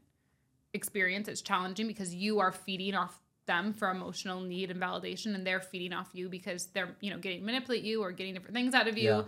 [0.74, 5.46] experience, it's challenging because you are feeding off them for emotional need and validation, and
[5.46, 8.74] they're feeding off you because they're you know getting manipulate you or getting different things
[8.74, 9.10] out of you.
[9.10, 9.22] Yeah.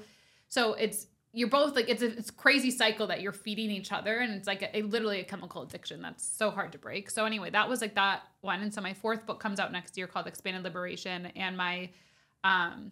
[0.49, 4.17] So it's you're both like it's a it's crazy cycle that you're feeding each other,
[4.17, 7.09] and it's like a, a- literally a chemical addiction that's so hard to break.
[7.09, 9.97] So anyway, that was like that one, and so my fourth book comes out next
[9.97, 11.89] year called Expanded Liberation, and my
[12.43, 12.91] um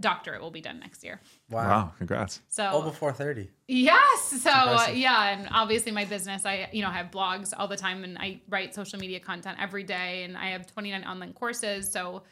[0.00, 1.20] doctorate will be done next year.
[1.50, 1.68] Wow.
[1.68, 2.40] Wow, congrats.
[2.48, 3.48] So All before 30.
[3.68, 4.42] Yes.
[4.42, 7.76] So uh, yeah, and obviously my business, I you know I have blogs all the
[7.76, 11.90] time, and I write social media content every day, and I have 29 online courses.
[11.90, 12.22] So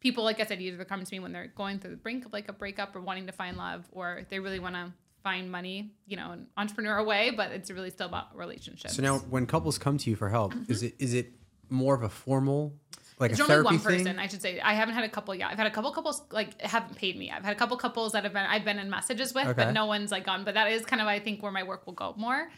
[0.00, 2.32] people, like I said, either come to me when they're going through the brink of
[2.32, 4.92] like a breakup or wanting to find love, or they really want to
[5.22, 8.96] find money, you know, an entrepreneurial way, but it's really still about relationships.
[8.96, 11.32] So now, when couples come to you for help, is it is it
[11.68, 12.74] more of a formal,
[13.20, 13.30] like.
[13.32, 13.98] It's a only one thing?
[14.04, 14.60] person, I should say.
[14.60, 15.50] I haven't had a couple yet.
[15.50, 17.30] I've had a couple couples like haven't paid me.
[17.30, 19.64] I've had a couple couples that have been I've been in messages with, Okay.
[19.64, 20.44] but no one's like gone.
[20.44, 22.50] But that is kind of I think where my work will go more.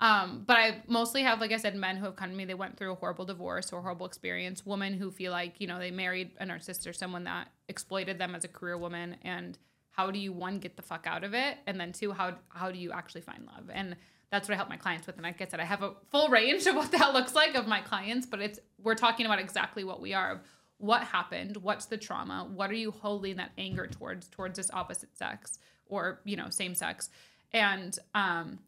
[0.00, 2.44] Um, but I mostly have, like I said, men who have come to me.
[2.44, 4.64] They went through a horrible divorce or horrible experience.
[4.64, 8.34] Women who feel like you know they married a narcissist or someone that exploited them
[8.34, 9.16] as a career woman.
[9.22, 9.58] And
[9.90, 12.70] how do you one get the fuck out of it, and then two, how how
[12.70, 13.64] do you actually find love?
[13.72, 13.96] And
[14.30, 15.16] that's what I help my clients with.
[15.16, 17.66] And like I said, I have a full range of what that looks like of
[17.66, 20.42] my clients, but it's we're talking about exactly what we are.
[20.78, 21.56] What happened?
[21.56, 22.46] What's the trauma?
[22.52, 26.74] What are you holding that anger towards towards this opposite sex or you know same
[26.74, 27.10] sex?
[27.52, 28.58] And um,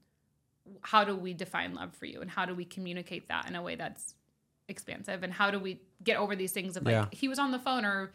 [0.82, 2.20] how do we define love for you?
[2.20, 4.14] And how do we communicate that in a way that's
[4.68, 5.22] expansive?
[5.22, 7.06] And how do we get over these things of like Yeah.
[7.12, 8.12] he was on the phone or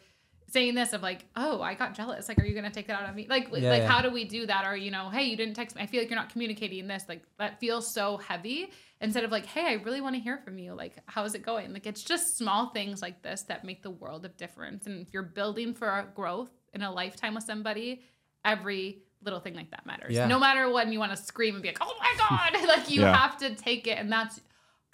[0.48, 2.28] saying this of like, oh, I got jealous.
[2.28, 3.26] Like, are you gonna take that out on me?
[3.28, 3.88] Like, Yeah, like yeah.
[3.88, 4.64] how do we do that?
[4.66, 5.82] Or you know, hey, you didn't text me.
[5.82, 7.04] I feel like you're not communicating this.
[7.08, 8.70] Like that feels so heavy.
[9.00, 10.72] Instead of like, hey, I really want to hear from you.
[10.72, 11.72] Like, how's it going?
[11.74, 14.86] Like, it's just small things like this that make the world of difference.
[14.86, 18.00] And if you're building for growth in a lifetime with somebody,
[18.44, 20.14] every little thing like that matters.
[20.14, 20.26] Yeah.
[20.28, 23.02] No matter when you want to scream and be like, oh my god, like you
[23.02, 23.14] Yeah.
[23.14, 24.40] have to take it, and that's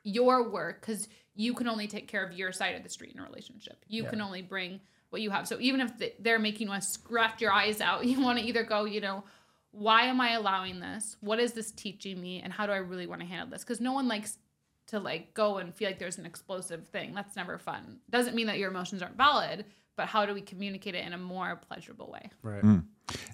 [0.02, 3.20] your work because you can only take care of your side of the street in
[3.20, 3.84] a relationship.
[3.88, 4.10] You Yeah.
[4.10, 4.80] can only bring
[5.12, 5.46] what you have.
[5.46, 8.44] So even if they're making you want to scratch your eyes out, you want to
[8.44, 9.24] either go, you know,
[9.70, 11.16] why am I allowing this?
[11.20, 12.40] What is this teaching me?
[12.42, 13.62] And how do I really want to handle this?
[13.62, 14.38] Because no one likes
[14.88, 17.14] to like go and feel like there's an explosive thing.
[17.14, 17.98] That's never fun.
[18.10, 19.64] Doesn't mean that your emotions aren't valid,
[19.96, 22.30] but how do we communicate it in a more pleasurable way?
[22.42, 22.62] Right.
[22.62, 22.84] Mm.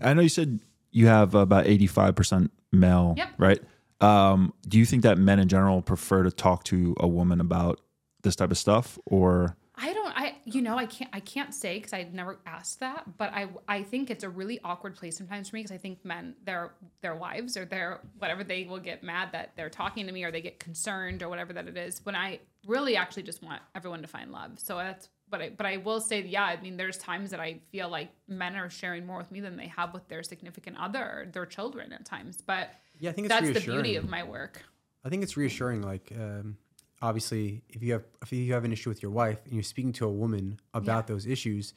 [0.00, 3.28] I know you said you have about 85% male, Yep.
[3.38, 3.60] right?
[4.00, 7.80] Um, do you think that men in general prefer to talk to a woman about
[8.22, 10.12] this type of stuff or I don't.
[10.18, 11.10] I you know I can't.
[11.12, 13.16] I can't say because I never asked that.
[13.16, 16.04] But I I think it's a really awkward place sometimes for me because I think
[16.04, 20.12] men their their wives or their whatever they will get mad that they're talking to
[20.12, 22.00] me or they get concerned or whatever that it is.
[22.04, 24.58] When I really actually just want everyone to find love.
[24.58, 25.08] So that's.
[25.30, 28.08] But I, but I will say, yeah, I mean, there's times that I feel like
[28.28, 31.44] men are sharing more with me than they have with their significant other or their
[31.44, 32.40] children at times.
[32.40, 34.64] But Yeah, I think it's that's the beauty of my work.
[35.04, 35.82] I think it's reassuring.
[35.82, 36.56] Like, um,
[37.02, 39.92] obviously, if you have if you have an issue with your wife and you're speaking
[39.94, 41.74] to a woman about those issues,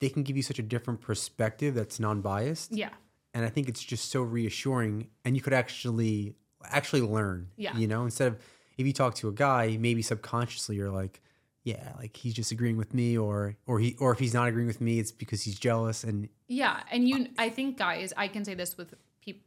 [0.00, 2.72] they can give you such a different perspective that's non-biased.
[2.72, 2.90] Yeah.
[3.32, 6.34] And I think it's just so reassuring, and you could actually
[6.64, 7.48] actually learn.
[7.56, 7.76] Yeah.
[7.76, 8.38] You know, instead of
[8.76, 11.20] if you talk to a guy, maybe subconsciously you're like,
[11.62, 14.66] yeah, like he's just agreeing with me, or or he or if he's not agreeing
[14.66, 16.04] with me, it's because he's jealous.
[16.04, 18.94] And Yeah, and you, I think guys, I can say this with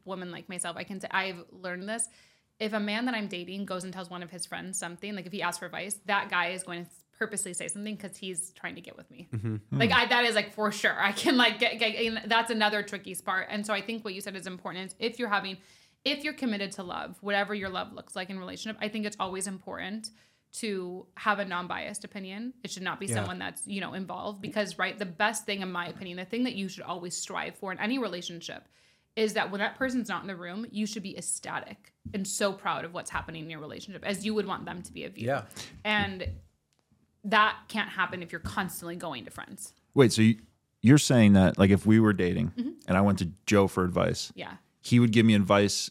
[0.04, 0.76] women like myself.
[0.76, 2.08] I can say I've learned this.
[2.60, 5.26] If a man that I'm dating goes and tells one of his friends something, like
[5.26, 8.50] if he asks for advice, that guy is going to purposely say something because he's
[8.52, 9.28] trying to get with me.
[9.32, 9.56] Mm-hmm.
[9.56, 9.78] Hmm.
[9.78, 10.96] Like I, that is like for sure.
[10.98, 13.48] I can like get, get that's another tricky part.
[13.50, 14.86] And so I think what you said is important.
[14.86, 15.58] Is if you're having,
[16.04, 19.16] if you're committed to love, whatever your love looks like in relationship, I think it's
[19.18, 20.10] always important
[20.54, 22.54] to have a non-biased opinion.
[22.62, 23.16] It should not be Yeah.
[23.16, 26.44] someone that's, you know, involved because right, the best thing in my opinion, the thing
[26.44, 28.68] that you should always strive for in any relationship
[29.16, 32.52] is that when that person's not in the room, you should be ecstatic and so
[32.52, 35.16] proud of what's happening in your relationship as you would want them to be of
[35.16, 35.26] you.
[35.28, 35.42] Yeah.
[35.84, 36.26] And
[37.24, 39.72] that can't happen if you're constantly going to friends.
[39.94, 40.36] Wait, so you,
[40.82, 42.70] you're saying that like if we were dating Mm-hmm.
[42.88, 44.54] and I went to Joe for advice, Yeah.
[44.82, 45.90] he would give me advice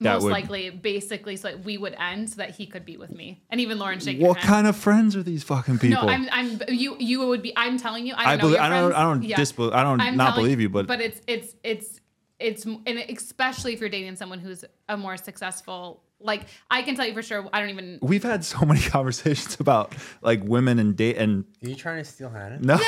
[0.00, 0.32] that Most would.
[0.32, 3.40] likely, basically, so that we would end so that he could be with me.
[3.48, 4.46] And even Lauren shake What hand.
[4.48, 6.02] kind of friends are these fucking people?
[6.04, 7.54] No, I'm, I'm, you, you would be.
[7.56, 8.40] I'm telling you, I don't I know.
[8.42, 8.54] believe.
[8.56, 8.92] your I don't.
[8.92, 9.36] I don't Yeah.
[9.36, 9.72] disbelieve.
[9.72, 11.98] I don't I'm not telling- believe you, but, but it's it's it's
[12.38, 16.02] it's and especially if you're dating someone who's a more successful.
[16.18, 17.98] Like I can tell you for sure, I don't even.
[18.00, 22.04] we've had so many conversations about like women and date and Are you trying to
[22.04, 22.58] steal Hannah?
[22.60, 22.76] no,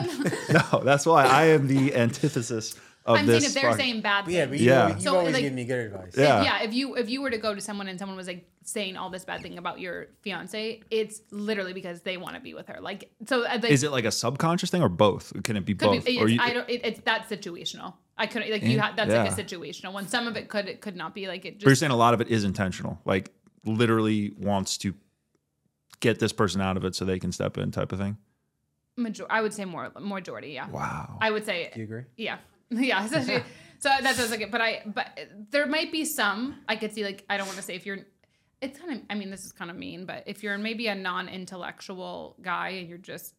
[0.50, 0.80] no.
[0.84, 2.74] That's why I am the antithesis
[3.06, 3.42] of I'm this.
[3.44, 4.50] saying if they're fuck- saying bad Yeah, things.
[4.50, 4.82] but you Yeah.
[4.82, 6.14] always, you So, always like- give me good advice.
[6.16, 6.42] Yeah.
[6.42, 8.96] yeah if you if you were to go to someone and someone was like saying
[8.96, 12.68] all this bad thing about your fiance it's literally because they want to be with
[12.68, 15.32] her like so uh, like, Is it like a subconscious thing or both?
[15.44, 16.04] Can it be could both?
[16.04, 18.86] be, or you, I don't it, it's that's situational I couldn't like you Yeah.
[18.86, 21.44] have that's like a situational one some of it could it could not be like
[21.44, 23.00] it Just, but you're saying a lot of it is intentional.
[23.04, 23.32] Like
[23.64, 24.94] literally wants to
[26.00, 28.16] get this person out of it so they can step in, type of thing.
[28.96, 31.18] major- I would say more majority yeah Wow.
[31.20, 32.04] I would say Do you agree?
[32.16, 32.38] Yeah,
[32.70, 33.06] yeah.
[33.06, 33.42] So, she-
[33.84, 35.06] so that does like it, but I but
[35.50, 36.38] there might be some
[36.68, 37.98] I could see like I don't want to say if you're.
[38.60, 40.94] It's kind of I mean this is kind of mean, but if you're maybe a
[40.94, 43.34] non-intellectual guy and you're just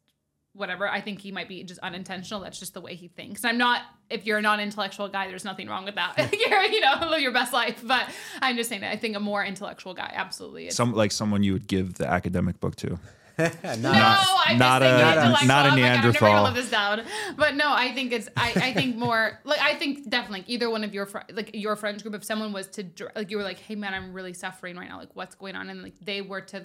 [0.54, 2.40] whatever, I think he might be just unintentional.
[2.42, 3.44] That's just the way he thinks.
[3.44, 3.82] I'm not.
[4.10, 6.16] If you're a non-intellectual guy, there's nothing wrong with that.
[6.34, 7.82] you're you know live your best life.
[7.84, 8.10] But
[8.42, 10.76] I'm just saying that I think a more intellectual guy absolutely is.
[10.76, 13.00] Some like someone you would give the academic book to.
[13.40, 13.48] No,
[13.92, 15.18] Not- I'm not just saying a- intellectual.
[15.18, 16.28] not a I'm like, I'm never Neanderthal.
[16.30, 17.02] gonna live this down.
[17.36, 18.30] But no, I think it's.
[18.38, 19.40] I, I think more.
[19.44, 22.14] Like I think definitely either one of your fr- like your friends group.
[22.14, 22.86] If someone was to
[23.16, 25.00] like you were like, hey man, I'm really suffering right now.
[25.00, 25.72] Like what's going on?
[25.72, 26.64] And like they were to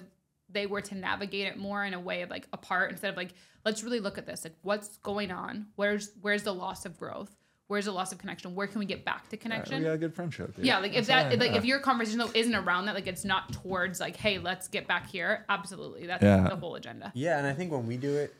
[0.51, 3.33] they were to navigate it more in a way of like apart instead of like
[3.65, 4.43] let's really look at this.
[4.43, 5.67] Like what's going on?
[5.75, 7.35] Where's where's the loss of growth?
[7.67, 8.55] Where's the loss of connection?
[8.55, 9.85] Where can we get back to uh, connection?
[9.85, 10.55] a good friendship.
[10.57, 13.53] Yeah, like if that, like if your conversation though isn't around that, like it's not
[13.53, 15.45] towards like, hey, let's get back here.
[15.49, 16.49] Absolutely, that's Yeah.
[16.49, 17.11] the whole agenda.
[17.13, 18.33] Yeah, and I think when we do it,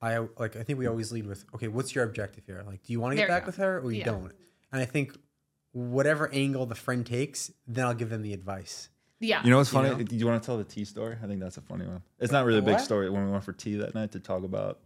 [0.00, 2.62] I like I think we always lead with, okay, what's your objective here?
[2.64, 4.04] Like, do you want to get There back with her or you Yeah.
[4.04, 4.32] don't?
[4.70, 5.18] And I think
[5.72, 8.90] whatever angle the friend takes, then I'll give them the advice.
[9.20, 9.88] Yeah, You know what's funny?
[9.90, 9.96] know?
[10.02, 11.16] Do you want to tell the tea story?
[11.22, 12.02] I think that's a funny one.
[12.20, 12.80] It's not really a big What?
[12.82, 14.78] story when we went for tea that night to talk about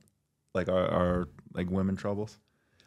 [0.54, 2.38] like our, our like women troubles.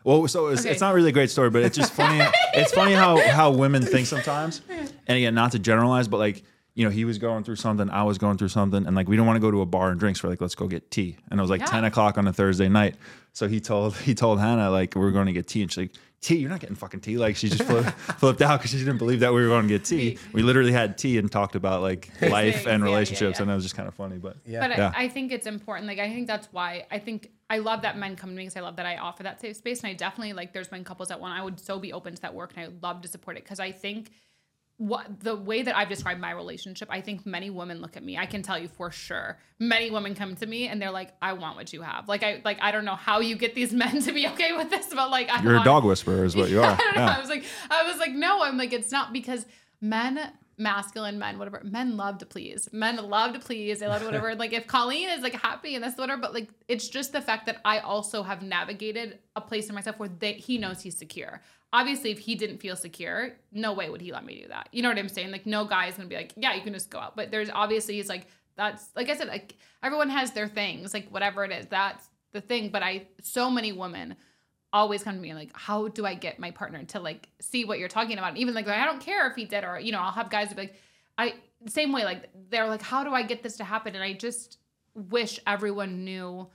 [0.04, 0.72] Well, so it's, Okay.
[0.72, 2.20] it's not really a great story, but it's just funny.
[2.54, 4.62] it's funny how how women think sometimes.
[5.08, 6.42] And again, not to generalize, but like
[6.74, 9.16] you know, he was going through something, I was going through something, and like we
[9.16, 10.24] don't want to go to a bar and drinks.
[10.24, 11.16] We're like, let's go get tea.
[11.30, 11.68] And it was like Yeah.
[11.68, 12.96] ten o'clock on a Thursday night.
[13.34, 15.92] So he told he told Hannah like we're going to get tea, and she's like.
[16.26, 17.18] Tea, you're not getting fucking tea.
[17.20, 17.90] Like she just flipped,
[18.20, 20.18] flipped out because she didn't believe that we were going to get tea.
[20.34, 23.44] We literally had tea and talked about like life Things, and yeah, yeah, relationships, yeah.
[23.44, 24.18] and it was just kind of funny.
[24.18, 24.68] But Yeah.
[24.68, 24.92] But Yeah.
[24.96, 25.86] I, I think it's important.
[25.86, 28.58] Like I think that's why I think I love that men come to me because
[28.58, 30.52] I love that I offer that safe space, and I definitely like.
[30.52, 31.40] There's been couples that want.
[31.40, 33.44] I would so be open to that work, and I would love to support it
[33.44, 34.10] because I think
[34.78, 38.18] what the way that I've described my relationship, I think many women look at me.
[38.18, 39.38] I can tell you for sure.
[39.58, 42.42] Many women come to me and they're like, "I want what you have." Like I
[42.44, 45.10] like I don't know how you get these men to be okay with this, but
[45.12, 46.66] like I you're a dog whisperer, is what you are.
[46.66, 47.04] I don't know.
[47.04, 48.44] I was like, I was like, no.
[48.44, 49.46] I'm like, it's not because
[49.80, 50.20] men,
[50.58, 51.62] masculine men, whatever.
[51.64, 52.68] Men love to please.
[52.74, 53.80] Men love to please.
[53.80, 54.36] They love to whatever.
[54.36, 57.46] like if Colleen is like happy and that's whatever, but like it's just the fact
[57.46, 61.42] that I also have navigated a place in myself where they, he knows he's secure.
[61.76, 64.70] Obviously, if he didn't feel secure, no way would he let me do that.
[64.72, 65.32] You know what I'm saying?
[65.32, 67.18] Like no guy is gonna be like, yeah, you can just go out.
[67.18, 71.10] But there's obviously he's like that's like I said, like everyone has their things, like
[71.10, 72.70] whatever it is, that's the thing.
[72.70, 74.16] But I so many women
[74.72, 77.78] always come to me like, how do I get my partner to like see what
[77.78, 78.38] you're talking about?
[78.38, 80.62] Even like I don't care if he did or you know, I'll have guys be
[80.62, 80.76] like,
[81.18, 81.34] I
[81.68, 83.96] same way, like they're like, how do I get this to happen?
[83.96, 84.60] And I just
[84.94, 86.48] wish everyone knew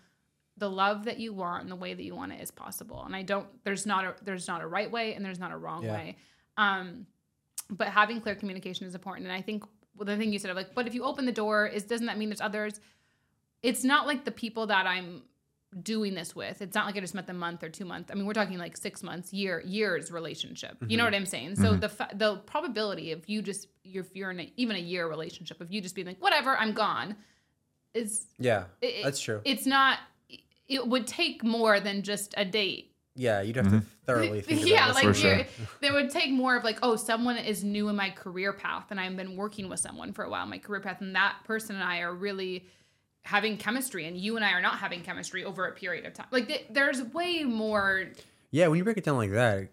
[0.61, 3.03] the love that you want and the way that you want it is possible.
[3.05, 5.57] And I don't there's not a there's not a right way and there's not a
[5.57, 5.93] wrong Yeah.
[5.95, 6.16] way.
[6.57, 7.07] Um
[7.69, 9.27] but having clear communication is important.
[9.27, 9.65] And I think
[9.97, 12.07] well, the thing you said of like, but if you open the door, is doesn't
[12.07, 12.78] that mean there's others?
[13.62, 15.23] It's not like the people that I'm
[15.82, 16.62] doing this with.
[16.62, 18.11] It's not like I just met them month or two months.
[18.11, 20.77] I mean, we're talking like six months, year, years relationship.
[20.89, 21.57] You know what I'm saying?
[21.57, 24.81] So the fa- the probability of you just you're, if you're in a, even a
[24.81, 27.15] year relationship of you just being like whatever, I'm gone,
[27.95, 29.41] is Yeah, it- that's true.
[29.45, 29.99] It's not.
[30.71, 33.87] It would take more than just a date Yeah, you'd have to mm-hmm.
[34.07, 35.21] thoroughly think yeah, about like this.
[35.21, 35.47] For sure.
[35.81, 39.01] they would take more of like, oh, someone is new in my career path, and
[39.01, 41.75] I've been working with someone for a while in my career path, and that person
[41.77, 42.67] and I are really
[43.25, 46.29] having chemistry, and you and I are not having chemistry over a period of time.
[46.31, 48.07] Like, th- there's way more
[48.51, 49.69] Yeah, when you break it down like that,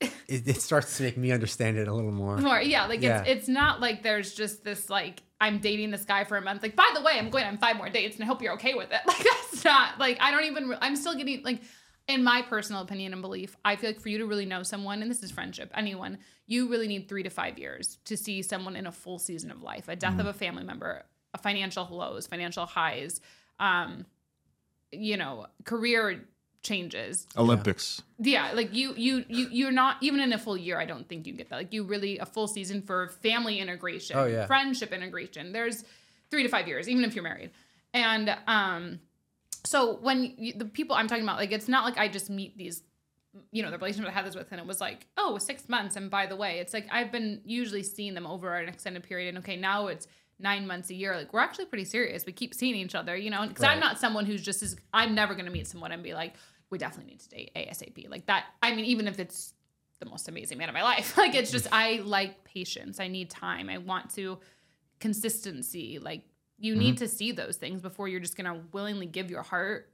[0.00, 2.36] it, it starts to make me understand it a little more.
[2.38, 3.20] more yeah like Yeah.
[3.22, 6.62] it's it's not like there's just this like i'm dating this guy for a month
[6.62, 8.74] like by the way i'm going on five more dates and i hope you're okay
[8.74, 11.60] with it like that's not like i don't even i'm still getting like
[12.06, 15.02] in my personal opinion and belief i feel like for you to really know someone
[15.02, 18.76] and this is friendship anyone you really need three to five years to see someone
[18.76, 21.02] in a full season of life a death of a family member
[21.34, 23.20] a financial lows financial highs
[23.60, 24.06] um
[24.92, 26.24] you know career
[26.62, 28.02] changes Olympics.
[28.18, 30.78] yeah, like you, you, you, you're not even in a full year.
[30.78, 31.56] I don't think you get that.
[31.56, 34.46] Like you really a full season for family integration, Oh, yeah.
[34.46, 35.52] friendship integration.
[35.52, 35.84] There's
[36.30, 37.50] three to five years, even if you're married.
[37.94, 39.00] And um,
[39.64, 42.58] so when you, the people I'm talking about, like it's not like I just meet
[42.58, 42.82] these,
[43.52, 45.96] you know, the relationship I had this with, and it was like, oh, six months.
[45.96, 49.28] And by the way, it's like I've been usually seeing them over an extended period,
[49.34, 50.06] and okay, now it's
[50.38, 51.16] nine months a year.
[51.16, 52.24] Like we're actually pretty serious.
[52.26, 55.14] We keep seeing each other, you know, because I'm not someone who's just as I'm
[55.14, 56.34] never gonna meet someone and be like,
[56.70, 58.08] we definitely need to date ASAP.
[58.08, 58.46] Like that.
[58.62, 59.54] I mean, even if it's
[60.00, 63.00] the most amazing man of my life, like it's just I like patience.
[63.00, 63.68] I need time.
[63.68, 64.38] I want to
[65.00, 65.98] consistency.
[65.98, 66.22] Like
[66.58, 67.04] you need mm-hmm.
[67.04, 69.90] to see those things before you're just gonna willingly give your heart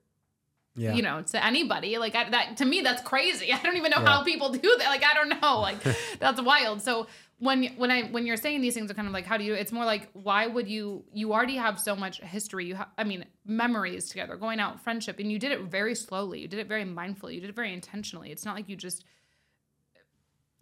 [0.77, 0.95] Yeah.
[0.95, 1.99] you know, to anybody.
[1.99, 3.53] Like I, that to me, that's crazy.
[3.53, 4.09] I don't even know Yeah.
[4.09, 4.89] how people do that.
[4.89, 5.61] Like I don't know.
[5.61, 5.79] Like
[6.19, 6.83] that's wild.
[6.83, 7.07] So
[7.39, 9.55] when when I when you're saying these things are kind of like how do you?
[9.55, 11.05] It's more like why would you?
[11.13, 12.67] You already have so much history.
[12.67, 16.41] You have, I mean, memories together, going out, friendship, and you did it very slowly.
[16.41, 17.35] You did it very mindfully.
[17.35, 18.31] You did it very intentionally.
[18.33, 19.05] It's not like you just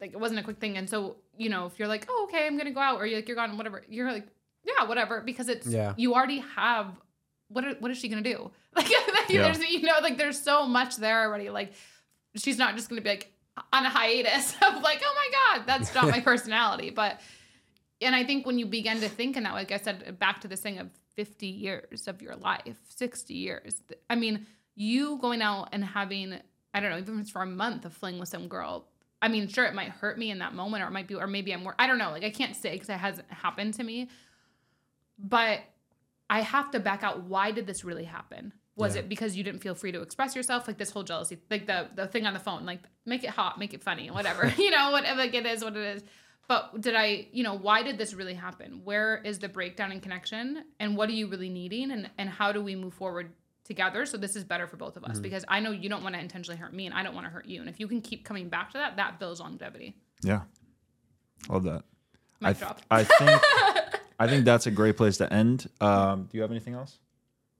[0.01, 0.76] like it wasn't a quick thing.
[0.76, 3.16] And so you know, if you're like, oh okay, I'm gonna go out, or you're
[3.18, 3.82] like you're gone, whatever.
[3.89, 4.26] You're like,
[4.64, 5.94] yeah, whatever, because it's Yeah.
[5.97, 6.89] you already have
[7.52, 8.50] what are, what is she gonna do?
[8.74, 8.88] Like,
[9.28, 9.52] Yeah.
[9.52, 11.50] there's you know like there's so much there already.
[11.50, 11.72] Like
[12.36, 13.32] she's not just gonna be like
[13.72, 16.90] on a hiatus of like oh my god that's not my personality.
[16.90, 17.20] But
[18.00, 20.40] and I think when you begin to think in that, way, like I said, back
[20.40, 23.80] to this thing of 50 years of your life, 60 years.
[24.10, 26.34] I mean, you going out and having
[26.74, 28.88] I don't know even if it's for a month of fling with some girl.
[29.20, 31.26] I mean, sure, it might hurt me in that moment, or it might be, or
[31.28, 31.76] maybe I'm more.
[31.78, 32.10] I don't know.
[32.10, 34.08] Like I can't say because it hasn't happened to me
[35.18, 35.60] but
[36.32, 37.24] I have to back out.
[37.24, 38.54] Why did this really happen?
[38.74, 39.00] Was Yeah.
[39.02, 40.66] it because you didn't feel free to express yourself?
[40.66, 43.59] Like this whole jealousy, like the the thing on the phone, like make it hot,
[43.59, 44.46] make it funny, whatever.
[44.59, 46.02] you know, whatever like it is, what it is.
[46.48, 48.80] But did I, you know, why did this really happen?
[48.82, 50.64] Where is the breakdown in connection?
[50.80, 51.90] And what are you really needing?
[51.90, 53.32] And and how do we move forward
[53.64, 55.12] together so this is better for both of us?
[55.12, 55.22] Mm-hmm.
[55.22, 57.30] Because I know you don't want to intentionally hurt me and I don't want to
[57.30, 57.60] hurt you.
[57.60, 59.96] And if you can keep coming back to that, that builds longevity.
[60.22, 60.42] Yeah.
[61.50, 61.82] Love that.
[62.40, 62.80] Mic I, drop.
[62.90, 63.42] I think
[64.22, 65.68] I think that's a great place to end.
[65.80, 66.98] Um, do you have anything else?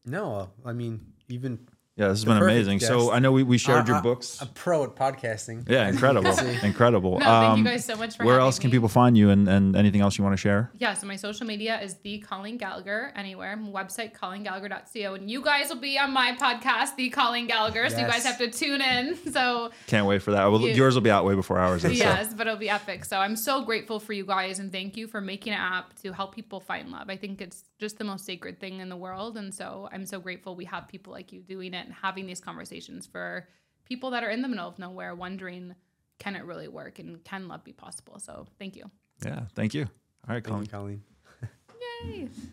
[0.05, 1.66] No, I mean even
[1.97, 2.81] Yeah, this has The been perfect amazing.
[2.81, 3.12] So.
[3.12, 4.40] I know we, we shared I- your I- books.
[4.40, 5.69] A pro at podcasting.
[5.69, 6.31] yeah, incredible.
[6.62, 7.19] incredible.
[7.19, 8.77] No, thank Um, you guys so much for Where else can me.
[8.77, 10.70] people find you and, and anything else you want to share?
[10.78, 13.59] Yeah, so my social media is the Colleen Gallagher anywhere.
[13.59, 15.14] Website colleengallagher.co.
[15.14, 17.89] And you guys will be on my podcast, The Colleen Gallagher.
[17.90, 19.19] So you guys have to tune in.
[19.32, 20.51] So Can't wait for that.
[20.51, 21.85] Well, You- yours will be out way before ours.
[21.85, 22.05] is, so.
[22.05, 23.05] yes, but it'll be epic.
[23.05, 26.12] So I'm so grateful for you guys and thank you for making an app to
[26.12, 27.09] help people find love.
[27.10, 29.36] I think it's just the most sacred thing in the world.
[29.36, 32.40] And so I'm so grateful we have people like you doing it and having these
[32.40, 33.47] conversations for
[33.85, 35.74] people that are in the middle of nowhere wondering,
[36.19, 38.19] can it really work and can love be possible?
[38.19, 38.90] So thank you.
[39.24, 39.82] Yeah, thank you.
[40.28, 40.60] All right, Colin.
[40.60, 41.02] Thank you, Colleen.
[42.05, 42.28] Yay.